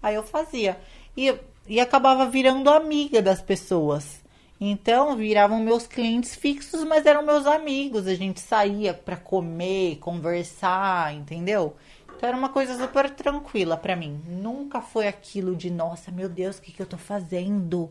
[0.03, 0.77] Aí eu fazia.
[1.17, 1.33] E,
[1.69, 4.25] e acabava virando amiga das pessoas.
[4.61, 8.09] Então viravam meus clientes fixos, mas eram meus amigos.
[8.09, 11.77] A gente saía pra comer, conversar, entendeu?
[12.17, 14.21] Então era uma coisa super tranquila pra mim.
[14.27, 17.89] Nunca foi aquilo de, nossa, meu Deus, o que, que eu tô fazendo?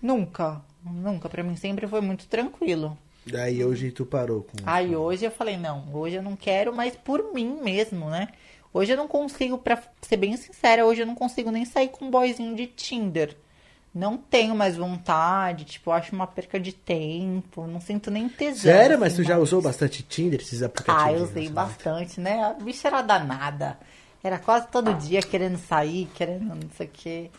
[0.00, 1.28] Nunca, nunca.
[1.28, 2.96] Pra mim sempre foi muito tranquilo.
[3.30, 4.56] Daí hoje tu parou com.
[4.64, 8.28] Aí hoje eu falei, não, hoje eu não quero, mas por mim mesmo, né?
[8.72, 12.06] Hoje eu não consigo, pra ser bem sincera, hoje eu não consigo nem sair com
[12.06, 13.36] um boyzinho de Tinder.
[13.94, 18.62] Não tenho mais vontade, tipo, eu acho uma perca de tempo, não sinto nem tesão.
[18.62, 18.98] Sério?
[18.98, 21.04] Mas assim, tu já usou bastante Tinder, esses aplicativos?
[21.04, 22.42] Ah, eu usei bastante, né?
[22.44, 23.78] A bicha era danada.
[24.22, 27.30] Era quase todo dia querendo sair, querendo não sei o quê.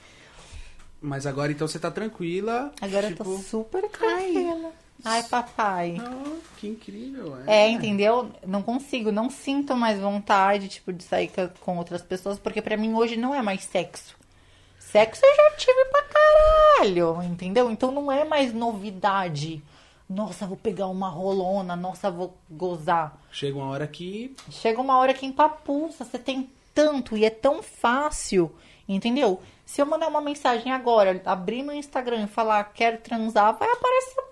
[1.02, 2.72] Mas agora então você tá tranquila.
[2.82, 3.24] Agora tipo...
[3.24, 4.68] eu tô super tranquila.
[4.68, 4.89] Ai,
[5.30, 5.97] papai.
[6.00, 8.32] Ah, que incrível, É, entendeu?
[8.45, 11.32] Não consigo, não sinto mais vontade, tipo, de sair
[11.62, 14.18] com outras pessoas, porque pra mim hoje não é mais sexo.
[14.80, 17.70] Sexo eu já tive pra caralho, entendeu?
[17.70, 19.64] Então não é mais novidade.
[20.10, 23.16] Nossa, vou pegar uma rolona, nossa, vou gozar.
[23.32, 24.36] Chega uma hora que.
[24.50, 28.52] Chega uma hora que empapuça, você tem tanto e é tão fácil,
[28.88, 29.39] entendeu?
[29.66, 34.24] Se eu mandar uma mensagem agora, abrir meu Instagram e falar quero transar, vai aparecer,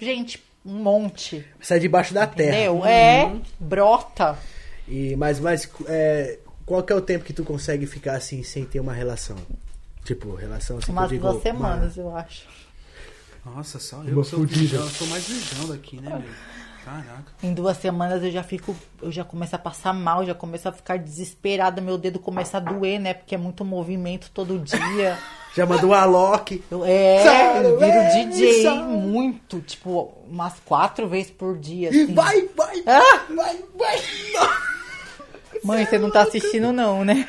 [0.00, 1.44] gente, um monte.
[1.60, 2.56] Sai debaixo da terra.
[2.56, 2.84] Entendeu?
[2.86, 4.38] É, brota.
[4.88, 8.64] E, mas, mas é, qual que é o tempo que tu consegue ficar assim sem
[8.64, 9.36] ter uma relação?
[10.04, 12.46] Tipo, relação assim que Umas eu digo, duas semanas, uma- eu acho.
[13.44, 16.34] Nossa, só Uma eu sou virgão, eu sou mais virgão daqui, né, meu?
[16.84, 17.32] Caraca.
[17.42, 20.72] Em duas semanas eu já fico, eu já começo a passar mal, já começo a
[20.72, 23.14] ficar desesperada, meu dedo começa a doer, né?
[23.14, 25.18] Porque é muito movimento todo dia.
[25.54, 26.64] Já mandou um Alok.
[26.68, 28.86] Eu, é, Sério, eu viro é, DJ sério.
[28.86, 31.94] muito, tipo, umas quatro vezes por dia.
[31.94, 32.12] E assim.
[32.12, 33.22] vai, vai, Ah!
[33.32, 34.02] vai, vai.
[35.62, 37.24] Mãe, você não tá assistindo não, né?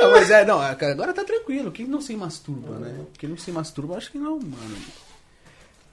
[0.00, 1.72] Não, mas é, não, é, agora tá tranquilo.
[1.72, 2.94] Quem não se masturba, né?
[3.18, 4.76] Quem não se masturba, acho que não, mano.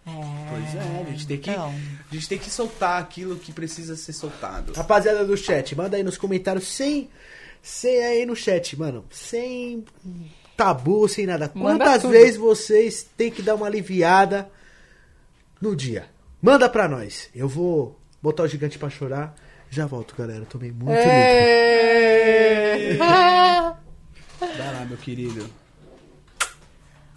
[0.07, 1.73] É, Pois é, a gente tem que, então.
[2.09, 4.71] a gente tem que soltar aquilo que precisa ser soltado.
[4.73, 7.09] Rapaziada do chat, manda aí nos comentários sem.
[7.61, 9.03] Sem aí no chat, mano.
[9.11, 9.83] Sem
[10.55, 11.51] tabu, sem nada.
[11.53, 12.11] Manda Quantas tudo.
[12.11, 14.49] vezes vocês têm que dar uma aliviada
[15.61, 16.05] no dia?
[16.41, 17.29] Manda pra nós.
[17.35, 19.35] Eu vou botar o gigante pra chorar.
[19.69, 20.45] Já volto, galera.
[20.45, 22.95] Tomei muito É.
[22.97, 25.49] Vai lá, meu querido.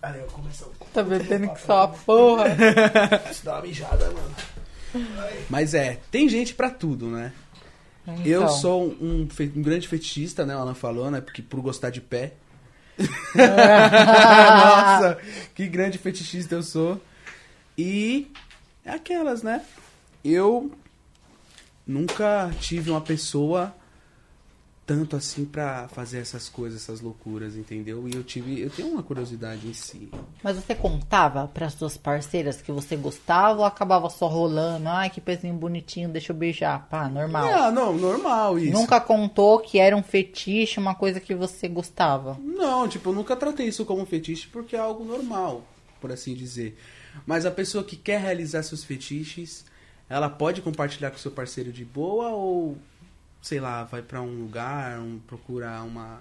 [0.03, 0.73] Valeu, começou.
[0.95, 2.47] tá bebendo que só a porra.
[3.31, 4.35] Isso dá uma mijada, mano.
[5.49, 7.33] Mas é, tem gente pra tudo, né?
[8.25, 8.49] Eu Então.
[8.57, 10.57] sou um, fe- um grande fetichista, né?
[10.57, 11.21] O Alan falou, né?
[11.21, 12.33] Porque por gostar de pé.
[13.35, 15.19] Nossa,
[15.55, 17.01] que grande fetichista eu sou.
[17.77, 18.31] E
[18.85, 19.63] é aquelas, né?
[20.25, 20.71] Eu
[21.87, 23.75] nunca tive uma pessoa
[24.91, 28.09] tanto assim pra fazer essas coisas, essas loucuras, entendeu?
[28.09, 30.11] E eu tive, eu tenho uma curiosidade em si.
[30.43, 34.89] Mas você contava pras suas parceiras que você gostava ou acabava só rolando?
[34.89, 36.89] Ai, que pezinho bonitinho, deixa eu beijar.
[36.89, 37.45] Pá, normal.
[37.45, 38.73] Ah, não, normal isso.
[38.73, 42.37] Nunca contou que era um fetiche, uma coisa que você gostava.
[42.43, 45.63] Não, tipo, eu nunca tratei isso como fetiche porque é algo normal,
[46.01, 46.77] por assim dizer.
[47.25, 49.65] Mas a pessoa que quer realizar seus fetiches,
[50.09, 52.77] ela pode compartilhar com seu parceiro de boa ou,
[53.43, 56.21] sei lá, vai pra um lugar, um, procurar uma.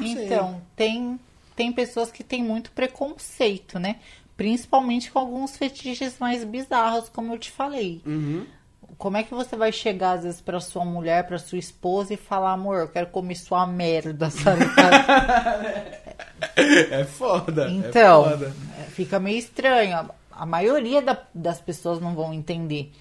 [0.00, 1.18] Então, tem,
[1.54, 3.96] tem pessoas que têm muito preconceito, né?
[4.36, 8.02] Principalmente com alguns fetiches mais bizarros, como eu te falei.
[8.04, 8.46] Uhum.
[8.98, 12.16] Como é que você vai chegar, às vezes, pra sua mulher, pra sua esposa e
[12.16, 14.64] falar, amor, eu quero comer sua merda, sabe?
[16.56, 17.68] É foda.
[17.70, 18.52] Então, é foda.
[18.78, 19.96] é, fica meio estranho.
[19.96, 22.92] A, a maioria da- das pessoas não vão entender.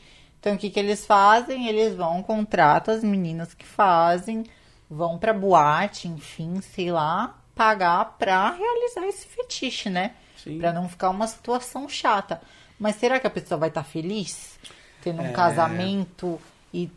[0.46, 1.68] Então, o que, que eles fazem?
[1.68, 4.44] Eles vão, contratam as meninas que fazem,
[4.88, 10.14] vão pra boate, enfim, sei lá, pagar pra realizar esse fetiche, né?
[10.38, 10.60] Sim.
[10.60, 12.40] Pra não ficar uma situação chata.
[12.80, 14.60] Mas será que a pessoa vai estar feliz?
[15.02, 15.32] Tendo um É.
[15.32, 16.40] casamento
[16.72, 16.92] e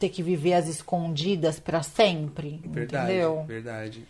[0.00, 2.58] ter que viver as escondidas pra sempre?
[2.64, 3.44] Verdade, Entendeu?
[3.46, 4.08] verdade.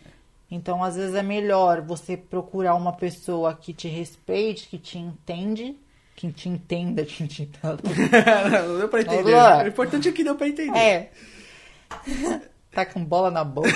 [0.49, 5.75] Então, às vezes é melhor você procurar uma pessoa que te respeite, que te entende,
[6.15, 7.77] que te entenda, que te entenda.
[8.67, 9.33] não deu pra entender.
[9.33, 9.63] Olá.
[9.63, 10.77] O importante é que deu pra entender.
[10.77, 11.11] É.
[12.71, 13.69] Tá com bola na boca.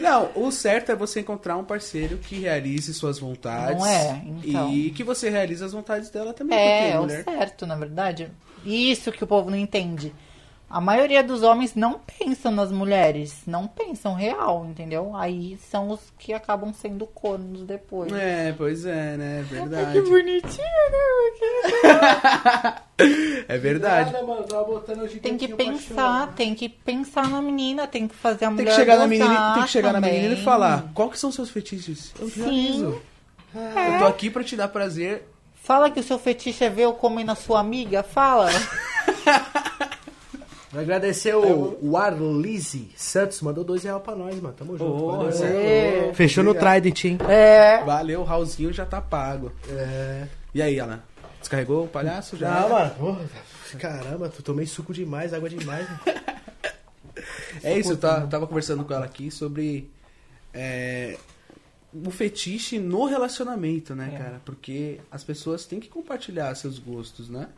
[0.00, 3.78] Não, o certo é você encontrar um parceiro que realize suas vontades.
[3.78, 4.22] Não é?
[4.44, 4.72] Então.
[4.72, 6.58] E que você realize as vontades dela também.
[6.58, 8.30] É, é o certo, na verdade.
[8.64, 10.14] Isso que o povo não entende.
[10.70, 15.16] A maioria dos homens não pensam nas mulheres, não pensam real, entendeu?
[15.16, 18.12] Aí são os que acabam sendo cornos depois.
[18.12, 19.46] É, pois é, né?
[19.48, 20.00] Que Verdade.
[20.02, 22.74] bonitinho, né?
[23.48, 24.12] É verdade.
[25.22, 28.76] Tem que pensar, tem que pensar na menina, tem que fazer a Tem mulher que
[28.76, 31.48] chegar na menina, tem que chegar na menina e falar, qual que são os seus
[31.48, 32.12] fetiches?
[32.18, 32.42] Eu Sim.
[32.42, 33.00] realizo.
[33.54, 35.28] Eu tô aqui pra te dar prazer.
[35.54, 38.48] Fala que o seu fetiche é ver eu comendo a sua amiga, fala.
[40.70, 44.54] Vou agradecer o, o Arlise Santos, mandou dois reais pra nós, mano.
[44.54, 44.84] Tamo junto.
[44.92, 45.44] Ô, valeu.
[45.46, 46.12] é.
[46.14, 47.18] Fechou no Trident, hein?
[47.28, 47.82] É.
[47.84, 49.50] Valeu, o Raulzinho já tá pago.
[49.70, 50.26] É.
[50.54, 51.02] E aí, Alan?
[51.40, 52.60] Descarregou o palhaço já?
[52.60, 52.90] Não, mano.
[52.96, 53.24] porra,
[53.78, 55.86] Caramba, tu tomei suco demais, água demais.
[55.88, 56.00] mano.
[57.62, 59.90] É isso, eu ta- tava conversando com ela aqui sobre
[60.54, 61.16] é,
[61.92, 64.18] o fetiche no relacionamento, né, É.
[64.18, 64.40] cara?
[64.44, 67.48] Porque as pessoas têm que compartilhar seus gostos, né?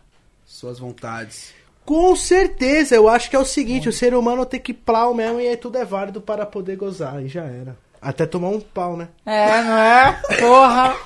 [0.46, 1.52] Suas vontades.
[1.84, 5.40] Com certeza, eu acho que é o seguinte, o ser humano tem que plau mesmo
[5.40, 7.76] e aí tudo é válido para poder gozar, aí já era.
[8.00, 9.08] Até tomar um pau, né?
[9.26, 10.20] É, não é?
[10.38, 10.96] Porra.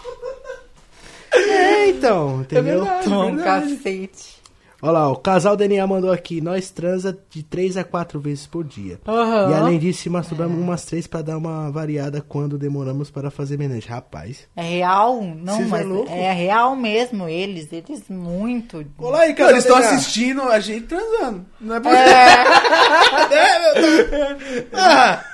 [1.33, 2.85] É, então, entendeu?
[2.85, 3.09] verdade.
[3.09, 3.77] Tom, verdade.
[3.77, 4.44] cacete.
[4.85, 8.63] Olha lá, o casal DNA mandou aqui, nós transa de 3 a 4 vezes por
[8.63, 9.01] dia.
[9.09, 9.51] Aham.
[9.51, 13.57] E além disso, se masturbamos umas três pra dar uma variada quando demoramos para fazer
[13.59, 13.89] menage.
[13.89, 14.41] Rapaz.
[14.55, 15.23] É real?
[15.23, 16.11] Não, Vocês é mas louco?
[16.13, 18.85] é real mesmo, eles, eles muito.
[18.99, 21.47] Olá aí, Não, eles estão assistindo a gente transando.
[21.59, 21.91] Não é por
[24.75, 25.25] Ah,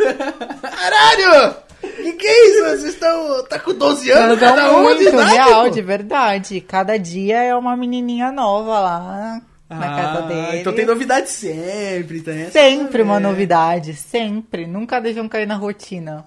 [0.62, 1.56] caralho!
[1.80, 2.62] Que que é isso?
[2.64, 3.44] Vocês estão.
[3.44, 4.38] Tá com 12 anos?
[4.38, 5.70] Transam Cada de muito, idade, real, pô.
[5.70, 6.60] de verdade.
[6.60, 10.58] Cada dia é uma menininha nova lá na casa dele.
[10.60, 14.66] Então tem novidade sempre, tem essa- Sempre uma novidade, sempre.
[14.66, 16.24] Nunca deixam cair na rotina.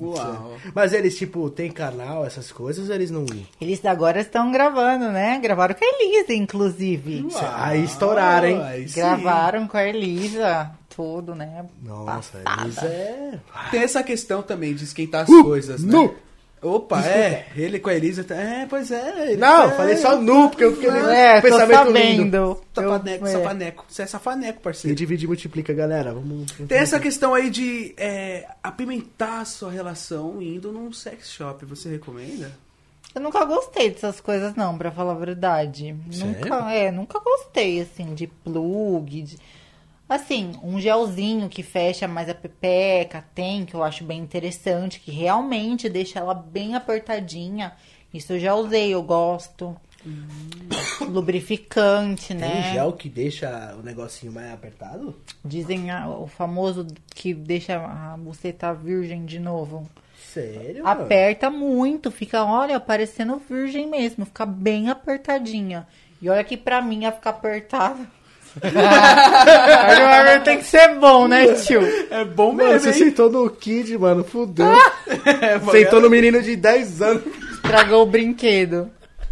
[0.00, 0.56] Uau.
[0.74, 3.26] Mas eles, tipo, tem canal, essas coisas, ou eles não.
[3.60, 5.38] Eles agora estão gravando, né?
[5.42, 7.26] Gravaram com a Elisa, inclusive.
[7.30, 8.62] Uau, Aí estouraram, hein?
[8.62, 8.84] aí.
[8.84, 11.64] Gravaram com a Elisa, tudo, né?
[11.82, 12.62] Nossa, Passada.
[12.64, 13.38] eles é.
[13.70, 15.92] Tem essa questão também de esquentar as Uh, coisas, né?
[15.92, 16.14] nu.
[16.64, 17.48] Opa, é.
[17.56, 18.22] Ele com a Elisa.
[18.22, 19.32] tá- É, pois é.
[19.32, 22.36] ele Não, é, falei só nu, porque eu fiquei É, tô pensamento lindo.
[22.36, 22.60] sabendo.
[22.72, 23.32] Safaneco, Eu- é.
[23.32, 23.84] safaneco.
[23.88, 24.96] Você é safaneco, E parceiro.
[24.96, 26.14] divide e multiplica, galera.
[26.14, 26.52] Vamos.
[26.68, 31.64] Tem essa questão aí de é, apimentar a sua relação indo num sex shop.
[31.66, 32.52] Você recomenda?
[33.12, 35.96] Eu nunca gostei dessas coisas, não, pra falar a verdade.
[36.12, 36.34] Sério?
[36.36, 39.36] Nunca, é, nunca gostei, assim, de plug, de...
[40.12, 45.10] Assim, um gelzinho que fecha mais a pepeca, tem, que eu acho bem interessante, que
[45.10, 47.72] realmente deixa ela bem apertadinha.
[48.12, 49.74] Isso eu já usei, eu gosto.
[51.08, 52.50] lubrificante, né?
[52.50, 55.16] Tem gel que deixa o negocinho mais apertado?
[55.44, 59.88] Dizem ah, o famoso que deixa a buceta virgem de novo.
[60.18, 60.84] Sério?
[60.84, 61.02] mano?
[61.04, 65.86] Aperta muito, fica, olha, parecendo virgem mesmo, fica bem apertadinha.
[66.20, 68.06] E olha que pra mim ia ficar apertada.
[70.44, 71.80] Tem que ser bom, né, tio?
[72.10, 72.94] É bom Mano, mesmo, você hein?
[73.10, 74.66] sentou no kid, mano, fudeu.
[75.40, 77.22] É, sentou no menino de 10 anos.
[77.54, 78.90] Estragou o brinquedo.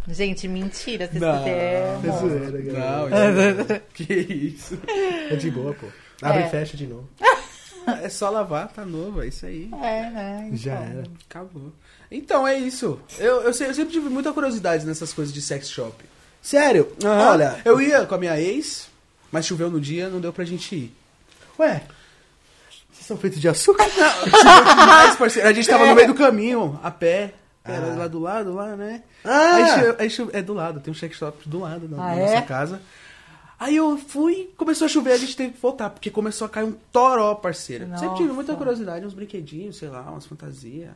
[0.08, 1.42] Gente, mentira, se Não.
[1.42, 1.98] você é.
[2.04, 3.62] É zoeira, Não, galera.
[3.62, 4.78] isso- que isso.
[5.30, 5.86] É de boa, pô.
[6.22, 6.46] Abre É.
[6.46, 7.08] e fecha de novo.
[8.02, 9.68] É só lavar, tá novo, é isso aí.
[9.82, 10.50] É, né?
[10.52, 10.82] Já então.
[10.98, 11.02] era.
[11.28, 11.72] Acabou.
[12.10, 12.98] Então é isso.
[13.18, 15.94] Eu, eu, sei- eu sempre tive muita curiosidade nessas coisas de sex shop.
[16.42, 16.88] Sério?
[17.04, 17.30] Aham.
[17.30, 18.88] Olha, eu ia com a minha ex,
[19.32, 20.94] mas choveu no dia, não deu pra gente ir.
[21.58, 21.82] ué,
[22.92, 23.86] vocês são feitos de açúcar?
[23.90, 25.48] Choveu demais, parceiro.
[25.48, 27.34] A gente tava no meio do caminho, a pé.
[27.64, 29.02] Era lá do lado, lá, né?
[29.24, 29.54] Ah.
[29.54, 32.14] Aí, cho- aí cho- é do lado, tem um sex shop do lado da, Ah,
[32.16, 32.30] é?
[32.34, 32.80] nossa casa.
[33.58, 36.64] Aí eu fui, começou a chover, a gente teve que voltar, porque começou a cair
[36.64, 37.86] um toró, parceira.
[37.98, 38.64] Sempre tive muita Nossa.
[38.64, 40.88] curiosidade, uns brinquedinhos, sei lá, umas fantasias.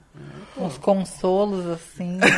[0.56, 2.18] Uns consolos assim.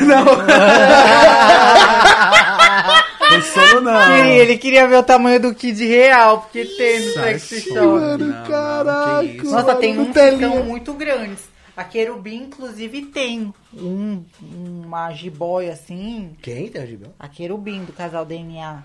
[3.29, 3.99] Pensando não.
[4.15, 7.81] Queria- ele queria ver o tamanho do kid real, porque tem no Sai sex fora.
[7.81, 7.99] shop.
[7.99, 9.43] Mano, caraca.
[9.43, 11.43] Nossa, tem uns que são muito grandes.
[11.75, 16.35] A Querubim, inclusive, tem um, uma jiboia assim.
[16.41, 17.13] Quem tem a Gibel?
[17.19, 18.81] A Querubim, do casal DNA.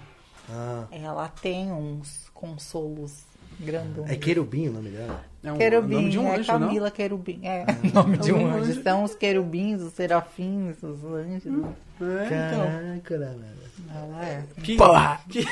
[0.50, 3.22] Ah, Ela tem uns consolos
[3.58, 4.10] grandões.
[4.10, 5.24] é querubim o nome dela?
[5.42, 6.60] É um Querubim, nome de um é anjo, não?
[6.60, 7.40] Camila Querubim.
[7.44, 8.82] É, o nome de um anjo.
[8.82, 11.46] São os querubins, os serafins, os anjos.
[11.46, 12.28] É, então.
[12.28, 13.61] Caraca, galera.
[13.94, 14.42] Ela é.
[14.62, 15.20] Que, Porra!
[15.28, 15.44] que-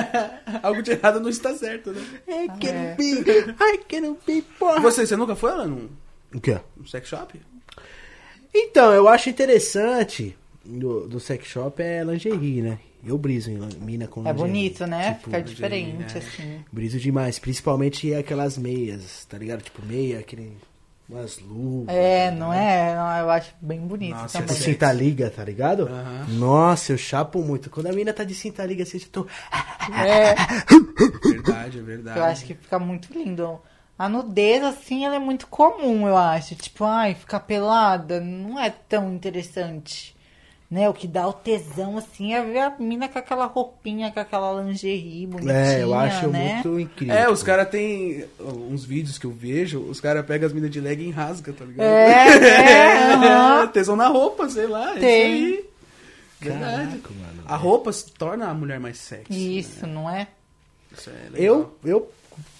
[0.62, 2.00] Algo de errado não está certo, né?
[2.26, 3.54] É querubim!
[3.60, 4.80] Ai, querubim, porra!
[4.80, 5.88] Você, você nunca foi lá num,
[6.34, 6.58] O quê?
[6.76, 7.40] num sex shop?
[8.54, 12.78] Então, eu acho interessante do, do sex shop é lingerie, né?
[13.04, 14.52] Eu briso em mina com É lingerie.
[14.52, 15.14] bonito, né?
[15.14, 16.18] Tipo, Fica diferente, é.
[16.18, 16.64] assim.
[16.70, 19.62] Briso demais, principalmente aquelas meias, tá ligado?
[19.62, 20.52] Tipo, meia, aquele.
[21.12, 21.94] Umas luvas.
[21.94, 22.94] É, não é?
[22.94, 24.62] Não, eu acho bem bonito Nossa, Tipo, também.
[24.62, 25.90] cinta liga, tá ligado?
[26.28, 27.68] Nossa, eu chapo muito.
[27.68, 29.26] Quando a mina tá de cinta liga assim, eu tô.
[30.04, 30.34] É,
[31.28, 32.18] Verdade, é verdade.
[32.18, 33.60] eu acho que fica muito lindo.
[33.98, 36.54] A nudez, assim, ela é muito comum, eu acho.
[36.54, 40.11] Tipo, ai, ficar pelada não é tão interessante.
[40.72, 40.88] Né?
[40.88, 44.62] O que dá o tesão, assim, é ver a mina com aquela roupinha, com aquela
[44.62, 46.54] lingerie bonitinha, É, eu acho né?
[46.64, 47.14] muito incrível.
[47.14, 50.80] É, os caras têm uns vídeos que eu vejo, os caras pegam as minas de
[50.80, 51.84] leg e rasga, tá ligado?
[51.86, 53.66] É, é, aham.
[53.66, 55.00] tesão na roupa, sei lá, Tem.
[55.50, 55.64] isso aí.
[56.40, 56.86] Verdade.
[56.98, 57.42] Caraca, mano.
[57.46, 59.58] A roupa se torna a mulher mais sexy.
[59.58, 60.26] Isso, não é?
[60.90, 61.38] Isso é legal.
[61.38, 62.10] Eu, eu,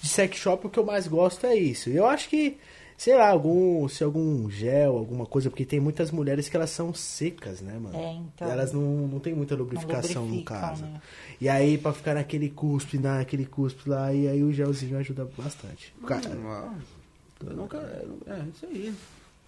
[0.03, 1.89] de sex shop, o que eu mais gosto é isso.
[1.89, 2.57] Eu acho que,
[3.03, 6.93] sei lá, algum, se algum gel, alguma coisa, porque tem muitas mulheres que elas são
[6.93, 7.97] secas, né, mano?
[7.97, 8.49] É, então.
[8.49, 10.85] Elas não, não tem muita lubrificação no caso.
[10.85, 11.01] né?
[11.41, 15.93] E aí, pra ficar naquele cuspe, naquele cuspe lá, e aí o gelzinho ajuda bastante.
[16.07, 16.29] Cara.
[17.45, 17.77] Eu nunca.
[18.25, 18.93] É, isso aí.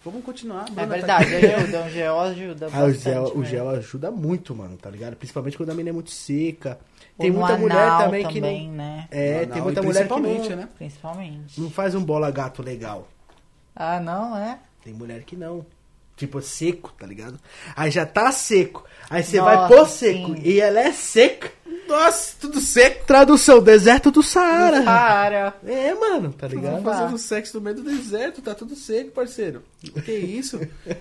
[0.03, 0.65] Vamos continuar.
[0.67, 1.85] É Bruna tá verdade, ajuda.
[1.85, 5.15] O gel ajuda ah, o, gel, o gel ajuda muito, mano, tá ligado?
[5.15, 6.77] Principalmente quando a menina é muito seca.
[7.17, 8.75] Tem muita mulher também, que também, não...
[8.75, 9.07] né?
[9.09, 10.69] É, tem muita mulher que principalmente, não, né?
[10.75, 11.61] Principalmente.
[11.61, 13.07] não faz um bola gato legal.
[13.75, 14.57] Ah, não, é?
[14.83, 15.65] Tem mulher que não.
[16.15, 17.37] Tipo, seco, tá ligado?
[17.75, 18.85] Aí já tá seco.
[19.09, 20.27] Aí você Nossa, vai pôr seco.
[20.35, 20.41] sim.
[20.43, 21.51] E ela é seca.
[21.89, 23.05] Nossa, tudo seco.
[23.05, 24.81] Tradução, deserto do Saara.
[24.81, 25.53] Para.
[25.67, 26.81] É, mano, tá ligado?
[26.83, 29.61] Fazendo sexo no meio do deserto, tá tudo seco, parceiro.
[30.05, 30.59] Que isso?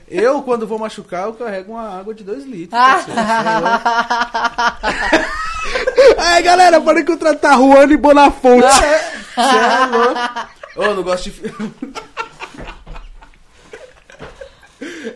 [0.08, 2.70] Eu, quando vou machucar, eu carrego uma água de 2 litros.
[2.70, 3.20] parceiro.
[6.18, 8.66] Aí, galera, pode contratar Juan e Bonafonte.
[8.66, 10.20] Você é louco.
[10.76, 11.42] Ô, não gosto de.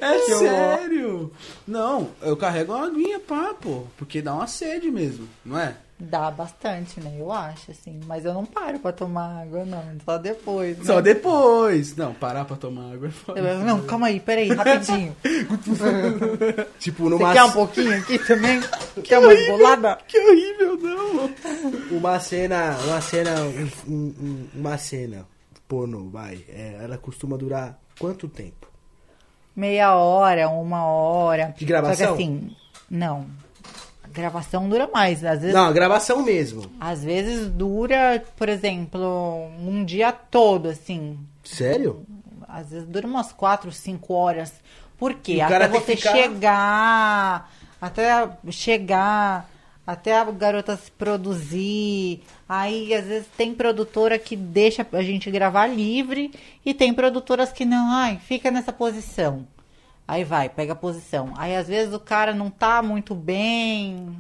[0.01, 1.32] É Que sério?
[1.66, 3.85] Não, eu carrego uma aguinha, pá, pô.
[3.97, 5.74] Porque dá uma sede mesmo, não é?
[6.01, 7.16] Dá bastante, né?
[7.19, 7.98] Eu acho, assim.
[8.06, 9.82] Mas eu não paro pra tomar água, não.
[10.05, 10.78] Só depois.
[10.78, 10.85] né?
[10.85, 11.97] Só depois.
[11.97, 13.40] Não, parar pra tomar água é foda.
[13.40, 15.16] Eu- Não, calma aí, peraí, rapidinho.
[16.78, 18.60] tipo, Você numa, quer um pouquinho aqui também?
[19.02, 19.98] Quer uma bolada?
[20.06, 21.31] Que horrível, não.
[21.90, 25.27] uma cena, uma cena, um- um- um- uma cena
[25.66, 26.44] porno, vai.
[26.48, 28.67] é, ela costuma durar quanto tempo?
[29.59, 31.52] Meia hora, uma hora.
[31.59, 32.06] De gravação?
[32.10, 32.55] Só que assim,
[32.89, 33.26] não.
[34.05, 35.24] A gravação dura mais.
[35.24, 36.62] Às vezes, Não, a gravação mesmo.
[36.80, 41.18] às vezes dura, por exemplo, um dia todo, assim.
[41.43, 42.06] Sério?
[42.48, 44.52] Às vezes dura umas 4, 5 horas.
[44.97, 45.40] Por quê?
[45.40, 49.51] Até você ficar- chegar, até chegar,
[49.89, 52.20] até a garota se produzir.
[52.47, 56.31] Aí, às vezes, tem produtora que deixa a gente gravar livre
[56.62, 59.48] e tem produtoras que não, ai, fica nessa posição.
[60.06, 61.32] Aí vai, pega a posição.
[61.39, 64.15] Aí, às vezes, o cara não tá muito bem.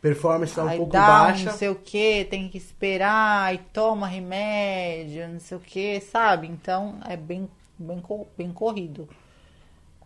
[0.00, 1.50] Performance tá um pouco dá baixa.
[1.50, 6.46] não sei o que, tem que esperar, e toma remédio, não sei o que, sabe?
[6.46, 8.00] Então é bem, bem,
[8.36, 9.08] bem corrido.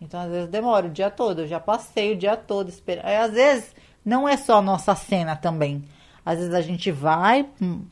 [0.01, 3.05] Então às vezes demora o dia todo, eu já passei o dia todo esperando.
[3.05, 5.85] Aí, às vezes não é só a nossa cena também.
[6.24, 7.83] Às vezes a gente vai hum,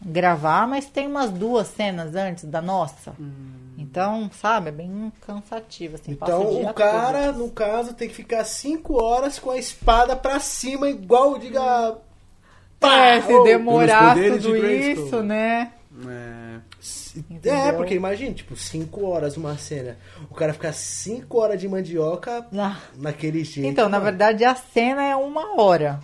[0.00, 3.14] gravar, mas tem umas duas cenas antes da nossa.
[3.76, 6.14] Então, sabe, é bem cansativo, assim.
[6.14, 7.38] passa Então dia o cara, todo.
[7.38, 11.96] no caso, tem que ficar 5 horas com a espada pra cima, igual diga.
[12.80, 15.72] É, se Ô, demorar pelos poderes tudo de isso, né?
[16.06, 16.60] É,
[17.16, 17.74] É, Entendeu?
[17.76, 19.96] porque imagina, tipo, 5 horas uma cena.
[20.30, 22.78] O cara ficar 5 horas de mandioca Ah.
[22.96, 23.68] naquele jeito.
[23.68, 24.04] Então, na mano.
[24.10, 26.00] verdade, a cena é uma hora.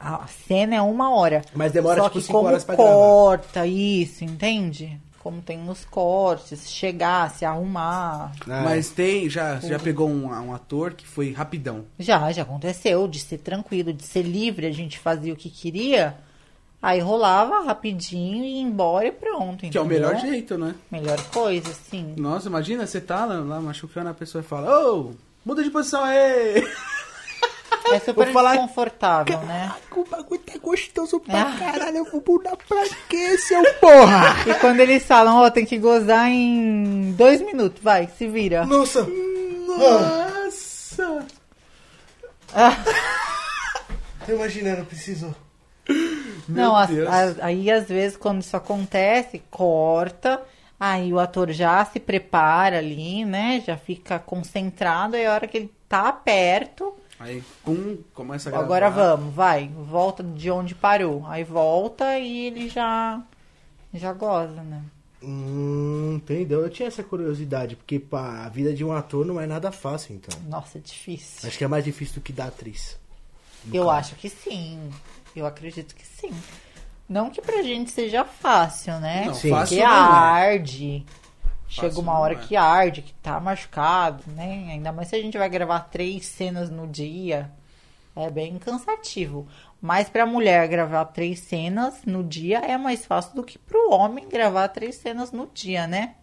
[0.00, 1.42] A cena é uma hora.
[1.54, 2.90] Mas demora, Só tipo, que cinco como horas pra gravar.
[2.92, 4.98] corta isso, entende?
[5.18, 8.32] Como tem nos cortes, chegar, se arrumar.
[8.48, 11.84] Ah, Mas tem, já, você já pegou um, um ator que foi rapidão.
[11.98, 16.16] Já, já aconteceu, de ser tranquilo, de ser livre, a gente fazia o que queria.
[16.80, 19.58] Aí rolava rapidinho e ia embora e pronto.
[19.68, 19.84] Que é o entendeu?
[19.84, 20.74] melhor jeito, né?
[20.90, 22.14] Melhor coisa, sim.
[22.16, 25.10] Nossa, imagina, você tá lá, lá machucando a pessoa e fala, ô,
[25.44, 26.64] muda de posição aí!
[27.90, 29.74] É super Vou falar- desconfortável, né?
[29.96, 31.56] O bagulho tá gostoso pra Ah.
[31.58, 31.96] caralho.
[31.98, 34.36] Eu vou mudar pra quê, seu porra?
[34.46, 38.66] E quando eles falam, ó, tem que gozar em dois minutos, vai, se vira.
[38.66, 39.04] Nossa.
[39.66, 41.26] Nossa!
[42.54, 42.76] Ah.
[44.26, 45.34] Tô imaginando, preciso.
[46.48, 50.40] Não, as- as- aí às vezes quando isso acontece, corta,
[50.80, 53.62] aí o ator já se prepara ali, né?
[53.66, 58.64] Já fica concentrado, aí a hora que ele tá perto, Aí, pum, começa a gravar.
[58.64, 61.24] agora vamos, vai, volta de onde parou.
[61.26, 63.20] Aí volta e ele já
[63.92, 64.82] já goza, né?
[65.20, 66.60] Hum, entendeu?
[66.60, 70.14] Eu tinha essa curiosidade, porque pá, a vida de um ator não é nada fácil,
[70.14, 70.38] então.
[70.48, 71.48] Nossa, é difícil.
[71.48, 72.96] Acho que é mais difícil do que da atriz.
[73.72, 74.78] Eu acho que sim.
[75.38, 76.32] Eu acredito que sim.
[77.08, 79.24] Não que pra gente seja fácil, né?
[79.26, 79.50] Não, Sim.
[79.50, 79.96] fácil Porque não é.
[79.96, 81.06] arde.
[81.66, 82.36] Chega Fácil uma hora é.
[82.36, 84.68] que arde, que tá machucado, né?
[84.70, 87.50] Ainda mais se a gente vai gravar três cenas no dia.
[88.14, 89.46] É bem cansativo.
[89.80, 94.28] Mas pra mulher gravar três cenas no dia é mais fácil do que pro homem
[94.28, 96.14] gravar três cenas no dia, né?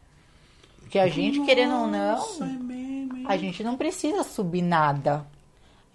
[0.81, 5.25] Porque a gente, querendo ou não, Nossa, é mesmo, a gente não precisa subir nada.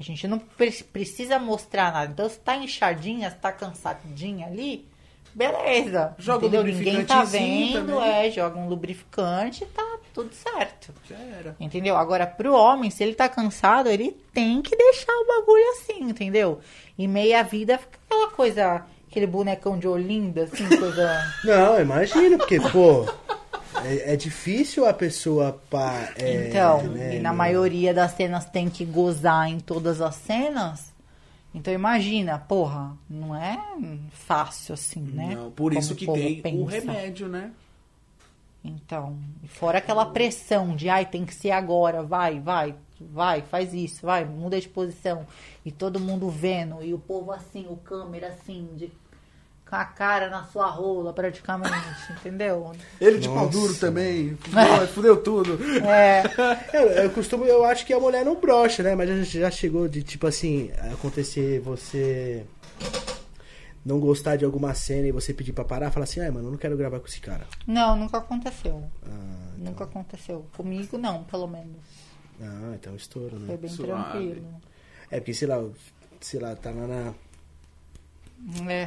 [0.01, 2.11] A gente não pre- precisa mostrar nada.
[2.11, 4.89] Então, se tá inchadinha, se tá cansadinha ali,
[5.35, 6.15] beleza.
[6.19, 6.65] Joga um entendeu?
[6.65, 8.27] Ninguém tá vendo, também.
[8.27, 10.93] é, joga um lubrificante tá tudo certo.
[11.09, 11.55] Já era.
[11.61, 11.97] Entendeu?
[11.97, 16.61] Agora, pro homem, se ele tá cansado, ele tem que deixar o bagulho assim, entendeu?
[16.99, 21.23] E meia vida fica aquela coisa, aquele bonecão de Olinda, assim, coisa.
[21.45, 23.07] Não, imagina, porque, pô,
[23.85, 26.13] é, é difícil a pessoa pá.
[26.17, 27.39] é, Então, né, e na meu?
[27.39, 30.93] maioria das cenas tem que gozar em todas as cenas.
[31.55, 33.59] Então imagina, porra, não é
[34.13, 35.35] fácil assim, né?
[35.35, 36.71] Não, por Como isso que tem o pensa.
[36.71, 37.53] remédio, né?
[38.63, 44.05] Então, fora aquela pressão de, ai, tem que ser agora, vai, vai, vai, faz isso,
[44.05, 45.27] vai, muda de posição.
[45.65, 48.93] E todo mundo vendo, e o povo assim, o câmera assim, de,
[49.71, 51.73] com a cara na sua rola praticamente,
[52.19, 52.73] entendeu?
[53.01, 53.51] Ele de pau Nossa.
[53.51, 54.37] duro também.
[54.37, 55.59] Fudeu, fudeu tudo.
[55.87, 56.25] É,
[56.77, 58.95] Eu, eu costumo, eu acho que a mulher não brocha, né?
[58.97, 62.45] Mas já, já chegou de, tipo assim, acontecer você
[63.85, 66.51] não gostar de alguma cena e você pedir pra parar, falar assim, ai, mano, eu
[66.51, 67.47] não quero gravar com esse cara.
[67.67, 68.85] não, nunca aconteceu.
[69.07, 70.47] Ah, Nunca aconteceu.
[70.57, 71.77] Comigo não, pelo menos.
[72.43, 73.57] ah então estouro, Foi né?
[73.57, 73.93] bem Suave.
[73.93, 74.47] tranquilo.
[75.11, 75.63] É porque, sei lá,
[76.21, 77.15] sei lá, tá lá na,
[78.71, 78.87] É.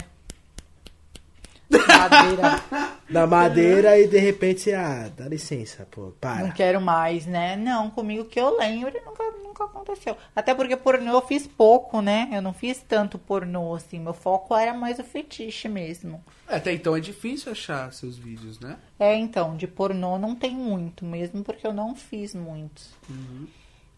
[1.88, 2.62] Madeira.
[3.10, 6.52] na madeira e de repente você, ah, dá licença, pô, Não para.
[6.52, 7.56] quero mais, né?
[7.56, 10.18] Não, comigo que eu lembro nunca, nunca aconteceu.
[10.36, 12.30] Até porque pornô eu fiz pouco, né?
[12.32, 14.00] Eu não fiz tanto pornô, assim.
[14.00, 16.24] Meu foco era mais o fetiche mesmo.
[16.48, 18.78] Até então é difícil achar seus vídeos, né?
[19.00, 22.90] É, então, de pornô não tem muito, mesmo porque eu não fiz muitos.
[23.10, 23.48] Hum.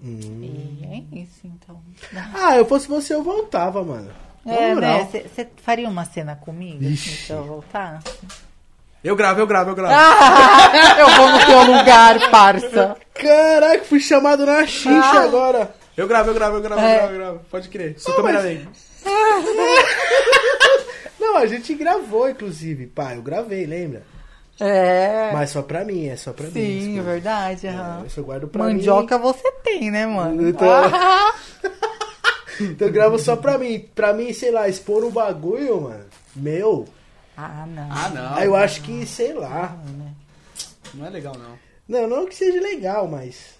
[0.03, 1.81] E é isso, então.
[2.33, 4.11] Ah, eu fosse você, eu voltava, mano.
[4.45, 5.07] É, né?
[5.11, 6.83] Você faria uma cena comigo?
[6.83, 7.31] assim, Ixi.
[7.31, 7.99] eu voltar?
[9.03, 9.93] Eu gravo, eu gravo, eu gravo.
[9.95, 12.95] Ah, eu vou no teu lugar, parça.
[13.13, 15.23] Caraca, fui chamado na xincha Ah.
[15.23, 15.73] agora.
[15.95, 16.93] Eu gravo, eu gravo, eu gravo, É.
[16.93, 17.39] eu gravo, eu gravo.
[17.49, 17.95] Pode crer.
[17.99, 18.67] Sou cameraman.
[21.19, 22.87] Não, a gente gravou, inclusive.
[22.87, 24.03] Pá, eu gravei, lembra?
[24.59, 25.31] É.
[25.33, 26.51] Mas só pra mim, é só pra mim.
[26.51, 27.67] Sim, verdade.
[27.67, 28.05] É, aham.
[28.15, 30.49] eu guardo pra Mandioca você tem, né, mano?
[30.49, 31.71] Então- Ah, mim.
[32.59, 33.87] Então eu gravo só pra mim.
[33.93, 36.05] Pra mim, sei lá, expor um bagulho, mano.
[36.35, 36.87] Meu.
[37.37, 37.89] ah, não.
[37.91, 38.35] Ah, não.
[38.35, 39.77] Aí eu acho que, sei lá.
[40.93, 41.57] Não é legal, não.
[41.87, 43.55] Não, não que seja legal, mas.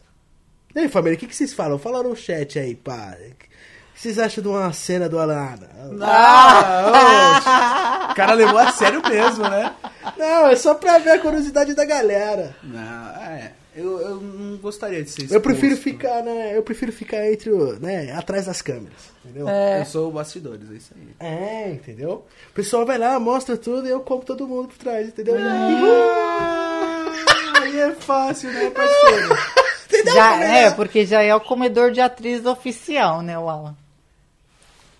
[0.75, 1.77] E aí, família, o que, que vocês falam?
[1.77, 3.15] Fala no chat aí, pá.
[3.17, 5.69] O que vocês acham de uma cena do Alana?
[6.01, 9.73] Ah, o cara levou a sério mesmo, né?
[10.17, 12.55] Não, é só pra ver a curiosidade da galera.
[12.61, 13.53] Não, é.
[13.75, 15.83] Eu, eu não gostaria de ser Eu prefiro exposto.
[15.83, 16.55] ficar, né?
[16.55, 19.49] Eu prefiro ficar entre o, né, atrás das câmeras, entendeu?
[19.49, 19.81] É.
[19.81, 21.09] Eu sou o bastidores, é isso aí.
[21.19, 22.25] É, entendeu?
[22.51, 25.35] O pessoal vai lá, mostra tudo e eu como todo mundo por trás, entendeu?
[25.37, 27.11] Ah,
[27.61, 29.35] aí é fácil, né, parceiro?
[30.13, 33.75] Já, é, porque já é o comedor de atriz oficial, né, o Alan?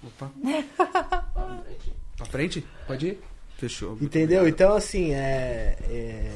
[0.04, 0.32] Opa.
[2.18, 2.66] Pra frente?
[2.88, 3.20] Pode ir?
[3.58, 3.98] Fechou.
[4.02, 4.48] Entendeu?
[4.48, 6.32] Então, assim, é, é,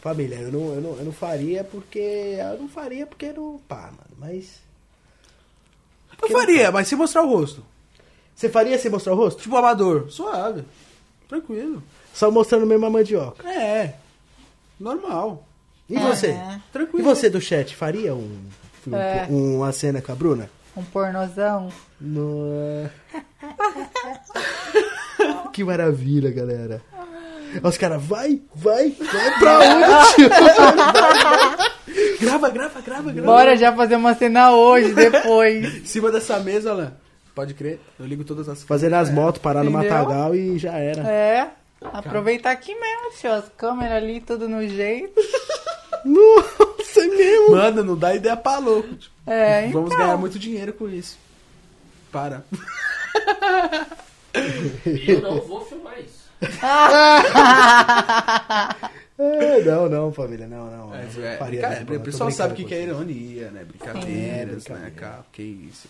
[0.00, 1.98] Família, eu não, eu, não, eu não faria porque.
[2.38, 3.60] Eu não faria porque não.
[3.66, 4.60] Pá, mano, mas.
[6.22, 7.64] Eu faria, mas se mostrar o rosto.
[8.34, 9.42] Você faria sem mostrar o rosto?
[9.42, 10.10] Tipo amador.
[10.10, 10.64] Suave.
[11.28, 11.82] Tranquilo.
[12.14, 13.48] Só mostrando mesmo a mandioca.
[13.48, 13.94] É.
[14.78, 15.44] Normal.
[15.88, 16.00] E É.
[16.00, 16.38] você?
[16.72, 17.00] Tranquilo.
[17.00, 18.38] E você do chat, faria um,
[18.86, 19.26] um- É.
[19.28, 20.48] uma cena com a Bruna?
[20.76, 21.72] Um pornozão.
[22.00, 22.88] No...
[25.52, 26.80] que maravilha, galera.
[27.62, 30.28] Os caras, vai, vai, vai pra onde, tio?
[32.20, 33.26] grava, grava, grava, grava.
[33.26, 35.64] Bora já fazer uma cena hoje, depois.
[35.76, 36.92] Em cima dessa mesa, Alan.
[37.34, 37.78] Pode crer.
[37.98, 39.90] Eu ligo todas as Fazendo as motos, parar no Entendeu?
[39.92, 41.02] matagal e já era.
[41.08, 41.48] É.
[41.92, 43.32] Aproveitar aqui mesmo, tio.
[43.32, 45.20] As câmeras ali, tudo no jeito.
[46.04, 47.50] Nossa, é mesmo.
[47.52, 48.94] Mano, não dá ideia pra louco.
[48.96, 49.14] tipo.
[49.26, 49.98] É, Vamos então.
[50.04, 51.16] ganhar muito dinheiro com isso.
[52.10, 52.42] Para.
[54.84, 56.17] Eu não vou filmar isso.
[59.20, 60.94] É, não, não, família, não, não.
[60.94, 63.64] É, é, faria cara, mesmo, o pessoal sabe o que, que é ironia, né?
[63.64, 65.24] Brincadeiras, É, né, cara?
[65.32, 65.88] Que isso.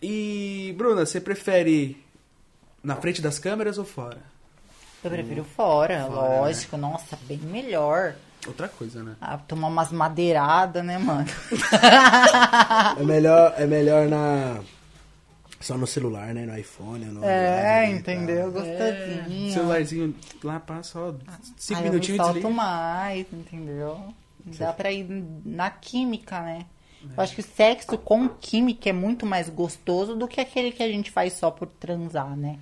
[0.00, 2.02] E, Bruna, você prefere
[2.82, 4.16] na frente das câmeras ou fora?
[5.04, 6.40] Eu prefiro fora, Fora, né?
[6.40, 6.78] lógico.
[6.78, 8.14] Nossa, bem melhor.
[8.46, 9.16] Outra coisa, né?
[9.20, 11.26] Ah, tomar umas madeiradas, né, mano?
[12.98, 14.60] É melhor, é melhor na.
[15.64, 16.44] Só no celular, né?
[16.44, 17.06] No iPhone.
[17.06, 18.52] No É, Android, entendeu?
[18.52, 19.54] Gostosinho.
[19.54, 21.14] Celularzinho lá passa ó,
[21.56, 24.14] cinco Aí eu me minutinhos e solto mais, entendeu?
[24.58, 25.06] Dá pra ir
[25.42, 26.66] na química, né?
[27.16, 30.82] Eu acho que o sexo com química é muito mais gostoso do que aquele que
[30.82, 32.58] a gente faz só por transar, né?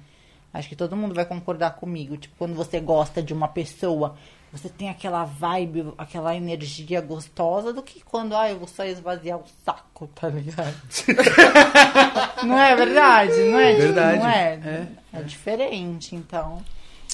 [0.54, 2.16] Acho que todo mundo vai concordar comigo.
[2.16, 4.16] Tipo, quando você gosta de uma pessoa,
[4.52, 9.38] você tem aquela vibe, aquela energia gostosa do que quando, ah, eu vou só esvaziar
[9.38, 10.76] o saco, tá ligado?
[12.44, 13.32] não é verdade?
[13.44, 13.74] Não é?
[13.74, 14.18] Verdade.
[14.18, 14.52] Não é?
[14.52, 16.62] É, é diferente, então.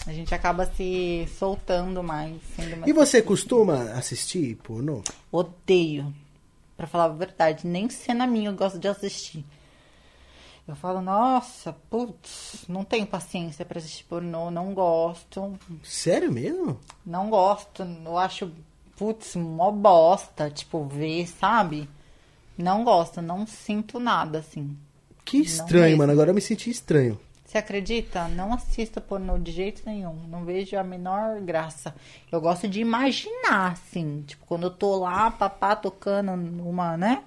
[0.05, 5.03] A gente acaba se soltando mais, sendo mais E você costuma assistir pornô?
[5.31, 6.13] Odeio.
[6.77, 9.45] Pra falar a verdade, nem cena minha eu gosto de assistir.
[10.69, 16.79] Eu falo, nossa, putz, não tenho paciência pra assistir pornô, não gosto, Sério mesmo?
[17.07, 18.53] não gosto, eu acho,
[18.95, 21.89] putz, mó bosta, tipo, ver, sabe?
[22.57, 24.77] Não gosto, não sinto nada, assim.
[25.25, 26.13] Que estranho, mano.
[26.13, 27.19] Agora eu me senti estranho.
[27.45, 28.29] Você acredita?
[28.29, 30.15] Não assisto pornô de jeito nenhum.
[30.29, 31.95] Não vejo a menor graça.
[32.31, 34.23] Eu gosto de imaginar, assim.
[34.27, 37.23] Tipo, quando eu tô lá, papá tocando numa, né?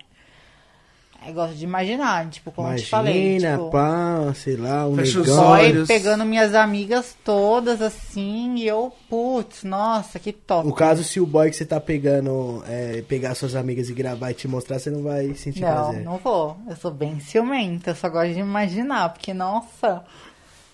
[1.28, 3.34] Eu gosto de imaginar, tipo, como eu te falei.
[3.38, 5.46] Imagina, Tipo, pá, sei lá, um Fecha os negão.
[5.46, 5.88] olhos.
[5.88, 10.68] pegando minhas amigas todas, assim, e eu, putz, nossa, que top.
[10.68, 14.32] No caso, se o boy que você tá pegando é, pegar suas amigas e gravar
[14.32, 16.04] e te mostrar, você não vai sentir Não, prazer.
[16.04, 16.58] não vou.
[16.68, 20.04] Eu sou bem ciumenta, eu só gosto de imaginar, porque, nossa,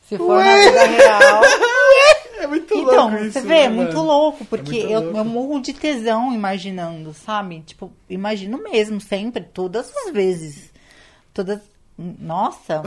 [0.07, 1.41] se for na vida real.
[2.48, 4.03] É muito Então, louco isso, você vê, né, é muito mano?
[4.07, 5.18] louco, porque muito eu, louco.
[5.18, 7.61] eu morro de tesão imaginando, sabe?
[7.65, 10.72] Tipo, imagino mesmo, sempre, todas as vezes.
[11.34, 11.60] Todas.
[11.98, 12.82] Nossa.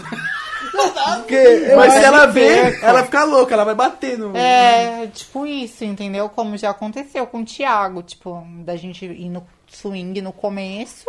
[1.16, 4.36] Porque Mas se ela que- vê, ela fica louca, ela vai bater no.
[4.36, 6.28] É, tipo isso, entendeu?
[6.28, 11.06] Como já aconteceu com o Thiago, tipo, da gente ir no swing no começo.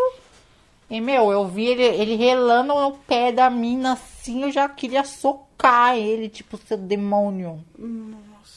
[0.90, 5.04] E, meu, eu vi ele, ele relando no pé da mina assim, eu já queria
[5.06, 7.64] socar ele, tipo, seu demônio.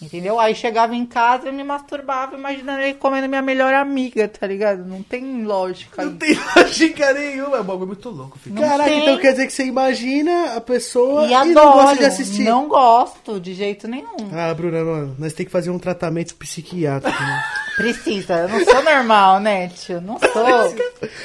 [0.02, 0.38] Entendeu?
[0.38, 4.84] Aí chegava em casa e me masturbava, imaginando ele comendo minha melhor amiga, tá ligado?
[4.84, 6.04] Não tem lógica.
[6.04, 7.56] Não tem lógica nenhuma.
[7.56, 8.56] É um bagulho muito louco, filho.
[8.56, 9.00] Não Caraca, tem.
[9.02, 11.54] então quer dizer que você imagina a pessoa E e, adoro.
[11.54, 12.42] não gosta de assistir.
[12.42, 14.28] Não gosto de jeito nenhum.
[14.32, 17.18] Ah, Bruna, mano, nós temos que fazer um tratamento psiquiátrico.
[17.22, 17.44] Né?
[17.76, 18.34] Precisa.
[18.34, 20.00] Eu não sou normal, né, tio?
[20.00, 20.44] Não sou.
[20.44, 20.74] Mas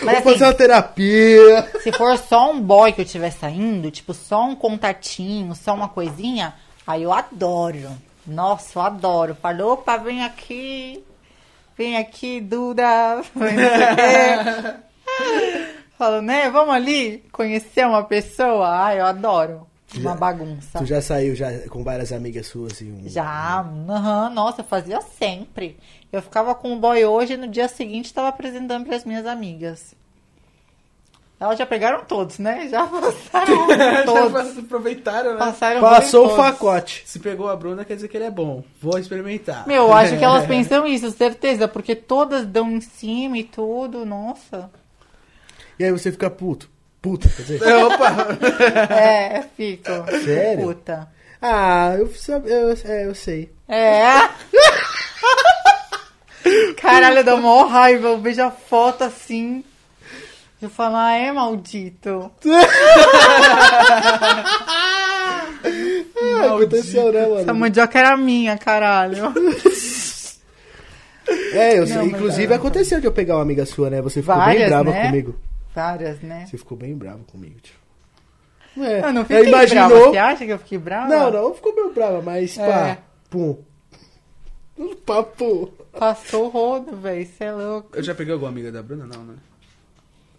[0.02, 1.70] Vamos assim, fazer uma terapia.
[1.82, 5.90] Se for só um boy que eu estiver saindo, tipo, só um contatinho, só uma
[5.90, 6.54] coisinha,
[6.88, 7.90] aí eu adoro.
[8.30, 9.35] Nossa, eu adoro.
[9.35, 11.03] Falou, opa, vem aqui.
[11.77, 13.22] Vem aqui, Duda.
[13.35, 14.76] Vem não sei o quê.
[15.97, 16.49] Falo, né?
[16.49, 18.68] Vamos ali conhecer uma pessoa.
[18.69, 19.68] Ai, eu adoro.
[19.95, 20.80] Uma Já- bagunça.
[20.80, 22.91] Tu já saiu já com várias amigas suas assim?
[22.91, 25.77] um- Já, aham, nossa, eu fazia sempre.
[26.11, 29.26] Eu ficava com o boy hoje e no dia seguinte tava apresentando para as minhas
[29.26, 29.95] amigas.
[31.40, 32.68] Elas já pegaram todos, né?
[32.72, 33.68] Já passaram
[34.06, 34.53] todos.
[34.56, 35.38] Já aproveitaram, né?
[35.38, 36.44] Passaram Passou o todos.
[36.44, 37.03] pacote.
[37.06, 38.61] Se pegou a Bruna, quer dizer que ele é bom.
[38.82, 39.66] Vou experimentar.
[39.66, 44.06] Meu, eu acho que elas pensam isso, certeza, porque todas dão em cima e tudo,
[44.06, 44.70] nossa.
[45.80, 46.70] E aí você fica puto.
[47.02, 47.61] Puta, quer dizer.
[47.86, 48.94] Opa!
[48.94, 49.86] É, fico.
[50.26, 50.66] Sério?
[50.66, 51.07] Puta.
[51.41, 52.11] Ah, eu,
[52.45, 53.49] eu, é, eu sei.
[53.70, 54.28] É.
[56.82, 58.10] Caralho, dá mó raiva.
[58.10, 59.64] Eu vejo a foto assim.
[60.61, 62.30] Eu falo, ah, é maldito.
[66.22, 67.60] Ah, aconteceu, né, Essa mano?
[67.60, 69.34] mandioca era minha, caralho.
[71.53, 71.95] É, eu sei.
[71.95, 72.56] Não, Inclusive é.
[72.56, 74.02] aconteceu de eu pegar uma amiga sua, né?
[74.02, 75.06] Você ficou bem Várias, brava né?
[75.06, 75.36] comigo.
[75.73, 76.45] Várias, né?
[76.48, 77.76] Você ficou bem brava comigo, tio.
[78.84, 79.88] É, Eu não fiquei imaginou...
[79.90, 80.10] brava.
[80.11, 81.07] Você acha que eu fiquei brava?
[81.07, 82.68] Não, não ficou meio brava, mas É.
[82.68, 82.98] pá,
[83.30, 83.57] pum.
[85.38, 85.68] Pum.
[85.98, 87.26] Passou o rodo, velho.
[87.27, 87.90] Você é louco.
[87.94, 89.06] Eu já peguei alguma amiga da Bruna?
[89.06, 89.36] Não, né?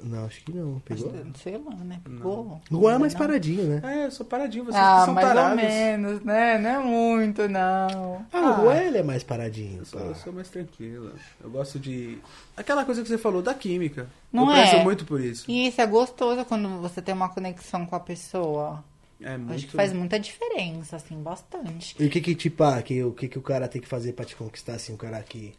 [0.02, 1.12] Não, acho que não, pegou.
[1.42, 2.00] Sei lá, né?
[2.02, 2.60] Pegou.
[2.70, 3.20] O Juan é mais Não.
[3.20, 3.80] paradinho, né?
[3.84, 5.50] É, eu sou paradinho, vocês Ah, são mais parados.
[5.50, 6.58] ou menos, né?
[6.58, 8.26] Não é muito, não.
[8.32, 9.78] Ah, o Juan ele é mais paradinho.
[9.78, 11.12] Eu sou, eu sou mais tranquilo.
[11.42, 12.18] Eu gosto de.
[12.56, 14.08] Aquela coisa que você falou, da química.
[14.32, 14.68] Não eu é?
[14.68, 15.44] prezo muito por isso.
[15.50, 18.82] E isso é gostoso quando você tem uma conexão com a pessoa.
[19.20, 19.52] É muito.
[19.54, 21.94] Acho que faz muita diferença, assim, bastante.
[21.98, 24.14] E o que que, tipo, ah, que, o que que o cara tem que fazer
[24.14, 25.52] pra te conquistar, assim, o cara que...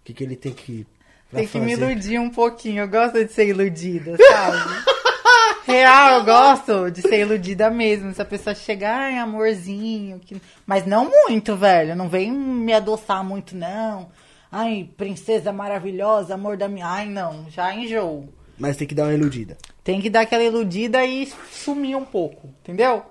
[0.00, 0.86] O que que ele tem que...
[1.34, 2.82] Tem que me iludir um pouquinho.
[2.82, 4.94] Eu gosto de ser iludida, sabe?
[5.66, 8.12] Real, eu gosto de ser iludida mesmo.
[8.12, 10.20] Se a pessoa chegar, ai, amorzinho.
[10.20, 10.40] Que...
[10.66, 11.96] Mas não muito, velho.
[11.96, 14.08] Não vem me adoçar muito, não.
[14.52, 16.86] Ai, princesa maravilhosa, amor da minha.
[16.86, 17.46] Ai, não.
[17.50, 18.28] Já enjoo.
[18.58, 19.56] Mas tem que dar uma iludida.
[19.82, 23.02] Tem que dar aquela iludida e sumir um pouco, entendeu?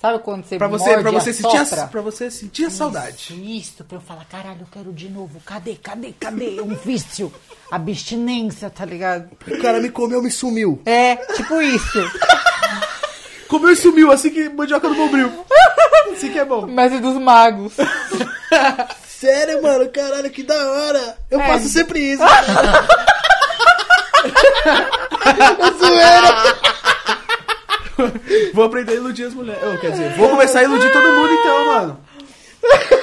[0.00, 3.16] Sabe quando você Pra você, morde pra você sentir, a, pra você sentir a saudade.
[3.32, 3.34] Isso,
[3.72, 5.40] isso, pra eu falar, caralho, eu quero de novo.
[5.44, 6.60] Cadê, cadê, cadê?
[6.60, 7.32] Um vício.
[7.70, 9.30] Abstinência, tá ligado?
[9.48, 10.80] O cara me comeu, me sumiu.
[10.84, 11.98] É, tipo isso.
[13.48, 15.30] Comeu e sumiu, assim que mandioca no bombril.
[16.12, 16.66] assim que é bom.
[16.66, 17.74] Mestre dos magos.
[19.08, 21.16] Sério, mano, caralho, que da hora.
[21.30, 21.46] Eu É.
[21.46, 22.22] faço sempre isso.
[25.24, 26.55] é zoeira.
[28.52, 29.62] Vou aprender a iludir as mulheres.
[29.62, 32.00] Oh, quer dizer, vou começar a iludir todo mundo então, mano.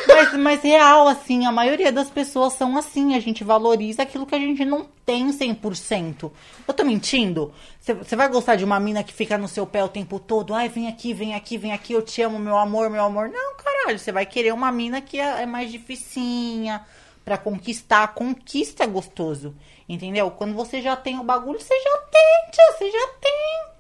[0.08, 3.16] Mas, mas real, assim, a maioria das pessoas são assim.
[3.16, 6.32] A gente valoriza aquilo que a gente não tem 100%.
[6.68, 7.54] Eu tô mentindo?
[7.80, 10.54] Você- vai gostar de uma mina que fica no seu pé o tempo todo?
[10.54, 13.30] Ai, vem aqui, vem aqui, vem aqui, eu te amo, meu amor, meu amor.
[13.30, 13.98] Não, caralho.
[13.98, 16.82] Você vai querer uma mina que é, é mais dificinha
[17.24, 18.14] pra conquistar.
[18.14, 19.56] Conquista é gostoso.
[19.88, 20.30] Entendeu?
[20.32, 23.73] Quando você já tem o bagulho, você já tem, você já tem.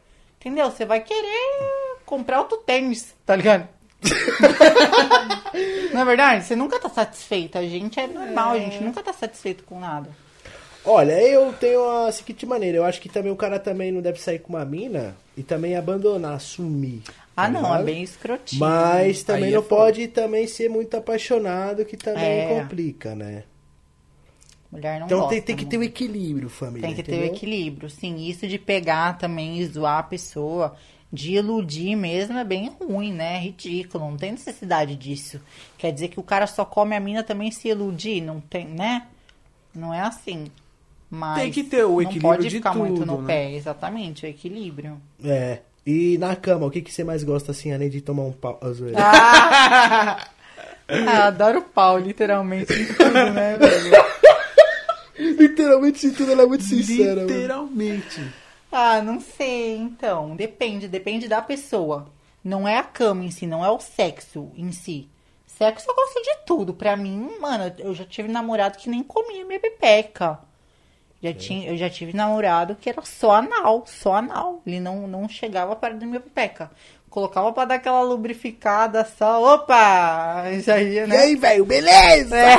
[0.43, 0.69] Entendeu?
[0.69, 3.65] Você vai querer comprar outro tênis, tá ligado?
[5.93, 6.43] Não é verdade?
[6.45, 7.59] Você nunca tá satisfeita.
[7.59, 10.09] A gente é normal, a gente nunca tá satisfeito com nada.
[10.85, 12.77] Olha, eu tenho a seguinte maneira.
[12.77, 15.77] Eu acho que também o cara também não deve sair com uma mina e também
[15.77, 17.03] abandonar, sumir.
[17.37, 17.79] Ah, tá não, ligado?
[17.81, 18.59] é bem escrotinho.
[18.59, 19.75] Mas também Aí é não foda.
[19.83, 22.47] pode também ser muito apaixonado, que também É.
[22.59, 23.43] complica, né?
[24.73, 25.91] Mulher não Então tem, tem que ter o muito.
[25.91, 26.81] equilíbrio, família.
[26.87, 27.35] Tem que ter o entendeu?
[27.35, 28.15] equilíbrio, sim.
[28.27, 30.75] Isso de pegar também e zoar a pessoa,
[31.11, 33.35] de iludir mesmo, é bem ruim, né?
[33.35, 35.39] É ridículo, não tem necessidade disso.
[35.77, 39.05] Quer dizer que o cara só come a mina também se iludir, não tem, né?
[39.75, 40.47] Não é assim.
[41.09, 43.27] Mas Tem que ter o não equilíbrio pode de ficar muito tudo, no né?
[43.27, 44.99] pé, exatamente, o equilíbrio.
[45.23, 45.59] É.
[45.85, 48.59] E na cama, o que, que você mais gosta, assim, além de tomar um pau?
[48.95, 50.27] Ah.
[51.07, 52.67] Ah, adoro pau, literalmente,
[52.97, 54.12] tudo, né, velho?
[55.17, 57.15] Literalmente, sim, tudo ela é muito sincera.
[57.21, 57.27] mano.
[57.27, 58.33] Literalmente.
[58.71, 60.35] Ah, não sei, então.
[60.35, 62.07] Depende, depende da pessoa.
[62.43, 65.07] Não é a cama em si, não é o sexo em si.
[65.45, 66.73] Sexo eu gosto de tudo.
[66.73, 70.39] Pra mim, mano, eu já tive namorado que nem comia minha pepeca.
[71.21, 74.61] Já tinha, eu já tive namorado que era só anal, só anal.
[74.67, 76.69] Ele não, não chegava perto da minha pepeca.
[77.09, 80.43] Colocava pra dar aquela lubrificada só, opa!
[80.61, 81.17] Já ia, E né?
[81.17, 82.35] aí, velho, beleza?
[82.35, 82.57] É.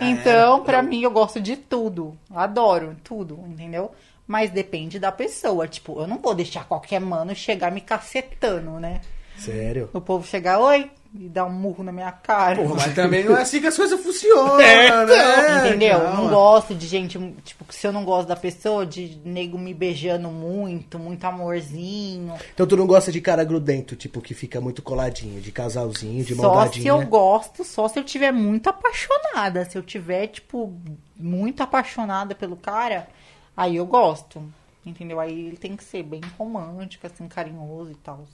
[0.00, 2.16] Então, pra mim, eu gosto de tudo.
[2.32, 3.90] Adoro tudo, entendeu?
[4.26, 5.66] Mas depende da pessoa.
[5.66, 9.00] Tipo, eu não vou deixar qualquer mano chegar me cacetando, né?
[9.40, 9.88] Sério?
[9.92, 12.56] O povo chegar, oi, e dar um murro na minha cara.
[12.56, 15.68] Porra, mas também não é assim que as coisas funcionam, É, né?
[15.68, 15.98] Entendeu?
[15.98, 16.14] Calma.
[16.22, 20.28] Não gosto de gente, tipo, se eu não gosto da pessoa, de nego me beijando
[20.28, 22.34] muito, muito amorzinho.
[22.54, 26.34] Então tu não gosta de cara grudento, tipo, que fica muito coladinho, de casalzinho, de
[26.36, 26.82] Só dadinha?
[26.82, 29.64] se eu gosto, só se eu tiver muito apaixonada.
[29.64, 30.72] Se eu tiver, tipo,
[31.16, 33.08] muito apaixonada pelo cara,
[33.56, 34.42] aí eu gosto.
[34.86, 35.20] Entendeu?
[35.20, 38.24] Aí ele tem que ser bem romântico, assim, carinhoso e tal.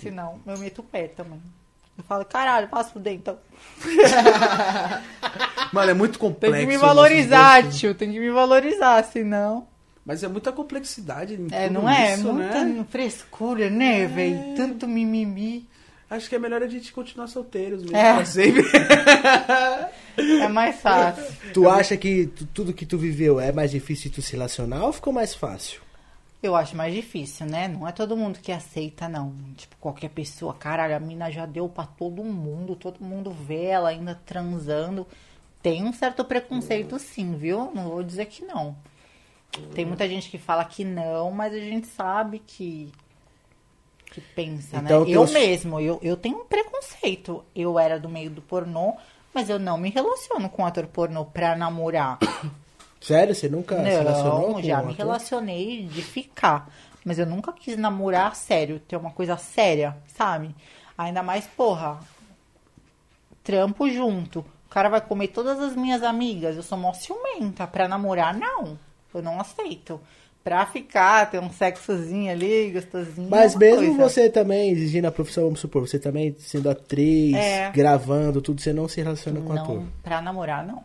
[0.00, 1.40] Senão, eu meto o pé também.
[1.98, 3.38] Eu falo, caralho, passa fuder então.
[5.72, 6.60] Mano, é muito Tem complexo.
[6.60, 7.94] que me valorizar, tio.
[7.94, 9.66] Tem que me valorizar, senão.
[10.04, 12.14] Mas é muita complexidade em É, tudo não é?
[12.14, 12.84] isso, Muita né?
[12.88, 14.54] frescura, né, velho?
[14.56, 15.66] Tanto mimimi.
[16.08, 18.24] Acho que é melhor a gente continuar solteiros mesmo, É.
[18.24, 18.62] sempre.
[20.16, 21.24] É mais fácil.
[21.52, 24.84] Tu acha que tu- tudo que tu viveu é mais difícil de tu se relacionar
[24.86, 25.80] ou ficou mais fácil?
[26.42, 27.66] Eu acho mais difícil, né?
[27.66, 29.34] Não é todo mundo que aceita, não.
[29.56, 30.54] Tipo, qualquer pessoa.
[30.54, 32.76] Caralho, a mina já deu pra todo mundo.
[32.76, 35.06] Todo mundo vê ela ainda transando.
[35.62, 37.72] Tem um certo preconceito, sim, viu?
[37.74, 38.76] Não vou dizer que não.
[39.74, 42.92] Tem muita gente que fala que não, mas a gente sabe que.
[44.12, 45.10] Que pensa, Então, né?
[45.10, 47.44] Eu mesmo, eu, eu tenho um preconceito.
[47.54, 48.94] Eu era do meio do pornô,
[49.34, 52.18] mas eu não me relaciono com ator pornô pra namorar.
[53.06, 53.34] Sério?
[53.34, 54.96] Você nunca se relacionou Não, já me ator?
[54.96, 56.68] relacionei de ficar.
[57.04, 60.54] Mas eu nunca quis namorar sério, ter uma coisa séria, sabe?
[60.98, 62.00] Ainda mais, porra,
[63.44, 64.40] trampo junto.
[64.40, 66.56] O cara vai comer todas as minhas amigas.
[66.56, 67.66] Eu sou mó ciumenta.
[67.66, 68.78] Pra namorar, não.
[69.14, 70.00] Eu não aceito.
[70.42, 73.28] Pra ficar, ter um sexozinho ali, gostosinho.
[73.30, 74.08] Mas é mesmo coisa.
[74.08, 77.70] você também exigindo a profissão, vamos supor, você também sendo atriz, É.
[77.72, 79.76] gravando, tudo, você não se relaciona com ator.
[79.80, 80.84] Não, pra namorar, não.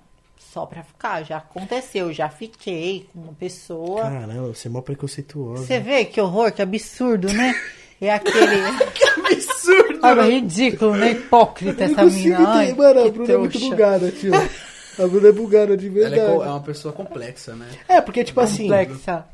[0.53, 1.23] Só pra ficar.
[1.23, 4.01] Já aconteceu, já fiquei com uma pessoa.
[4.01, 5.63] Caramba, você é mó preconceituoso.
[5.65, 7.53] Você vê que horror, que absurdo, né?
[8.01, 8.61] É aquele.
[9.31, 9.99] Absurdo!
[10.03, 11.11] Olha, ridículo, né?
[11.11, 12.49] Hipócrita essa mina.
[12.49, 12.73] Ai.
[12.73, 14.31] Mano, a que Bruna é muito bugada, tio.
[14.35, 16.19] A Bruna é bugada de Ela verdade.
[16.19, 17.67] é, co- é uma pessoa complexa, né?
[17.87, 19.25] É, porque, tipo assim, Complexa.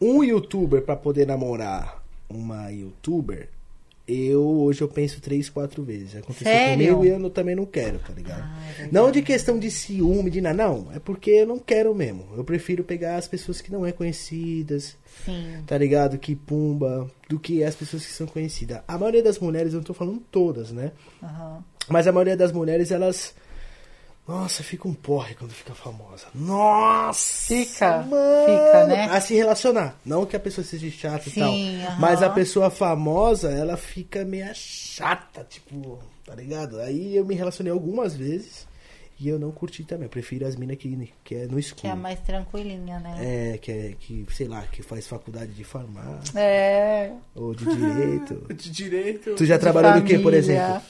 [0.00, 3.48] um youtuber pra poder namorar uma youtuber,
[4.08, 6.16] eu hoje eu penso três, quatro vezes.
[6.16, 6.72] Aconteceu Sério?
[6.96, 8.42] comigo e eu não- também não quero, tá ligado?
[8.90, 10.88] não de questão de ciúme, de nada, não.
[10.94, 12.26] É porque eu não quero mesmo.
[12.36, 15.62] Eu prefiro pegar as pessoas que não é conhecidas, Sim.
[15.66, 16.18] tá ligado?
[16.18, 18.80] Que pumba, do que as pessoas que são conhecidas.
[18.88, 20.92] A maioria das mulheres, eu não tô falando todas, né?
[21.22, 21.62] Aham.
[21.88, 23.34] Mas a maioria das mulheres, elas.
[24.28, 26.26] Nossa, fica um porre quando fica famosa.
[26.34, 27.46] Nossa!
[27.46, 29.04] Fica, mano, fica, né?
[29.10, 29.98] A se relacionar.
[30.04, 31.88] Não que a pessoa seja chata Sim, e tal.
[31.90, 31.98] aham.
[31.98, 36.78] Mas a pessoa famosa, ela fica meio chata, tipo, tá ligado?
[36.80, 38.68] Aí eu me relacionei algumas vezes
[39.18, 40.04] e eu não curti também.
[40.04, 41.80] Eu prefiro as minas que, que é no escuro.
[41.82, 43.16] Que é mais tranquilinha, né?
[43.54, 47.12] É, que é, que, sei lá, que faz faculdade de farmácia É.
[47.34, 48.46] ou de direito.
[48.54, 49.34] De direito.
[49.36, 50.38] tu já de trabalhou do que, por família.
[50.38, 50.82] exemplo?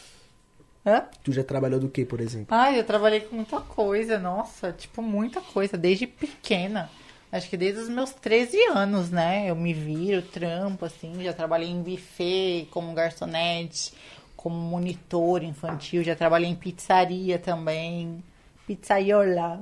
[0.88, 1.04] Hã?
[1.22, 2.46] Tu já trabalhou do que, por exemplo?
[2.50, 6.90] Ai, eu trabalhei com muita coisa, nossa, tipo, muita coisa, desde pequena.
[7.30, 9.50] Acho que desde os meus 13 anos, né?
[9.50, 13.92] Eu me viro, trampo, assim, já trabalhei em buffet, como garçonete,
[14.34, 18.24] como monitor infantil, já trabalhei em pizzaria também.
[18.66, 19.60] Pizzaiola.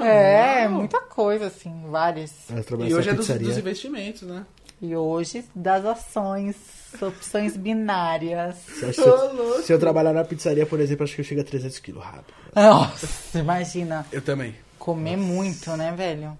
[0.00, 2.48] é, muita coisa, assim, várias.
[2.86, 4.46] E hoje é dos, dos investimentos, né?
[4.80, 6.56] E hoje, das ações,
[7.02, 8.56] opções binárias.
[8.56, 11.40] Se eu, se eu- se eu trabalhar na pizzaria, por exemplo, acho que eu chego
[11.40, 12.34] a 300 quilos rápido.
[12.54, 14.06] Nossa, imagina.
[14.12, 14.54] Eu também.
[14.78, 16.36] Comer muito, né, velho?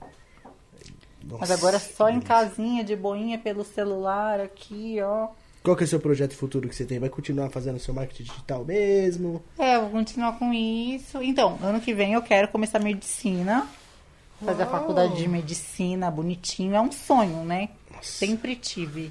[1.22, 1.38] Nossa.
[1.40, 5.28] Mas agora só em casinha, de boinha, pelo celular, aqui, ó.
[5.62, 6.98] Qual que é o seu projeto futuro que você tem?
[6.98, 9.42] Vai continuar fazendo seu marketing digital mesmo?
[9.58, 11.22] É, eu vou continuar com isso.
[11.22, 13.66] Então, ano que vem eu quero começar medicina.
[14.44, 16.74] Fazer a faculdade de medicina bonitinho.
[16.74, 17.70] É um sonho, né?
[18.02, 19.10] Sempre tive.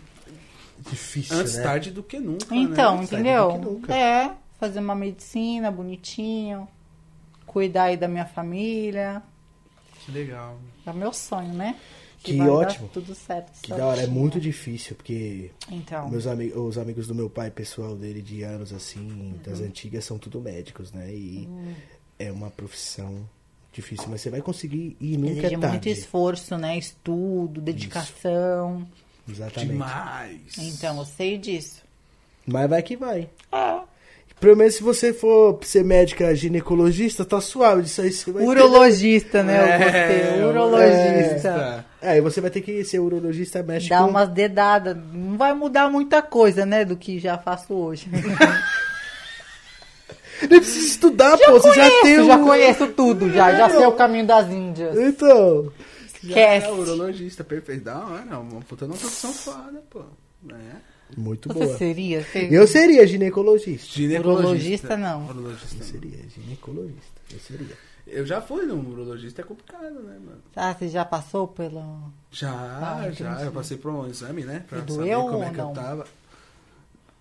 [0.80, 1.64] Difícil, Antes né?
[1.64, 3.04] tarde do que nunca, Então, né?
[3.04, 3.52] Entendeu?
[3.54, 3.96] do que nunca.
[3.96, 6.68] É, fazer uma medicina bonitinho.
[7.46, 9.22] Cuidar aí da minha família.
[10.06, 10.58] Que legal.
[10.86, 11.76] É meu sonho, né?
[12.20, 12.90] Que dar ótimo.
[12.94, 13.52] tudo certo.
[13.62, 16.10] Que da hora, é muito difícil, porque Então.
[16.10, 20.18] meus ami os amigos do meu pai, pessoal dele de anos assim, das antigas, são
[20.18, 21.14] tudo médicos, né?
[21.14, 21.48] E
[22.18, 23.28] é uma profissão
[23.74, 25.68] difícil, mas você vai conseguir e nunca Exige é tarde.
[25.68, 26.78] muito esforço, né?
[26.78, 28.88] Estudo, dedicação.
[29.30, 29.72] Exatamente.
[29.72, 30.38] Demais.
[30.58, 31.82] Então, eu sei disso.
[32.46, 33.30] Mas vai que vai.
[33.52, 33.80] É.
[34.40, 38.12] Pelo menos se você for ser médica ginecologista, tá suave disso aí.
[38.12, 39.58] Você vai ter- Urologista, né?
[39.58, 40.44] Eu É, gostei.
[40.46, 41.86] Urologista.
[42.02, 43.96] É, e você vai ter que ser urologista médico.
[43.96, 44.98] Dá umas dedadas.
[45.14, 46.84] Não vai mudar muita coisa, né?
[46.84, 48.10] Do que já faço hoje.
[50.42, 51.54] Nem precisa estudar, pô.
[51.54, 52.28] Você já tem Eu um...
[52.28, 53.54] já conheço tudo, já.
[53.56, 54.98] Já sei o caminho das Índias.
[54.98, 55.72] Então.
[56.24, 56.66] Já Esquece.
[56.68, 57.84] é urologista, perfeito.
[57.84, 60.04] Da hora, uma puta uma profissão foda, pô.
[60.50, 60.94] É.
[61.18, 61.78] Muito Você boa.
[61.78, 62.24] seria?
[62.24, 63.88] Você- Eu seria ginecologista.
[63.94, 64.48] Ginecologista.
[64.48, 65.28] Urologista, não.
[65.28, 65.86] Urologista, Eu não.
[65.86, 67.22] seria ginecologista.
[67.32, 67.78] Eu seria.
[68.06, 70.42] Eu já fui num urologista, é complicado, né, mano?
[70.56, 72.12] Ah, você já passou pelo.
[72.32, 73.42] Já, Ah, já.
[73.44, 74.66] Eu passei por um exame, né?
[74.68, 75.70] Pra E saber doeu como é que não?
[75.70, 76.06] eu tava.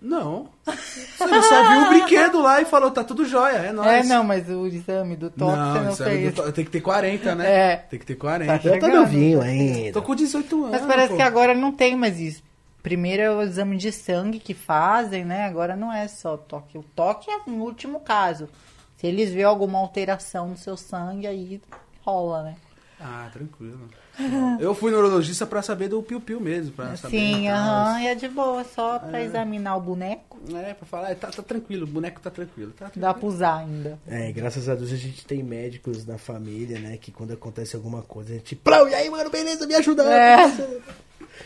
[0.03, 0.49] Não.
[0.67, 3.87] Ele só viu o brinquedo lá e falou, tá tudo jóia, é nóis.
[3.87, 6.33] É, não, mas o exame do toque você não exame fez.
[6.35, 7.49] do to- tem que ter 40, né?
[7.71, 7.75] É.
[7.77, 8.59] Tem que ter 40.
[8.59, 9.93] Tá Eu tô novinho ainda.
[9.93, 10.71] Tô com 18 anos.
[10.71, 11.15] Mas parece pô.
[11.15, 12.43] que agora não tem mais isso.
[12.83, 15.45] Primeiro é o exame de sangue que fazem, né?
[15.45, 16.77] Agora não é só toque.
[16.77, 18.49] O toque é no último caso.
[18.97, 21.61] Se eles vêem alguma alteração no seu sangue, aí
[22.01, 22.55] rola, né?
[22.99, 23.87] Ah, tranquilo.
[24.59, 27.17] Eu fui no urologista pra saber do piu-piu mesmo, pra saber.
[27.17, 27.57] Sim, e tal.
[27.57, 30.39] aham, e é de boa, só pra examinar o boneco.
[30.53, 32.71] É, pra falar, é, tá, tá tranquilo, o boneco tá tranquilo.
[32.71, 33.05] Tá tranquilo.
[33.05, 33.97] Dá pra usar ainda.
[34.07, 36.97] É, graças a Deus a gente tem médicos na família, né?
[36.97, 38.55] Que quando acontece alguma coisa, a gente.
[38.55, 40.03] Plau, e aí, mano, beleza, me ajuda.
[40.03, 40.53] É.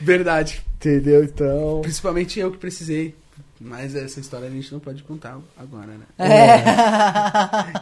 [0.02, 0.62] Verdade.
[0.76, 1.24] Entendeu?
[1.24, 1.82] Então.
[1.82, 3.16] Principalmente eu que precisei.
[3.60, 6.06] Mas essa história a gente não pode contar agora, né?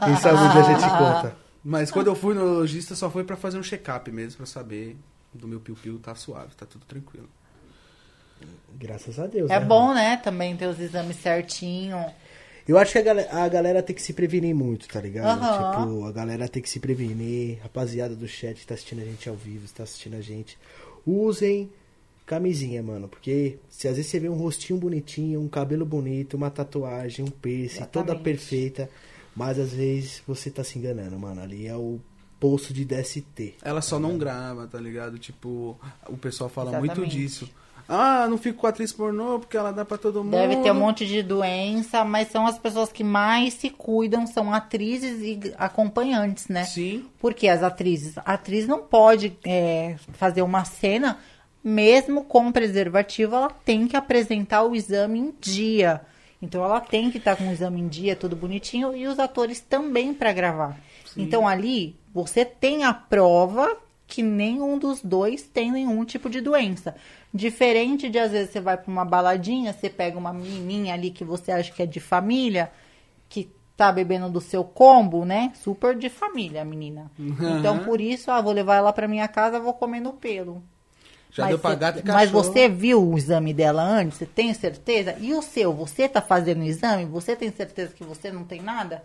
[0.06, 1.45] Quem sabe um dia a gente conta.
[1.68, 4.96] Mas quando eu fui no urologista só foi pra fazer um check-up mesmo, pra saber
[5.34, 7.28] do meu piu-piu tá suave, tá tudo tranquilo.
[8.78, 9.50] Graças a Deus.
[9.50, 10.18] É né, bom, né?
[10.18, 11.98] Também ter os exames certinho.
[12.68, 15.42] Eu acho que a galera, a galera tem que se prevenir muito, tá ligado?
[15.42, 15.86] Aham.
[15.88, 17.60] Tipo, a galera tem que se prevenir.
[17.64, 20.60] Rapaziada do chat que tá assistindo a gente ao vivo, está assistindo a gente.
[21.06, 21.72] Usem
[22.28, 23.08] camisinha, mano.
[23.08, 27.32] Porque se às vezes você vê um rostinho bonitinho, um cabelo bonito, uma tatuagem, um
[27.32, 28.88] piercing, toda perfeita.
[29.36, 31.42] Mas às vezes você tá se enganando, mano.
[31.42, 32.00] Ali é o
[32.40, 33.56] poço de DST.
[33.62, 35.18] Ela só não grava, tá ligado?
[35.18, 36.98] Tipo, o pessoal fala Exatamente.
[36.98, 37.50] muito disso.
[37.88, 40.32] Ah, não fico com atriz pornô porque ela dá pra todo mundo.
[40.32, 44.52] Deve ter um monte de doença, mas são as pessoas que mais se cuidam, são
[44.52, 46.64] atrizes e acompanhantes, né?
[46.64, 47.06] Sim.
[47.20, 51.20] Porque as atrizes, a atriz não pode é, fazer uma cena,
[51.64, 56.02] mesmo com preservativo, ela tem que apresentar o exame em dia.
[56.46, 59.60] Então ela tem que estar com o exame em dia, tudo bonitinho, e os atores
[59.60, 60.80] também para gravar.
[61.18, 63.78] Então ali você tem a prova
[64.08, 66.96] que nenhum dos dois tem nenhum tipo de doença.
[67.34, 71.24] Diferente de às vezes você vai para uma baladinha, você pega uma menininha ali que
[71.24, 72.72] você acha que é de família,
[73.28, 75.52] que tá bebendo do seu combo, né?
[75.56, 77.12] Super de família, a menina.
[77.60, 80.64] Então, por isso, ah, vou levar ela pra minha casa, vou comer no pelo.
[81.36, 82.44] Já mas deu pra você- gato e Mas cachorro.
[82.44, 84.18] você viu o exame dela antes?
[84.18, 85.16] Você tem certeza?
[85.20, 85.74] E o seu?
[85.74, 87.06] Você tá fazendo o exame?
[87.06, 89.04] Você tem certeza que você não tem nada?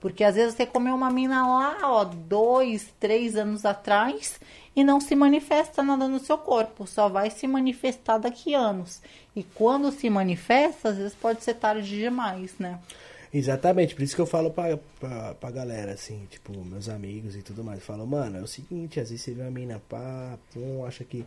[0.00, 4.40] Porque às vezes você comeu uma mina lá, ó, dois, três anos atrás
[4.74, 6.86] e não se manifesta nada no seu corpo.
[6.86, 9.00] Só vai se manifestar daqui a anos.
[9.34, 12.78] E quando se manifesta, às vezes pode ser tarde demais, né?
[13.34, 17.42] Exatamente, por isso que eu falo pra, pra, pra galera, assim, tipo, meus amigos e
[17.42, 17.82] tudo mais.
[17.82, 21.24] Falam, mano, é o seguinte, às vezes você vê uma mina pá, pum, acha que.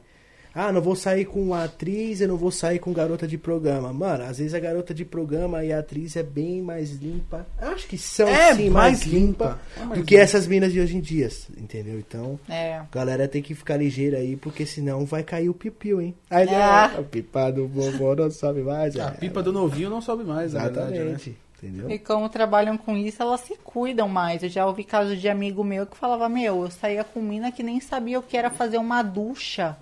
[0.58, 3.92] Ah, não vou sair com atriz, eu não vou sair com garota de programa.
[3.92, 7.46] Mano, às vezes a garota de programa e a atriz é bem mais limpa.
[7.62, 9.60] Eu Acho que são É, sim mais mais limpa, limpa.
[9.76, 10.24] É mais do que limpa.
[10.24, 11.28] essas minas de hoje em dia,
[11.58, 12.00] entendeu?
[12.00, 12.82] Então, É.
[12.90, 16.16] galera tem que ficar ligeira aí, porque senão vai cair o pipiu, hein?
[16.30, 16.86] Aí, Ah.
[16.86, 18.96] a pipa do vovô não sobe mais.
[18.98, 19.12] A é.
[19.12, 20.96] pipa do novinho não sobe mais, na verdade, né?
[20.98, 21.90] Exatamente, entendeu?
[21.92, 24.42] E como trabalham com isso, elas se cuidam mais.
[24.42, 27.62] Eu já ouvi casos de amigo meu que falava, meu, eu saía com mina que
[27.62, 29.76] nem sabia o que era fazer uma ducha.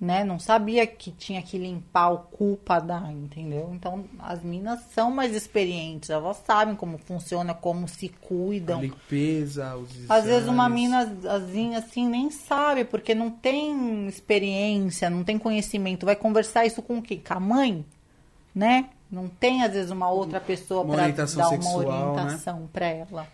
[0.00, 0.24] Né?
[0.24, 3.70] Não sabia que tinha que limpar o cu pra dar, entendeu?
[3.72, 8.82] Então, as minas são mais experientes, elas sabem como funciona, como se A cuidam.
[8.82, 11.10] limpeza, os Às vezes uma exames.
[11.20, 16.04] minazinha assim nem sabe, porque não tem experiência, não tem conhecimento.
[16.04, 17.20] Vai conversar isso com quem?
[17.20, 17.86] Com a mãe?
[18.54, 18.90] Né?
[19.10, 22.04] Não tem, às vezes, uma outra pessoa para dar sexual, uma né?
[22.04, 23.26] orientação pra ela.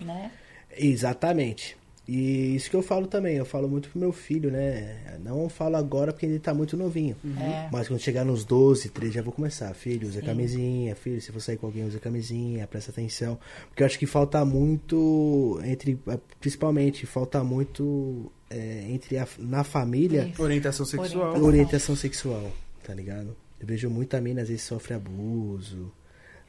[0.00, 0.30] Né?
[0.74, 1.76] Exatamente.
[2.14, 5.16] E isso que eu falo também, eu falo muito pro meu filho, né?
[5.24, 7.16] Não falo agora porque ele tá muito novinho.
[7.40, 7.70] É.
[7.72, 9.72] Mas quando chegar nos 12, 13, já vou começar.
[9.72, 10.26] Filho, usa Sim.
[10.26, 10.94] camisinha.
[10.94, 12.66] Filho, se for sair com alguém, usa camisinha.
[12.66, 13.38] Presta atenção.
[13.68, 15.98] Porque eu acho que falta muito, entre
[16.38, 20.42] principalmente, falta muito é, entre a, na família Isso.
[20.42, 21.22] Orientação sexual.
[21.22, 21.48] Orientação.
[21.48, 22.52] orientação sexual,
[22.84, 23.34] tá ligado?
[23.58, 25.90] Eu vejo muita mina, às vezes, sofre abuso.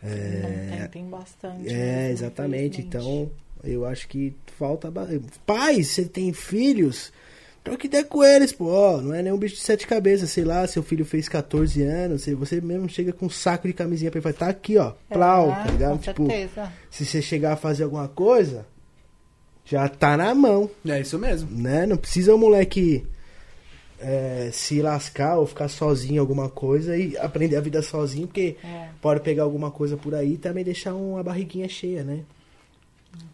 [0.04, 1.70] É, Não tem, tem bastante.
[1.70, 2.82] é, mesmo, exatamente.
[2.82, 3.32] Então,
[3.64, 4.92] eu acho que falta.
[5.46, 7.12] Pais, você tem filhos?
[7.64, 8.66] Troca ideia com eles, pô.
[8.66, 10.30] ó, Não é nenhum bicho de sete cabeças.
[10.30, 12.22] Sei lá, seu filho fez 14 anos.
[12.24, 14.92] Você você mesmo chega com um saco de camisinha pra ele falar, tá aqui, ó.
[15.10, 15.92] Plau, É, tá ligado?
[15.92, 16.74] Com Tipo, certeza.
[16.92, 18.66] se você chegar a fazer alguma coisa,
[19.66, 21.50] já tá na mão, É isso mesmo.
[21.58, 21.86] né?
[21.86, 23.08] Não precisa o moleque
[24.00, 28.58] é, se lascar ou ficar sozinho em alguma coisa e aprender a vida sozinho, porque
[28.62, 28.90] É.
[29.02, 32.20] pode pegar alguma coisa por aí e também deixar uma barriguinha cheia, né?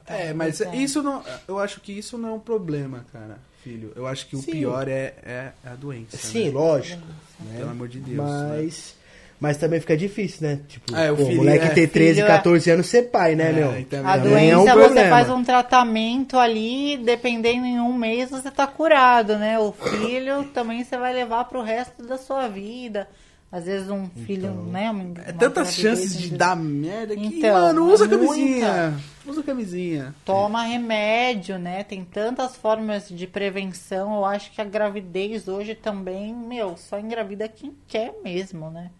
[0.07, 0.75] É, mas é.
[0.75, 1.23] isso não.
[1.47, 3.91] Eu acho que isso não é um problema, cara, filho.
[3.95, 4.51] Eu acho que o Sim.
[4.51, 6.17] pior é, é a doença.
[6.17, 6.51] Sim, né?
[6.51, 7.03] lógico.
[7.39, 7.57] né?
[7.59, 8.17] Pelo amor de Deus.
[8.17, 8.55] né?
[8.57, 8.95] Mas,
[9.39, 10.59] mas também fica difícil, né?
[10.67, 13.35] Tipo, É, o pô, filho- moleque é, ter 13, filho é- 14 anos ser pai,
[13.35, 13.79] né, É, meu?
[13.79, 15.09] e também- A Também é um doença, você problema.
[15.09, 19.59] faz um tratamento ali, dependendo em um mês, você tá curado, né?
[19.59, 23.07] O filho também você vai levar pro resto da sua vida.
[23.51, 24.91] Às vezes um filho, né?
[24.91, 28.99] uma- É tantas chances de dar merda que, Então, mano, usa é camisinha.
[29.25, 30.15] Usa camisinha.
[30.23, 31.83] Toma remédio, né?
[31.83, 34.15] Tem tantas formas de prevenção.
[34.17, 38.91] Eu acho que a gravidez hoje também, meu, só engravida quem quer mesmo, né?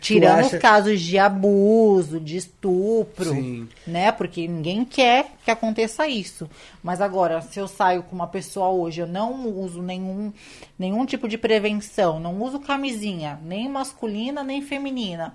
[0.00, 3.68] Tirando acha- os casos de abuso, de estupro, Sim.
[3.86, 4.10] né?
[4.10, 6.48] Porque ninguém quer que aconteça isso.
[6.82, 10.32] Mas agora, se eu saio com uma pessoa hoje, eu não uso nenhum,
[10.78, 15.32] nenhum tipo de prevenção, não uso camisinha, nem masculina, nem feminina.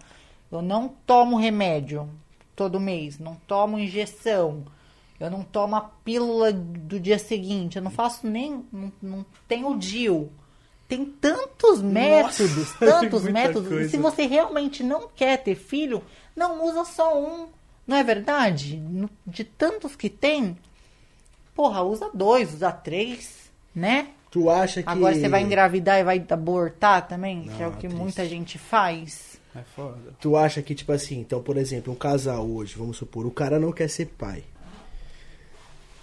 [0.52, 2.10] Eu não tomo remédio
[2.56, 4.64] todo mês, não tomo injeção.
[5.20, 8.64] Eu não tomo a pílula do dia seguinte, eu não faço nem.
[8.72, 10.32] Não, não tenho DIL.
[10.88, 13.68] Tem tantos métodos, tantos muita métodos.
[13.72, 13.90] E coisa.
[13.90, 16.02] se você realmente não quer ter filho,
[16.36, 17.48] não usa só um.
[17.86, 18.82] Não é verdade?
[19.26, 20.58] De tantos que tem,
[21.56, 24.10] porra, usa dois, usa três, né?
[24.30, 24.90] Tu acha que.
[24.90, 27.98] Agora você vai engravidar e vai abortar também, que é o Não, que triste.
[27.98, 29.40] muita gente faz.
[29.56, 30.14] É foda.
[30.20, 33.60] Tu acha que, tipo assim, então, por exemplo, um casal hoje, vamos supor, o cara
[33.60, 34.44] não quer ser pai.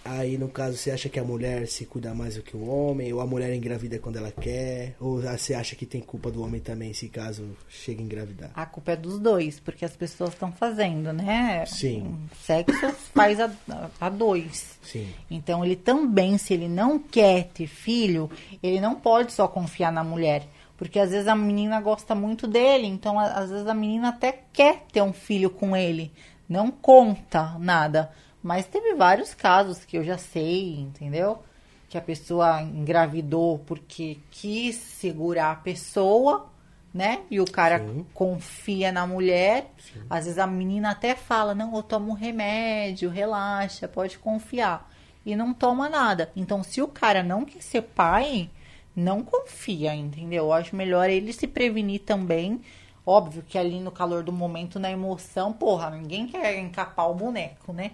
[0.04, 3.12] Aí, no caso, você acha que a mulher se cuida mais do que o homem?
[3.12, 4.94] Ou a mulher engravida quando ela quer?
[5.00, 8.50] Ou você acha que tem culpa do homem também, se caso chega a engravidar?
[8.54, 11.64] A culpa é dos dois, porque as pessoas estão fazendo, né?
[11.66, 12.18] Sim.
[12.42, 13.50] Sexo faz a,
[13.98, 14.78] a dois.
[14.82, 15.08] Sim.
[15.30, 18.30] Então ele também, se ele não quer ter filho,
[18.62, 20.46] ele não pode só confiar na mulher.
[20.76, 24.84] Porque às vezes a menina gosta muito dele, então às vezes a menina até quer
[24.92, 26.12] ter um filho com ele.
[26.48, 28.10] Não conta nada.
[28.44, 31.42] Mas teve vários casos que eu já sei, entendeu?
[31.88, 36.52] Que a pessoa engravidou porque quis segurar a pessoa,
[36.92, 37.22] né?
[37.30, 38.04] E o cara Sim.
[38.12, 39.72] confia na mulher.
[40.10, 44.92] Às vezes a menina até fala: Não, eu tomo um remédio, relaxa, pode confiar.
[45.24, 46.30] E não toma nada.
[46.36, 48.50] Então, se o cara não quer ser pai,
[48.94, 50.44] não confia, entendeu?
[50.44, 52.60] Eu acho melhor ele se prevenir também.
[53.06, 57.72] Óbvio que ali no calor do momento, na emoção, porra, ninguém quer encapar o boneco,
[57.72, 57.92] né?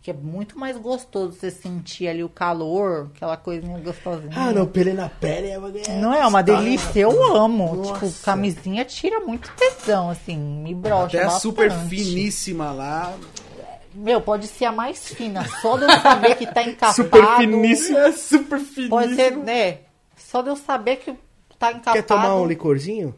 [0.00, 4.32] Porque é muito mais gostoso você sentir ali o calor, aquela coisinha gostosinha.
[4.34, 5.70] Ah, não, pele na pele é uma...
[6.00, 7.76] Não é uma delícia, eu amo.
[7.76, 8.06] Nossa.
[8.06, 11.42] Tipo, camisinha tira muito tesão, assim, me brocha Até a bastante.
[11.42, 13.12] super finíssima lá.
[13.94, 16.94] Meu, pode ser a mais fina, só de eu saber que tá encapado.
[16.94, 18.12] Super finíssima.
[18.12, 18.88] Super finíssima.
[18.88, 19.78] Pode ser, né?
[20.16, 21.12] Só de eu saber que
[21.58, 21.92] tá encapado.
[21.96, 23.14] Quer tomar um licorzinho?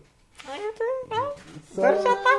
[0.49, 1.33] Ai, eu tô-
[1.81, 2.31] Agora já tá.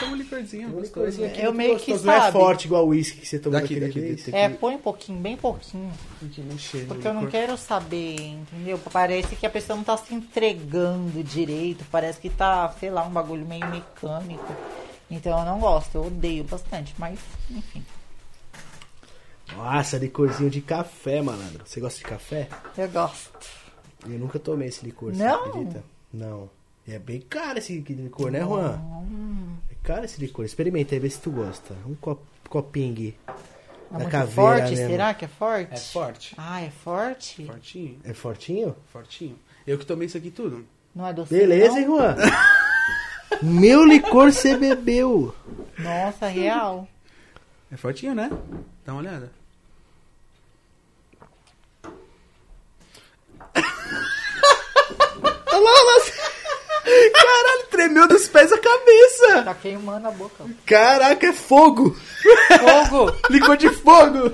[0.00, 0.88] Toma um licorzinho, Um gostoso.
[1.00, 2.06] licorzinho aqui, Eu meio que gostoso.
[2.06, 2.32] Não é sabe.
[2.32, 4.24] forte igual o uísque que você tomou Daqui, daqui, vez?
[4.24, 4.36] daqui.
[4.36, 5.92] É, põe um pouquinho, bem pouquinho.
[6.58, 6.86] Cheiro.
[6.88, 8.78] Porque eu não quero saber, entendeu?
[8.92, 11.84] Parece que a pessoa não tá se entregando direito.
[11.92, 14.52] Parece que tá, sei lá, um bagulho meio mecânico.
[15.10, 17.18] Então eu não gosto, eu odeio bastante, mas
[17.50, 17.84] enfim.
[19.56, 21.62] Nossa, licorzinho de café, malandro.
[21.66, 22.48] Você gosta de café?
[22.78, 23.30] Eu gosto.
[24.08, 25.42] Eu nunca tomei esse licor, Não?
[25.42, 25.84] você acredita?
[26.12, 26.48] Não.
[26.92, 28.80] É bem caro esse licor, né, Juan?
[29.70, 30.44] É caro esse licor.
[30.44, 31.72] Experimenta aí, vê se tu gosta.
[31.86, 33.16] Um cop, copingue
[33.94, 34.70] É da caveira forte?
[34.70, 34.88] mesmo.
[34.88, 35.72] Será que é forte?
[35.72, 36.34] É forte.
[36.36, 37.46] Ah, é forte?
[37.46, 38.00] Fortinho.
[38.02, 38.76] É fortinho?
[38.92, 39.38] Fortinho.
[39.64, 40.66] Eu que tomei isso aqui tudo.
[40.92, 41.32] Não é doce?
[41.32, 42.16] Beleza, hein, Juan?
[43.40, 45.32] Meu licor você bebeu.
[45.78, 46.88] Nossa, real.
[47.70, 48.28] É fortinho, né?
[48.84, 49.30] Dá uma olhada.
[55.52, 56.00] Olha lá, olha lá.
[57.10, 59.42] Caralho, tremeu dos pés à cabeça.
[59.44, 60.44] Tá queimando a boca.
[60.66, 61.96] Caraca, é fogo.
[62.58, 63.12] Fogo!
[63.30, 64.30] Licor de fogo.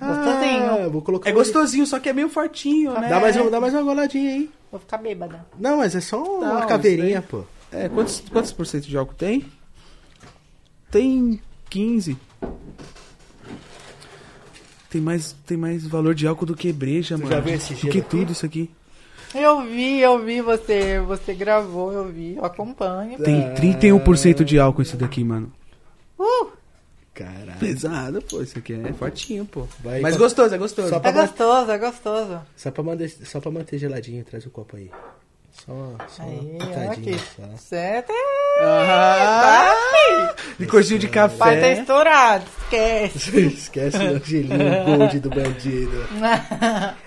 [0.00, 0.84] Gostosinho.
[0.84, 3.08] Ah, vou colocar É um- gostosinho, só que é meio fortinho, né?
[3.08, 4.50] Dá mais, um, dá mais uma goladinha aí.
[4.70, 5.46] Vou ficar bêbada.
[5.58, 7.44] Não, mas é só uma Não, caveirinha, pô.
[7.70, 9.46] É, quantos, quantos por cento de álcool tem?
[10.90, 11.40] Tem
[11.70, 12.16] 15.
[14.90, 17.32] Tem mais, tem mais valor de álcool do que breja, Tu mano.
[17.34, 18.02] já viu esse do que aqui?
[18.02, 18.70] tudo isso aqui.
[19.34, 23.18] Eu vi, eu vi você, você gravou, eu vi, eu acompanho.
[23.18, 25.50] Tem 31% de álcool isso daqui, mano.
[26.18, 26.50] Uh,
[27.14, 27.58] Caralho.
[27.58, 28.42] Pesado, pô.
[28.42, 29.66] Isso aqui é fortinho, pô.
[29.82, 30.88] Vai Mas pra- gostoso, é gostoso.
[30.88, 32.40] Só é gostoso, é gostoso.
[32.56, 34.90] só, pra manter, só pra manter geladinho, traz o copo aí.
[35.52, 35.72] Só,
[36.08, 37.24] só Aí, uma olha pitadinha aqui.
[37.36, 37.42] só.
[37.56, 38.12] Certo?
[38.60, 41.72] Ah, licorzinho de Vai ter café.
[41.74, 43.40] estourado, esquece.
[43.46, 46.06] Esquece o gelinho gold do bandido.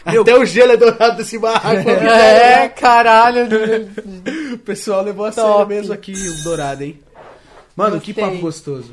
[0.05, 1.89] Meu- Até o gelo é dourado desse barraco.
[1.89, 3.47] é, caralho.
[4.53, 5.47] O pessoal levou a Top.
[5.51, 7.01] sério mesmo aqui o dourado, hein?
[7.75, 8.23] Mano, que Gostei.
[8.31, 8.91] papo gostoso.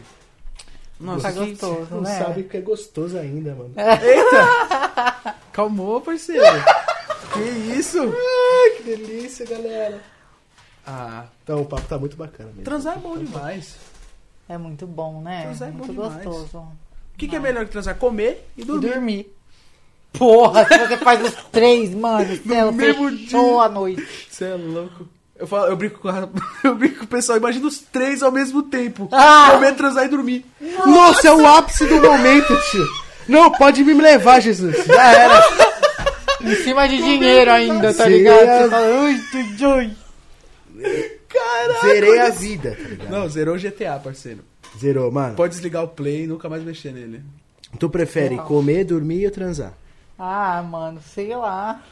[0.98, 2.18] Nossa, Tá que- gostoso, Não né?
[2.18, 3.72] sabe que é gostoso ainda, mano.
[3.76, 5.34] Eita!
[5.52, 6.42] Calmou, parceiro.
[7.32, 7.40] Que
[7.78, 7.98] isso?
[8.00, 10.00] Ai, que delícia, galera.
[10.86, 12.64] Ah, Então, o papo tá muito bacana mesmo.
[12.64, 13.76] transar é bom demais.
[14.48, 15.42] É muito bom, né?
[15.42, 16.24] Transar é muito bom demais.
[16.24, 16.58] gostoso.
[17.14, 17.94] O que, que é melhor que transar?
[17.96, 18.88] Comer e E dormir.
[18.90, 19.36] dormir.
[20.12, 22.42] Porra, se você faz os três, mano, você
[22.74, 23.62] mesmo fechou dia.
[23.62, 24.26] a noite.
[24.30, 25.08] Você é louco.
[25.36, 26.28] Eu, falo, eu, brinco com a,
[26.64, 29.08] eu brinco com o pessoal, imagina os três ao mesmo tempo.
[29.12, 29.52] Ah!
[29.52, 30.44] Comer, transar e dormir.
[30.86, 32.86] Nossa, é o ápice do momento, tio.
[33.28, 34.84] Não, pode me levar, Jesus.
[34.84, 35.71] Já era.
[36.44, 38.38] Em cima de dinheiro ainda, tá ligado?
[38.48, 38.62] é.
[38.64, 39.20] Você fala, ui,
[39.86, 39.90] ui.
[41.82, 43.10] Zerei a vida, tá ligado?
[43.10, 44.44] Não, zerou o GTA, parceiro.
[44.78, 45.34] Zerou, mano.
[45.36, 47.22] Pode desligar o play e nunca mais mexer nele.
[47.78, 48.44] Tu prefere Não.
[48.44, 49.72] comer, dormir ou transar?
[50.18, 51.82] Ah, mano, sei lá.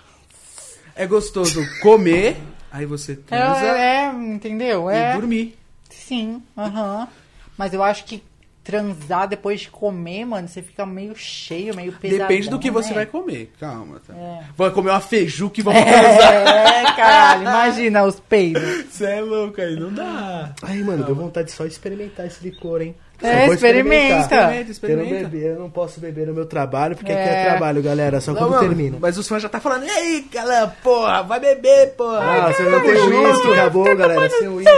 [0.94, 2.36] É gostoso comer,
[2.70, 4.90] aí você transa É, é, entendeu?
[4.90, 5.14] e É.
[5.14, 5.56] dormir.
[5.89, 7.09] Sim, aham.
[7.56, 8.22] Mas eu acho que
[8.70, 12.90] transar depois de comer, mano, você fica meio cheio, meio pesadão, Depende do que você
[12.90, 12.94] né?
[12.94, 13.51] vai comer.
[13.59, 14.14] Calma, tá?
[14.14, 14.44] É.
[14.56, 16.32] Vai comer uma feijuca e vamos transar.
[16.70, 18.62] É, caralho, imagina os peidos.
[18.90, 20.55] Você é louco aí, não dá.
[20.62, 22.94] Ai, mano, deu vontade só de experimentar esse licor, hein?
[23.22, 24.20] É, vou experimenta.
[24.20, 25.28] Experimenta, Eu não experimenta.
[25.28, 27.42] beber, eu não posso beber no meu trabalho, porque aqui É.
[27.42, 28.20] é trabalho, galera.
[28.20, 28.97] Só Não, quando mano, termina.
[29.01, 32.18] Mas os fãs já tá falando, e aí, galera, porra, vai beber, porra.
[32.20, 34.30] Ah, você não tem tamo uísque, acabou, galera.
[34.30, 34.72] Sem uísque.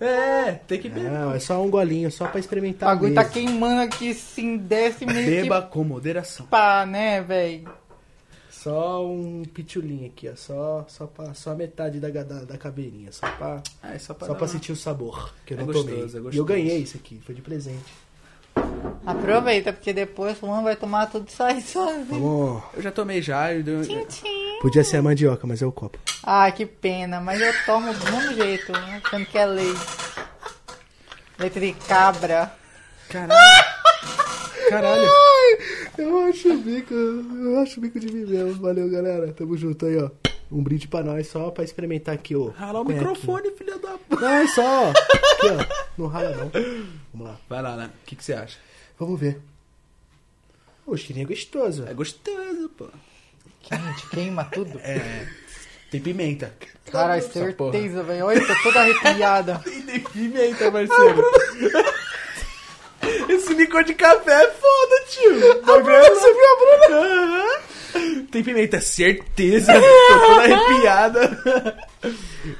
[0.00, 1.10] É, tem que beber.
[1.10, 5.06] Não, é só um golinho, só pra O experimentar bagulho tá queimando aqui, assim, desce
[5.06, 6.46] meio Beba que com moderação.
[6.46, 7.68] pá, né, velho?
[8.62, 10.36] Só um pitulinho aqui, ó.
[10.36, 13.10] Só, só, pra, só a metade da, da, da caveirinha.
[13.10, 15.60] Só pra, Ah, é só pra, só pra uma- sentir o sabor, que eu É
[15.60, 16.00] não gostoso, tomei.
[16.02, 16.34] é gostoso.
[16.34, 17.92] E eu ganhei isso aqui, foi de presente.
[19.06, 22.62] Aproveita, porque depois o Luan vai tomar tudo isso aí sozinho.
[22.74, 23.52] Eu já tomei já.
[23.52, 23.80] Eu dei...
[23.82, 24.58] Tchim, tchim.
[24.60, 25.98] Podia ser a mandioca, mas é o copo.
[26.22, 29.00] Ai, que pena, mas eu tomo do mesmo jeito, né?
[29.04, 29.80] achando que é leite.
[31.38, 32.54] Leite de cabra.
[33.08, 33.32] Caralho.
[34.72, 35.08] Caralho.
[35.98, 38.54] Eu acho o bico, eu acho o bico de mim mesmo.
[38.62, 39.32] Valeu, galera.
[39.32, 40.10] Tamo junto aí, ó.
[40.50, 42.48] Um brinde pra nós, só pra experimentar aqui, ó.
[42.48, 43.10] Rala o Conhaquinho.
[43.10, 44.16] microfone, filha da p.
[44.16, 44.90] Não, é só, ó.
[44.90, 45.84] Aqui, ó.
[45.96, 46.50] Não rala, não.
[47.12, 47.36] Vamos lá.
[47.48, 47.90] Vai lá, né?
[48.02, 48.58] O que, que você acha?
[48.98, 49.40] Vamos ver.
[50.86, 51.84] O cheirinho é gostoso.
[51.86, 52.88] É gostoso, pô.
[53.62, 54.78] Quente, queima tudo.
[54.80, 55.26] É.
[55.90, 56.52] Tem pimenta.
[56.90, 58.26] Caralho, certeza, velho.
[58.26, 59.58] Olha, tô toda arrepiada.
[59.86, 61.22] Tem pimenta, parceiro.
[63.28, 65.62] Esse licor de café é foda, tio.
[65.62, 67.72] Bruna, você viu a Bruna?
[68.30, 69.72] Tem pimenta, certeza.
[69.72, 71.88] Tô toda arrepiada.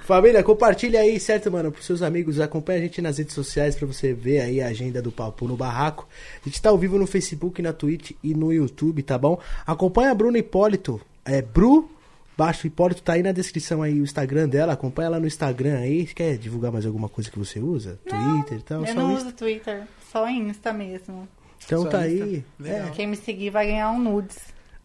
[0.04, 2.38] Família, compartilha aí, certo, mano, pros seus amigos.
[2.38, 5.56] Acompanha a gente nas redes sociais pra você ver aí a agenda do Papo no
[5.56, 6.06] Barraco.
[6.44, 9.40] A gente tá ao vivo no Facebook, na Twitch e no YouTube, tá bom?
[9.66, 11.00] Acompanha a Bruna Hipólito.
[11.24, 11.90] É Bru
[12.36, 14.72] Baixo Hipólito tá aí na descrição aí o Instagram dela.
[14.72, 16.06] Acompanha ela no Instagram aí.
[16.06, 17.98] Quer divulgar mais alguma coisa que você usa?
[18.08, 18.80] Twitter e tal?
[18.80, 19.26] Eu Só não Insta.
[19.26, 21.28] uso Twitter, só Insta mesmo.
[21.64, 22.24] Então Só tá Insta.
[22.24, 22.44] aí.
[22.64, 22.84] É.
[22.94, 24.38] Quem me seguir vai ganhar um nudes.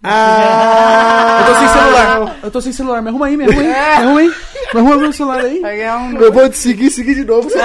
[0.03, 1.39] Ah!
[1.39, 2.39] Eu tô sem celular.
[2.43, 3.01] Eu tô sem celular.
[3.01, 3.67] Me arruma aí, me arruma aí.
[3.67, 4.27] Me arruma aí.
[4.73, 5.59] Me arruma meu celular aí.
[5.59, 7.49] Vai ganhar um Eu vou te seguir, seguir de novo.
[7.49, 7.57] Você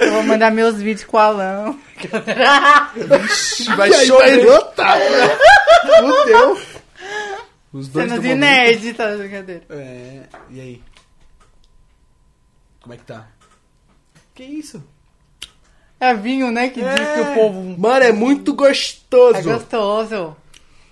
[0.00, 1.74] Eu vou mandar meus vídeos com o Alan.
[3.76, 4.44] Vai E aí vai chover.
[4.46, 5.38] lotar, né?
[6.00, 6.58] Fudeu.
[7.74, 8.40] Os dois Cenas do de momento.
[8.50, 9.16] nerd, tá?
[9.16, 9.64] Brincadeira.
[9.68, 10.22] É.
[10.48, 10.82] E aí?
[12.80, 13.26] Como é que tá?
[14.32, 14.80] Que isso?
[15.98, 16.68] É vinho, né?
[16.68, 19.36] Que diz que o povo Mano, é muito gostoso.
[19.38, 20.36] é gostoso.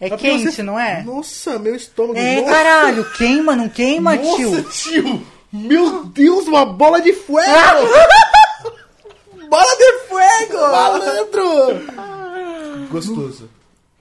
[0.00, 1.04] É Mas quente, você- não é?
[1.04, 2.18] Nossa, meu estômago.
[2.18, 3.08] É, Nossa, caralho.
[3.12, 4.64] Queima, não queima, Nossa, tio?
[4.64, 5.26] tio.
[5.52, 7.46] Meu Deus, uma bola de fuego.
[9.48, 10.60] bola de fuego.
[10.60, 12.88] Malandro.
[12.90, 13.48] Gostoso.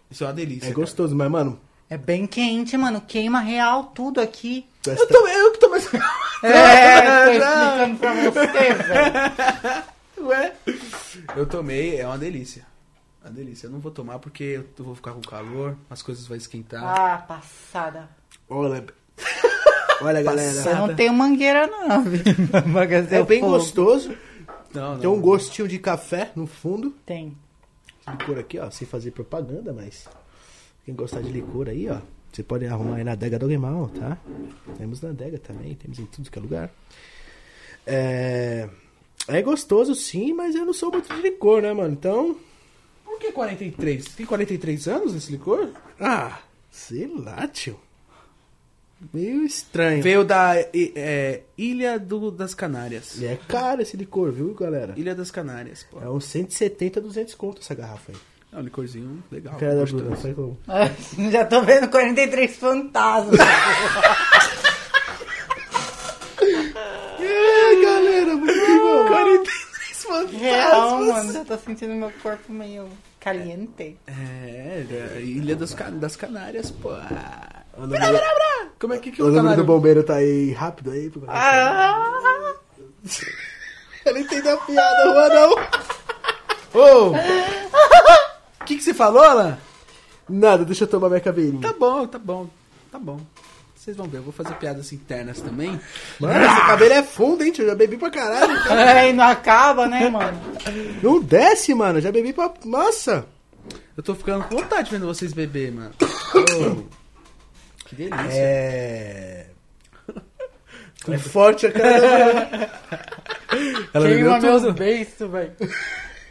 [0.10, 0.70] Isso é uma delícia.
[0.70, 1.60] É gostoso, mas, mano...
[1.92, 3.02] É bem quente, mano.
[3.02, 4.66] Queima real tudo aqui.
[4.88, 5.94] Eu, tô, eu que tô mais.
[6.42, 7.44] É, tô
[7.82, 10.28] explicando pra você, velho.
[10.30, 10.54] Ué?
[11.36, 12.66] Eu tomei, é uma delícia.
[13.22, 13.68] Uma delícia.
[13.68, 16.82] Eu não vou tomar porque eu vou ficar com calor, as coisas vão esquentar.
[16.82, 18.08] Ah, passada.
[18.48, 18.86] Olha,
[20.02, 20.70] olha galera.
[20.70, 22.22] Eu não tenho mangueira, não, viu?
[23.12, 23.52] É bem fogo.
[23.52, 24.16] gostoso.
[24.74, 25.00] Não, não.
[25.02, 26.92] Tem um gostinho de café no fundo.
[27.06, 27.38] Tem.
[28.08, 30.08] Licor aqui, ó, sem fazer propaganda, mas
[30.86, 32.00] quem gostar de licor aí, ó,
[32.32, 34.18] você pode arrumar aí na Adega do Mal, tá?
[34.78, 36.72] Temos na Adega também, temos em tudo que é lugar.
[37.86, 38.70] É...
[39.28, 41.94] é gostoso sim, mas eu não sou muito de licor, né, mano?
[41.94, 42.38] Então,
[43.04, 44.06] Por que 43?
[44.16, 45.70] Tem 43 anos esse licor?
[46.00, 46.40] ah,
[46.72, 47.80] sei lá, tio.
[49.14, 50.02] Meio estranho.
[50.04, 53.20] Veio da é, Ilha do, das Canárias.
[53.20, 54.94] E é caro esse licor, viu, galera?
[54.96, 56.00] Ilha das Canárias, pô.
[56.00, 58.18] É uns 170, 200 conto essa garrafa aí.
[58.54, 59.56] É um licorzinho legal.
[59.58, 59.86] Cara da.
[59.86, 60.58] Bruna, foi como?
[60.68, 60.92] É,
[61.32, 63.40] Já tô vendo 43 fantasmas.
[67.24, 69.06] É, galera, muito bom.
[69.08, 70.42] 43 fantasmas.
[70.42, 71.34] Real, mano.
[71.34, 73.98] Já tô sentindo meu corpo meio caliente.
[74.08, 76.90] É, da Ilha das, das Canárias, pô.
[77.78, 78.20] O número,
[78.80, 81.12] Como é que, que o o número do bombeiro tá aí rápido aí.
[81.28, 82.54] Ah,
[84.06, 85.52] Eu não entendi a piada, Juan, não.
[86.74, 87.12] Ô!
[88.62, 89.58] O que, que você falou, Alan?
[90.30, 91.62] Nada, deixa eu tomar minha caveirinha.
[91.62, 92.50] Tá bom, tá bom,
[92.92, 93.20] tá bom.
[93.76, 95.80] Vocês vão ver, eu vou fazer piadas internas também.
[96.20, 97.66] Mano, esse cabelo é fundo, hein, tio?
[97.66, 98.54] Já bebi pra caralho.
[98.72, 100.40] é, e não acaba, né, mano?
[101.02, 102.00] Não desce, mano.
[102.00, 102.54] Já bebi pra...
[102.64, 103.26] Nossa.
[103.98, 105.92] Eu tô ficando com vontade vendo vocês beber, mano.
[106.00, 106.84] Ô,
[107.90, 108.30] que delícia.
[108.30, 109.48] É...
[111.04, 112.70] Com forte a cara.
[113.94, 115.54] Ela Queima meus beiços, velho.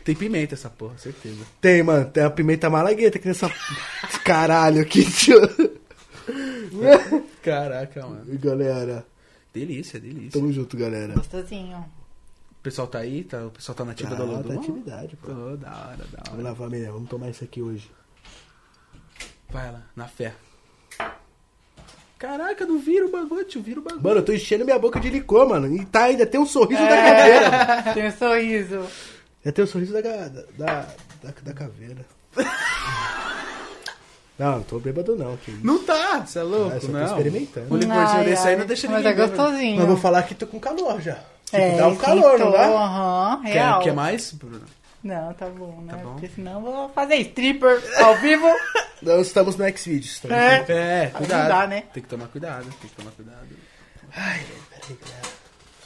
[0.05, 1.45] Tem pimenta essa porra, certeza.
[1.61, 2.09] Tem, mano.
[2.11, 3.51] Tem a pimenta malagueta aqui nessa...
[4.25, 5.39] Caralho aqui, tio.
[7.43, 8.25] Caraca, mano.
[8.33, 9.05] E, galera,
[9.53, 10.39] Delícia, delícia.
[10.41, 11.15] tamo junto, galera.
[11.15, 11.79] Gostosinho.
[11.79, 13.25] O pessoal tá aí?
[13.25, 14.55] Tá, o pessoal tá na ativa Ah, da Lodum?
[14.55, 15.29] tá atividade, pô.
[15.29, 16.43] Pô, da hora, da Vamos hora.
[16.43, 16.93] lá, família.
[16.93, 17.91] Vamos tomar isso aqui hoje.
[19.51, 20.35] Vai lá, na fé.
[22.19, 24.03] Caraca, não vira o bagulho, tio, vira o bagulho.
[24.05, 25.75] Mano, eu tô enchendo minha boca de licor, mano.
[25.75, 27.83] E tá ainda tem um sorriso da caveira.
[27.95, 28.87] Tem um sorriso.
[29.45, 30.87] Já tem o sorriso da, da, da,
[31.23, 32.05] da, da caveira.
[34.39, 35.37] Não, não tô bêbado não.
[35.37, 35.61] Que isso.
[35.67, 37.05] Não tá, você é louco, Ah, eu só tô não.
[37.07, 37.75] experimentando.
[37.75, 38.57] Um licorzinho Ai, desse aí ai.
[38.59, 39.37] não deixa Mas ninguém é bêbado.
[39.37, 39.77] gostosinho.
[39.77, 41.17] Mas vou falar que tô com calor já.
[41.45, 42.67] Tipo, É, dá um calor, não esquentou, dá?
[42.69, 43.81] Aham, Quer, real.
[43.83, 44.63] quer mais, Bruno?
[45.05, 45.93] Não, tá bom, né?
[45.93, 46.13] Tá bom.
[46.13, 48.47] Porque senão eu vou fazer stripper ao vivo.
[49.03, 50.21] Nós estamos no Xvideos.
[50.21, 50.65] Tá É.
[50.69, 51.41] É, cuidado.
[51.43, 51.85] não dá, né?
[51.93, 53.47] Tem que tomar cuidado, tem que tomar cuidado.
[54.17, 54.41] Ai,
[54.71, 55.29] peraí, galera.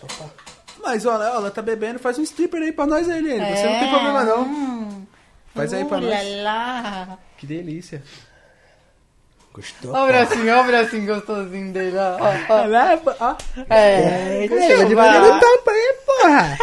[0.01, 0.26] Só pra...
[0.82, 3.40] Mas, olha, ela tá bebendo, faz um stripper aí pra nós aí, Lene.
[3.56, 4.42] Você não tem É, problema, não.
[4.42, 5.06] hum.
[5.55, 6.42] Faz aí pra Uh, nós.
[6.42, 7.18] lá, lá.
[7.38, 8.02] Que delícia.
[9.52, 9.92] Gostou?
[9.92, 12.16] Olha o bracinho, olha o bracinho gostosinho dele, ó.
[12.20, 13.36] ó, ó.
[13.70, 15.10] É, É, deixa eu de vai.
[15.12, 16.59] maneira tapa aí, porra.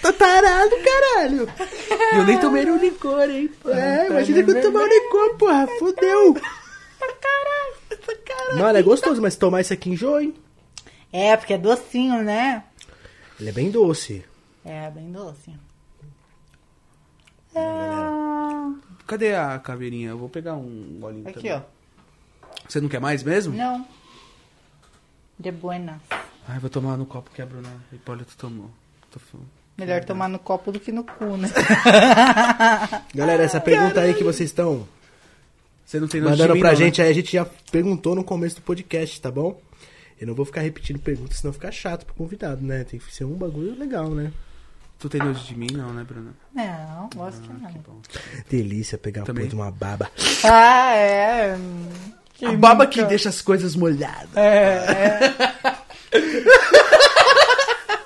[0.00, 1.48] Tá tarado, caralho.
[2.12, 3.50] E eu nem tomei um licor, hein?
[3.66, 5.66] É, imagina que eu tomar um licor, porra.
[5.78, 6.34] Fudeu.
[8.58, 10.34] Mano, é gostoso, mas tomar isso aqui enjoa, hein?
[11.12, 12.62] É, porque é docinho, né?
[13.40, 14.24] Ele é bem doce.
[14.64, 15.52] É, bem doce.
[19.06, 20.10] Cadê a caveirinha?
[20.10, 21.52] Eu vou pegar um golinho Aqui, também.
[21.52, 21.60] ó.
[22.68, 23.54] Você não quer mais mesmo?
[23.54, 23.86] Não.
[25.38, 26.00] De buena.
[26.48, 28.70] Ai, vou tomar no copo que a Bruna Hipólito tomou.
[29.10, 29.18] Tô.
[29.76, 31.48] Melhor tomar no copo do que no cu, né?
[33.14, 34.86] Galera, essa pergunta aí que vocês estão
[35.84, 36.84] Você não tem mandando pra não, né?
[36.84, 39.60] gente aí, a gente já perguntou no começo do podcast, tá bom?
[40.22, 42.84] Eu não vou ficar repetindo perguntas, senão fica chato pro convidado, né?
[42.84, 44.30] Tem que ser um bagulho legal, né?
[44.96, 46.30] Tu tem nojo de mim, não, né, Bruna?
[46.54, 47.82] Não, gosto que Ah, que não.
[47.82, 48.00] bom.
[48.48, 49.42] Delícia pegar Também.
[49.42, 50.08] uma de uma baba.
[50.44, 51.58] Ah, é.
[52.34, 54.28] Que A baba que deixa as coisas molhadas.
[54.36, 55.32] É,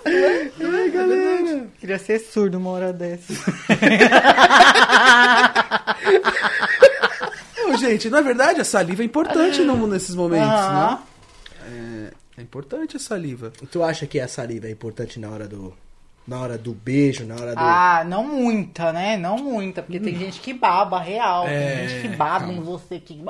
[0.06, 1.66] Ai, galera.
[1.78, 3.34] Queria ser surdo uma hora dessa.
[7.78, 10.98] Gente, na verdade, a saliva é importante no, nesses momentos, né?
[11.66, 13.52] É, é importante a saliva.
[13.70, 15.74] Tu acha que a saliva é importante na hora do.
[16.26, 17.60] Na hora do beijo, na hora do.
[17.60, 19.16] Ah, não muita, né?
[19.16, 21.46] Não muita, porque tem gente que baba real.
[21.46, 23.22] É, tem gente que baba em você que.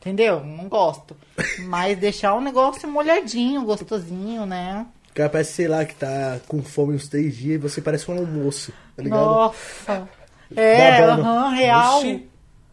[0.00, 0.42] Entendeu?
[0.42, 1.16] Não gosto.
[1.60, 4.86] Mas deixar o negócio molhadinho, gostosinho, né?
[5.10, 8.10] O cara parece, sei lá, que tá com fome uns três dias e você parece
[8.10, 9.24] um almoço, tá ligado?
[9.26, 10.08] Nossa.
[10.56, 11.98] É, aham, real.
[11.98, 12.28] Oxi.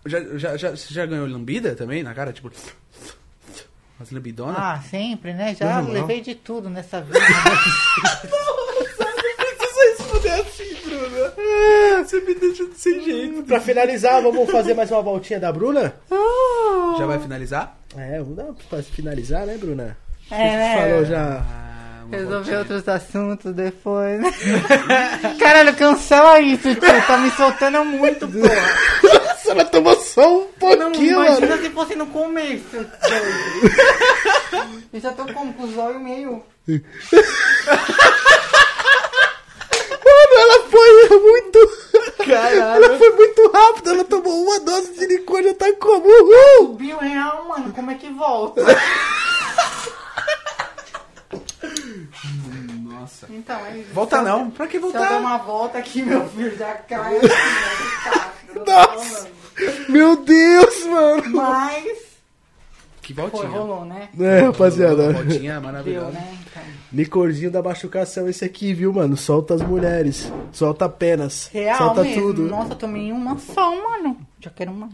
[0.05, 2.31] Já, já, já, você já ganhou lambida também na cara?
[2.31, 2.49] Tipo,
[3.99, 4.55] umas lambidonas?
[4.57, 5.55] Ah, sempre, né?
[5.55, 5.93] Já Normal.
[5.93, 7.19] levei de tudo nessa vida.
[9.59, 11.33] precisa responder assim, Bruna.
[12.05, 13.43] Você me deixa sem jeito.
[13.43, 15.93] Pra finalizar, vamos fazer mais uma voltinha da Bruna?
[16.97, 17.77] Já vai finalizar?
[17.97, 19.97] É, vamos dar pra finalizar, né, Bruna?
[20.31, 20.77] É, Você né?
[20.89, 21.41] falou já.
[21.41, 24.21] Ah, Resolver outros assuntos depois.
[25.39, 27.01] Caralho, cancela isso, tio.
[27.05, 29.18] Tá me soltando muito, porra.
[29.49, 31.61] Nossa, ela tomou só um Não, pouquinho, imagina mano.
[31.63, 32.77] se fosse no começo.
[34.93, 36.43] Eu já tô com, com os olhos meio.
[40.05, 41.59] Mano, ela foi muito.
[42.25, 42.83] Caralho.
[42.83, 43.91] Ela foi muito rápida.
[43.91, 46.05] Ela tomou uma dose de licor já tá como.
[46.07, 46.67] Uhul!
[46.67, 47.71] Subiu real, mano.
[47.73, 48.61] Como é que volta?
[52.83, 53.27] Nossa.
[53.29, 53.93] Então, é isso.
[53.93, 54.49] Volta não.
[54.51, 55.17] Pra que Se eu der voltar?
[55.19, 57.19] uma volta aqui, meu filho já cai.
[58.55, 59.27] Nossa.
[59.55, 59.89] falando.
[59.89, 61.23] Meu Deus, mano.
[61.35, 62.09] Mas.
[63.01, 63.49] Que Foi, voltinha.
[63.59, 64.07] rolou, né?
[64.19, 65.13] É, rapaziada.
[65.13, 66.11] Voltinha Deu, maravilhosa.
[66.11, 66.37] né?
[66.51, 66.63] Então.
[66.93, 69.17] Licorzinho da machucação esse aqui, viu, mano?
[69.17, 70.31] Solta as mulheres.
[70.51, 71.49] Solta penas.
[71.51, 72.21] Real solta mesmo.
[72.21, 72.41] tudo.
[72.43, 74.15] Nossa, tomei uma só, mano.
[74.39, 74.93] Já quero mais.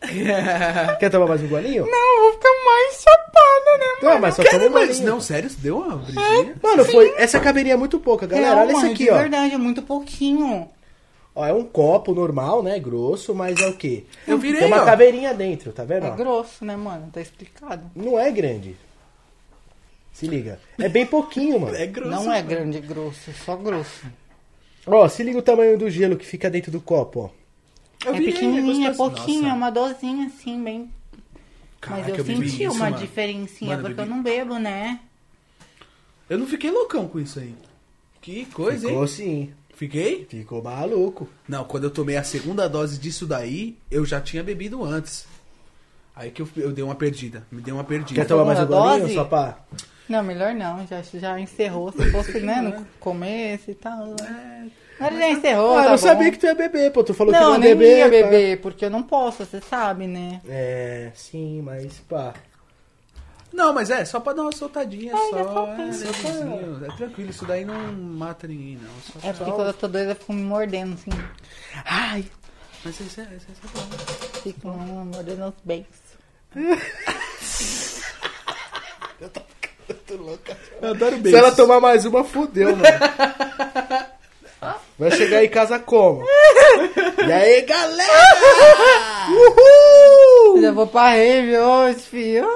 [1.00, 1.84] Quer tomar mais um golinho?
[1.86, 5.06] Não, eu vou ficar mais chapada, né, Não, mas só toma golinho.
[5.06, 6.54] não, sério, deu uma brisinha?
[6.62, 7.12] Mano, foi.
[7.16, 8.48] Essa caveirinha é muito pouca, galera.
[8.54, 9.18] Real, Olha isso mano, aqui, de ó.
[9.18, 10.68] verdade, é muito pouquinho.
[11.34, 12.78] Ó, é um copo normal, né?
[12.78, 14.04] Grosso, mas é o quê?
[14.26, 14.84] Eu virei, Tem uma ó.
[14.84, 16.04] caveirinha dentro, tá vendo?
[16.06, 16.14] É ó?
[16.14, 17.08] grosso, né, mano?
[17.12, 17.90] Tá explicado.
[17.96, 18.76] Não é grande.
[20.12, 20.60] Se liga.
[20.78, 21.74] É bem pouquinho, mano.
[21.74, 22.10] É grosso.
[22.10, 24.04] Não é grande e grosso, é só grosso.
[24.86, 28.06] Ó, se liga o tamanho do gelo que fica dentro do copo, ó.
[28.06, 30.90] Eu é virei, pequenininho, é pouquinho, é uma dosinha assim, bem.
[31.80, 32.96] Caraca, Mas eu, bebi senti isso, uma mano.
[32.98, 35.00] diferencinha, Mano, porque bebi- eu não bebo, né?
[36.28, 37.54] Eu não fiquei loucão com isso aí.
[38.20, 39.08] Que coisa, Ficou hein?
[39.08, 39.52] sim.
[39.82, 40.24] Fiquei?
[40.30, 41.28] Ficou maluco.
[41.48, 45.26] Não, quando eu tomei a segunda dose disso daí, eu já tinha bebido antes.
[46.14, 47.44] Aí que eu, eu dei uma perdida.
[47.50, 48.20] Me dei uma perdida.
[48.20, 49.14] Quer tomar mais um Segunda golinho, dose?
[49.14, 49.58] só pra...
[50.08, 51.90] Não, melhor não, já, já encerrou.
[51.90, 54.14] Se fosse, né, no começo e tal.
[54.20, 54.70] né?
[55.00, 55.96] Agora já encerrou, ah, eu tá não bom.
[55.98, 57.02] sabia que tu ia beber, pô.
[57.02, 57.96] Tu falou que Não, não ia nem beber.
[57.98, 58.10] ia pá.
[58.30, 60.40] beber, porque eu não posso, você sabe, né?
[60.48, 62.34] É, sim, mas pá.
[63.52, 65.36] Não, mas é, só pra dar uma soltadinha Ai, só.
[65.38, 66.04] já só É, pensa.
[66.06, 66.84] levezinho.
[66.86, 68.90] é tranquilo, isso daí não mata ninguém, não.
[69.20, 71.10] Só, É porque só- quando eu tô doida, eu fico me mordendo, assim.
[71.84, 72.24] Ai,
[72.84, 74.40] Mas isso é, isso é bom.
[74.42, 75.86] Fico me mordendo os beijos.
[80.80, 82.82] Eu adoro se ela tomar mais uma, fudeu, mano.
[84.98, 86.24] Vai chegar em casa como?
[87.26, 88.12] E aí, galera?
[89.30, 90.60] Uhul!
[90.60, 92.48] Já vou pra rave hoje, filho.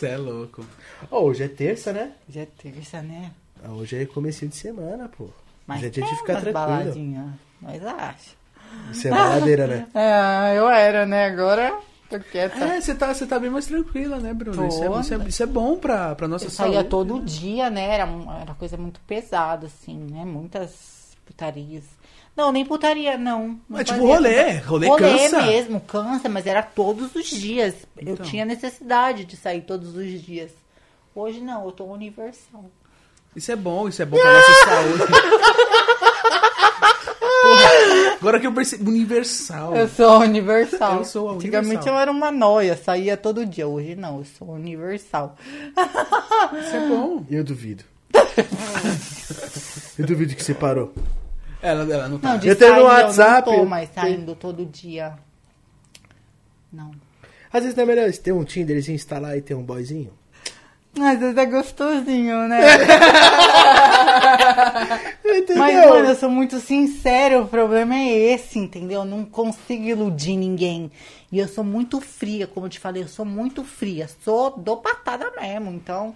[0.00, 0.64] Você é louco.
[1.10, 2.12] Ó, hoje é terça, né?
[2.26, 3.32] Já é terça, né?
[3.62, 5.28] Ah, Hoje é comecinho de semana, pô.
[5.66, 6.52] Mas Hoje é dia de ficar tranquilo.
[6.54, 7.26] baladinhas,
[7.60, 8.36] Mas acho.
[8.90, 9.86] Isso é baladeira, né?
[9.94, 11.26] É, eu era, né?
[11.26, 11.78] Agora
[12.08, 12.56] tô quieta.
[12.64, 14.66] É, você tá, você tá bem mais tranquila, né, Bruno?
[14.68, 16.76] Isso é, isso é, isso é bom pra, pra nossa Eu saúde.
[16.76, 17.90] saía todo dia, né?
[17.96, 18.08] Era,
[18.40, 20.24] era coisa muito pesada, assim, né?
[20.24, 21.84] Muitas putarias.
[22.40, 23.60] Não, nem putaria, não.
[23.68, 24.98] não É tipo rolê, rolê rolê
[25.28, 25.42] cansa.
[25.42, 27.74] mesmo, cansa, mas era todos os dias.
[27.98, 28.24] Eu Então.
[28.24, 30.50] tinha necessidade de sair todos os dias.
[31.14, 32.64] Hoje não, eu tô universal.
[33.36, 35.02] Isso é bom, isso é bom pra nossa saúde.
[37.42, 38.88] Porra, agora que eu percebi.
[38.90, 39.76] Universal.
[39.76, 40.98] Eu sou universal.
[40.98, 41.94] Eu sou a Antigamente universal.
[41.94, 43.68] eu era uma noia, saía todo dia.
[43.68, 45.36] Hoje não, eu sou universal.
[46.58, 47.22] Isso é bom.
[47.30, 47.84] Eu duvido.
[49.98, 50.94] Eu duvido que você parou.
[51.62, 52.30] Ela, ela não tá.
[52.30, 55.14] Não, de Eu tenho no WhatsApp, eu não tô mais saindo todo dia.
[56.72, 56.92] Não.
[57.52, 60.12] Às vezes não é melhor ter um Tinderzinho, instalar e ter um boyzinho?
[60.98, 62.60] Às vezes é gostosinho, né?
[65.56, 69.00] Mas, mano, eu sou muito sincero, o problema é esse, entendeu?
[69.00, 70.90] Eu não consigo iludir ninguém.
[71.30, 74.08] E eu sou muito fria, como eu te falei, eu sou muito fria.
[74.24, 76.14] Sou do patada mesmo, então...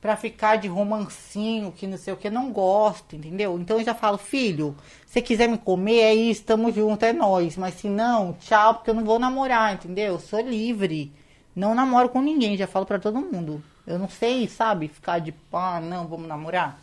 [0.00, 3.58] Pra ficar de romancinho, que não sei o que, não gosto, entendeu?
[3.58, 4.76] Então eu já falo, filho,
[5.06, 7.56] se quiser me comer, é isso, tamo junto, é nós.
[7.56, 10.14] Mas se não, tchau, porque eu não vou namorar, entendeu?
[10.14, 11.10] Eu sou livre.
[11.54, 13.60] Não namoro com ninguém, já falo pra todo mundo.
[13.84, 16.80] Eu não sei, sabe, ficar de pá, não, vamos namorar.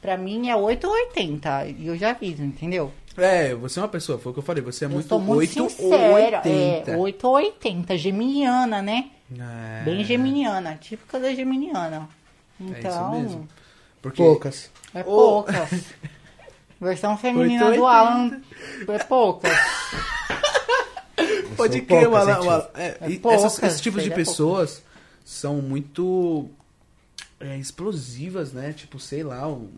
[0.00, 2.92] Pra mim é 8 ou 80, e eu já aviso, entendeu?
[3.16, 5.38] É, você é uma pessoa, foi o que eu falei, você é eu muito muito
[5.38, 6.90] 8 sincera, ou 80.
[6.90, 9.10] é 8 ou 80, geminiana, né?
[9.38, 12.08] É, Bem geminiana, típica da geminiana.
[12.70, 13.48] Então, É isso mesmo.
[14.00, 14.70] Porque Poucas.
[14.94, 15.70] é poucas.
[16.80, 18.10] Versão feminina 8 ou do 80.
[18.10, 18.40] Alan
[18.88, 19.52] é poucas.
[21.56, 24.82] Pode crer, poucas, Alan, é, É poucas, essas- esses tipos de pessoas
[25.24, 26.48] são muito
[27.38, 28.72] é, explosivas, né?
[28.72, 29.68] Tipo, sei lá, um,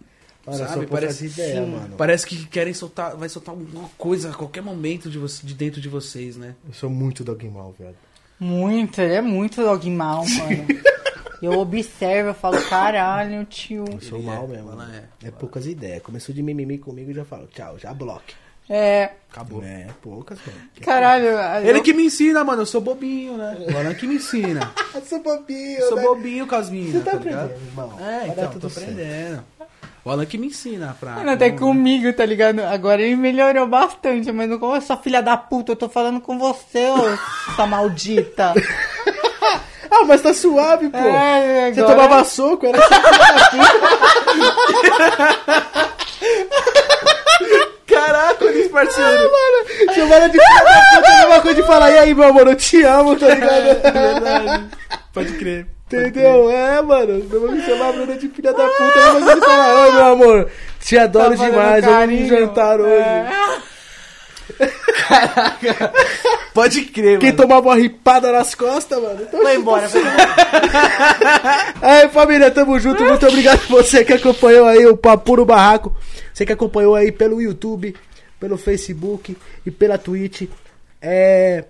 [0.51, 0.87] sabe?
[0.87, 1.71] Parece, ideias, sim.
[1.71, 1.95] mano.
[1.97, 5.81] parece que querem soltar, vai soltar alguma coisa a qualquer momento de, você, de dentro
[5.81, 6.55] de vocês, né?
[6.67, 7.97] Eu sou muito dogmal, velho.
[8.39, 10.67] Muito, ele é muito dogmal, mano.
[11.43, 13.85] Eu observo, eu falo, caralho, tio.
[13.93, 14.83] Eu sou Ele mal é, mesmo.
[14.83, 15.29] é.
[15.29, 15.31] É.
[15.31, 16.03] poucas ideias.
[16.03, 18.35] Começou de mimimi comigo e já falo, tchau, já bloque.
[18.71, 19.63] É, Acabou.
[19.63, 20.59] É, poucas, mano.
[20.81, 21.27] caralho.
[21.69, 22.63] Ele eu- que me ensina, mano.
[22.63, 23.59] Eu sou bobinho, né?
[23.75, 24.73] O Alan que me ensina.
[24.95, 26.03] Eu sou bobinho, Eu sou né?
[26.03, 27.45] bobinho com as minas, Você tá tá ligado?
[27.51, 28.01] aprendendo, irmão.
[28.01, 28.89] É, então, tô certo.
[28.91, 29.45] aprendendo.
[30.03, 31.13] O Alan que me ensina pra...
[31.17, 32.61] Mano, até como- comigo, tá ligado?
[32.61, 36.39] Agora ele melhorou bastante, mas não como sua filha da puta, eu tô falando com
[36.39, 38.55] você, ô sua maldita.
[39.97, 40.99] Ah, mas tá suave, pô.
[40.99, 43.59] É, Você agora- tomava soco, era assim.
[47.87, 49.31] Caraca, Luiz parceiro.
[49.95, 52.47] Chamada de filha da puta, é a mesma coisa de falar, e aí, meu amor,
[52.49, 53.69] eu te amo, tá ligado?
[53.69, 54.65] É verdade.
[55.13, 55.67] Pode crer.
[55.87, 56.51] Entendeu?
[56.51, 57.25] É, mano.
[57.31, 59.47] Não vou me chamar a Bruna de filha da puta, é a mesma coisa de
[59.47, 60.51] falar, ô, meu amor,
[60.81, 62.93] te adoro Tá demais, vamos jantar hoje.
[62.95, 63.29] É.
[66.55, 67.43] Pode crer, Quem mano.
[67.43, 69.23] tomava uma ripada nas costas, mano.
[69.23, 70.17] Então, Foi embora, foi embora.
[71.83, 73.05] Aí, família, tamo junto.
[73.05, 75.95] Muito obrigado você que acompanhou aí o Papo no Barraco.
[76.33, 77.95] Você que acompanhou aí pelo YouTube,
[78.39, 79.37] pelo Facebook
[79.67, 80.49] e pela Twitch.
[81.03, 81.65] É...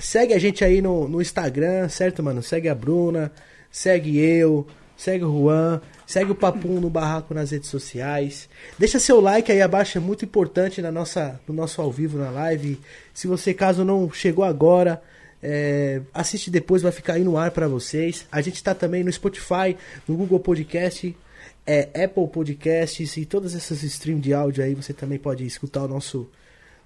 [0.00, 2.42] Segue a gente aí no, no Instagram, certo, mano?
[2.42, 3.30] Segue a Bruna,
[3.70, 4.66] segue eu,
[4.96, 8.48] segue o Juan, segue o Papum no Barraco nas redes sociais.
[8.78, 12.30] Deixa seu like aí abaixo, é muito importante na nossa, no nosso ao vivo na
[12.30, 12.80] live.
[13.12, 15.02] Se você, caso não chegou agora,
[15.42, 18.26] é, assiste depois, vai ficar aí no ar pra vocês.
[18.32, 19.76] A gente tá também no Spotify,
[20.08, 21.14] no Google Podcast,
[21.66, 24.74] é, Apple Podcasts e todas essas streams de áudio aí.
[24.74, 26.30] Você também pode escutar o nosso,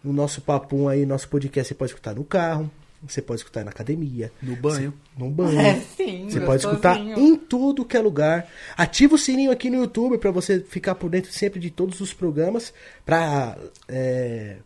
[0.05, 1.69] o nosso papum aí, nosso podcast.
[1.69, 2.71] Você pode escutar no carro,
[3.03, 4.93] você pode escutar na academia, No banho.
[5.17, 5.59] no banho.
[5.61, 8.49] É, sim, Você pode escutar em tudo que é lugar.
[8.77, 12.13] Ativa o sininho aqui no YouTube pra você ficar por dentro sempre de todos os
[12.13, 12.73] programas.
[13.07, 13.57] Pra
[13.87, 14.57] é,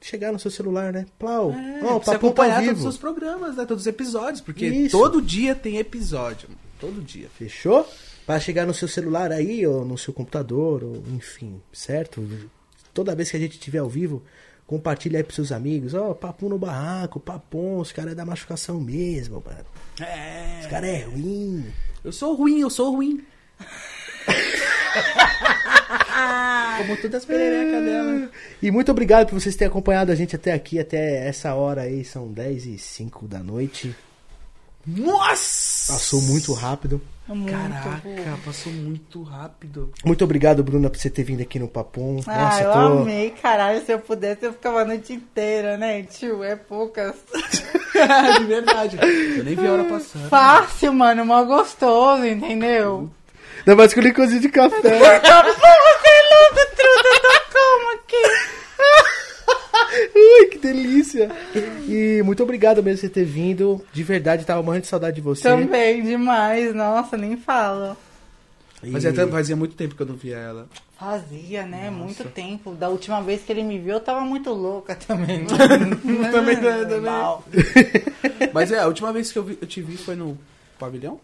[0.00, 1.06] chegar no seu celular, né?
[1.18, 1.52] Plau.
[1.52, 2.72] É, Ó, o pra você papo ao acompanhar vivo.
[2.74, 3.64] todos os programas, né?
[3.64, 4.98] Todos os episódios, porque Isso.
[4.98, 6.48] todo dia tem episódio.
[6.80, 7.28] Todo dia.
[7.38, 7.88] Fechou?
[8.26, 12.26] Pra chegar no seu celular aí, ou no seu computador, ou enfim, certo?
[12.92, 14.22] Toda vez que a gente estiver ao vivo,
[14.66, 15.94] compartilha aí pros seus amigos.
[15.94, 19.64] Ó, papo no barraco, papum, os caras é da machucação mesmo, mano.
[20.00, 20.60] É.
[20.60, 21.64] Os caras é ruim.
[22.02, 23.24] Eu sou ruim, eu sou ruim.
[26.78, 28.30] Como todas as pererecas dela.
[28.62, 32.04] E muito obrigado por vocês terem acompanhado a gente até aqui, até essa hora aí,
[32.04, 33.94] são 10 e 5 da noite.
[34.86, 35.63] Nossa!
[35.86, 37.00] Passou muito rápido.
[37.26, 38.38] Muito Caraca, bom.
[38.44, 39.90] passou muito rápido.
[40.04, 42.20] Muito obrigado, Bruna, por você ter vindo aqui no Papum.
[42.26, 42.78] Ah, eu tô...
[42.78, 43.84] amei, caralho.
[43.84, 46.44] Se eu pudesse, eu ficava a noite inteira, né, tio?
[46.44, 47.14] É poucas.
[48.38, 48.98] De verdade.
[49.00, 50.28] Eu nem vi a hora passar.
[50.28, 51.24] Fácil, mano.
[51.24, 53.10] Mó gostoso, entendeu?
[53.60, 54.76] Ainda mais com licorzinho de café.
[54.82, 57.08] Você é louco, truta.
[57.08, 58.43] Eu tô como aqui?
[60.16, 61.30] Ai, que delícia.
[61.88, 63.84] E muito obrigado mesmo por você ter vindo.
[63.92, 65.42] De verdade, tava morrendo de saudade de você.
[65.42, 66.74] Também, demais.
[66.74, 67.96] Nossa, nem falo.
[68.82, 70.68] E- Fazia, tanto- fazia muito tempo que eu não via ela.
[70.98, 71.90] Fazia, né?
[71.90, 72.72] Muito tempo.
[72.74, 75.44] Da última vez que ele me viu, eu tava muito louca também.
[76.30, 78.50] Também, também.
[78.52, 80.38] Mas é, a última vez que eu, vi- eu te vi foi no
[80.78, 81.18] pavilhão?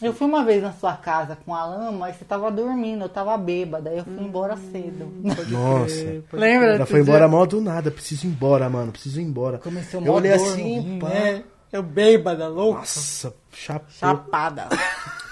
[0.00, 3.08] Eu fui uma vez na sua casa com a Alan, mas você tava dormindo, eu
[3.08, 5.12] tava bêbada, aí eu fui embora cedo.
[5.48, 6.22] Nossa.
[6.32, 6.74] Lembra?
[6.76, 7.90] Ela foi embora mal do nada.
[7.90, 8.92] Preciso ir embora, mano.
[8.92, 9.58] Preciso ir embora.
[9.58, 11.08] Começou Eu mó olhei assim, rim, pá.
[11.08, 11.42] né?
[11.72, 12.78] Eu bêbada, louca.
[12.78, 13.88] Nossa, chapou.
[13.90, 14.68] Chapada.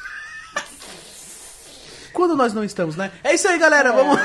[2.16, 3.12] Quando nós não estamos, né?
[3.22, 3.93] É isso aí, galera.
[3.93, 4.18] Vamos.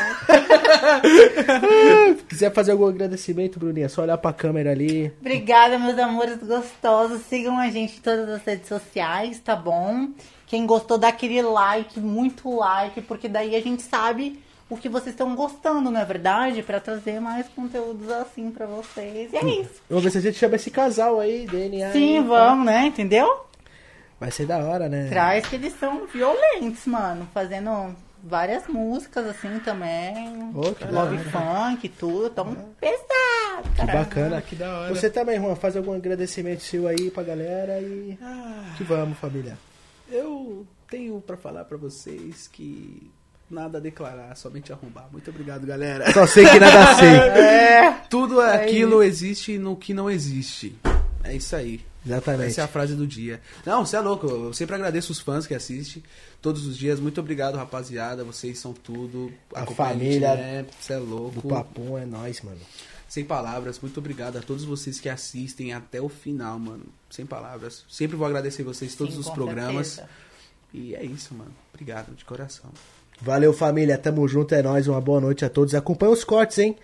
[2.18, 5.12] Se quiser fazer algum agradecimento, Bruninha, é só olhar pra câmera ali.
[5.20, 7.24] Obrigada, meus amores gostosos.
[7.24, 10.08] Sigam a gente em todas as redes sociais, tá bom?
[10.48, 15.14] Quem gostou, dá aquele like, muito like, porque daí a gente sabe o que vocês
[15.14, 16.64] estão gostando, não é verdade?
[16.64, 19.34] Pra trazer mais conteúdos assim pra vocês.
[19.34, 19.82] E é isso.
[19.90, 21.92] Vamos ver se a gente chama esse casal aí, DNA.
[21.92, 22.86] Sim, aí, vamos, né?
[22.86, 23.51] Entendeu?
[24.22, 25.08] Vai ser da hora, né?
[25.10, 27.28] Traz que eles são violentos, mano.
[27.34, 30.54] Fazendo várias músicas assim também.
[30.78, 32.30] Que Love funk, tudo.
[32.30, 33.94] Tão pesado, Que cara.
[34.00, 34.40] bacana.
[34.42, 34.94] que da hora.
[34.94, 39.58] Você também, Juan, faz algum agradecimento seu aí pra galera e Ah, que vamos, família.
[40.12, 43.10] eu tenho pra falar pra vocês que
[43.50, 45.08] nada a declarar, somente arrombar.
[45.12, 46.12] Muito obrigado, galera.
[46.14, 47.10] Só sei que nada sei.
[47.42, 47.92] É.
[48.08, 50.76] Tudo aquilo existe no que não existe.
[51.24, 51.82] É isso aí.
[52.06, 52.50] Exatamente.
[52.50, 53.40] Essa é a frase do dia.
[53.66, 54.28] Não, você é louco.
[54.28, 56.04] Eu sempre agradeço os fãs que assistem
[56.42, 57.00] todos os dias.
[57.00, 58.24] Muito obrigado, rapaziada.
[58.24, 59.32] Vocês são tudo.
[59.54, 60.66] A família né?
[60.80, 61.42] Você é louco.
[61.42, 62.60] Do Papum é nóis, mano.
[63.08, 63.80] Sem palavras.
[63.80, 66.86] Muito obrigado a todos vocês que assistem até o final, mano.
[67.10, 67.84] Sem palavras.
[67.90, 69.88] Sempre vou agradecer vocês todos Sim, os programas.
[69.88, 70.10] certeza.
[70.74, 71.52] E é isso, mano.
[71.74, 72.72] Obrigado de coração.
[73.22, 73.98] Valeu, família.
[73.98, 74.88] Tamo junto, é nóis.
[74.88, 75.76] Uma boa noite a todos.
[75.76, 76.78] Acompanha os cortes, hein?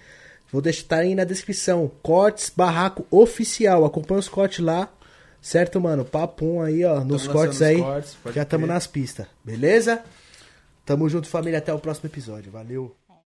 [0.52, 1.89] Vou deixar aí na descrição.
[2.03, 3.85] Cortes Barraco Oficial.
[3.85, 4.89] Acompanha os cortes lá.
[5.41, 6.03] Certo, mano?
[6.03, 6.99] Papum aí, ó.
[7.01, 7.77] Nos lançando cortes aí.
[7.77, 8.73] cortes, Já tamo crer.
[8.73, 9.27] nas pistas.
[9.43, 10.03] Beleza?
[10.85, 11.59] Tamo junto, família.
[11.59, 12.51] Até o próximo episódio.
[12.51, 12.95] Valeu.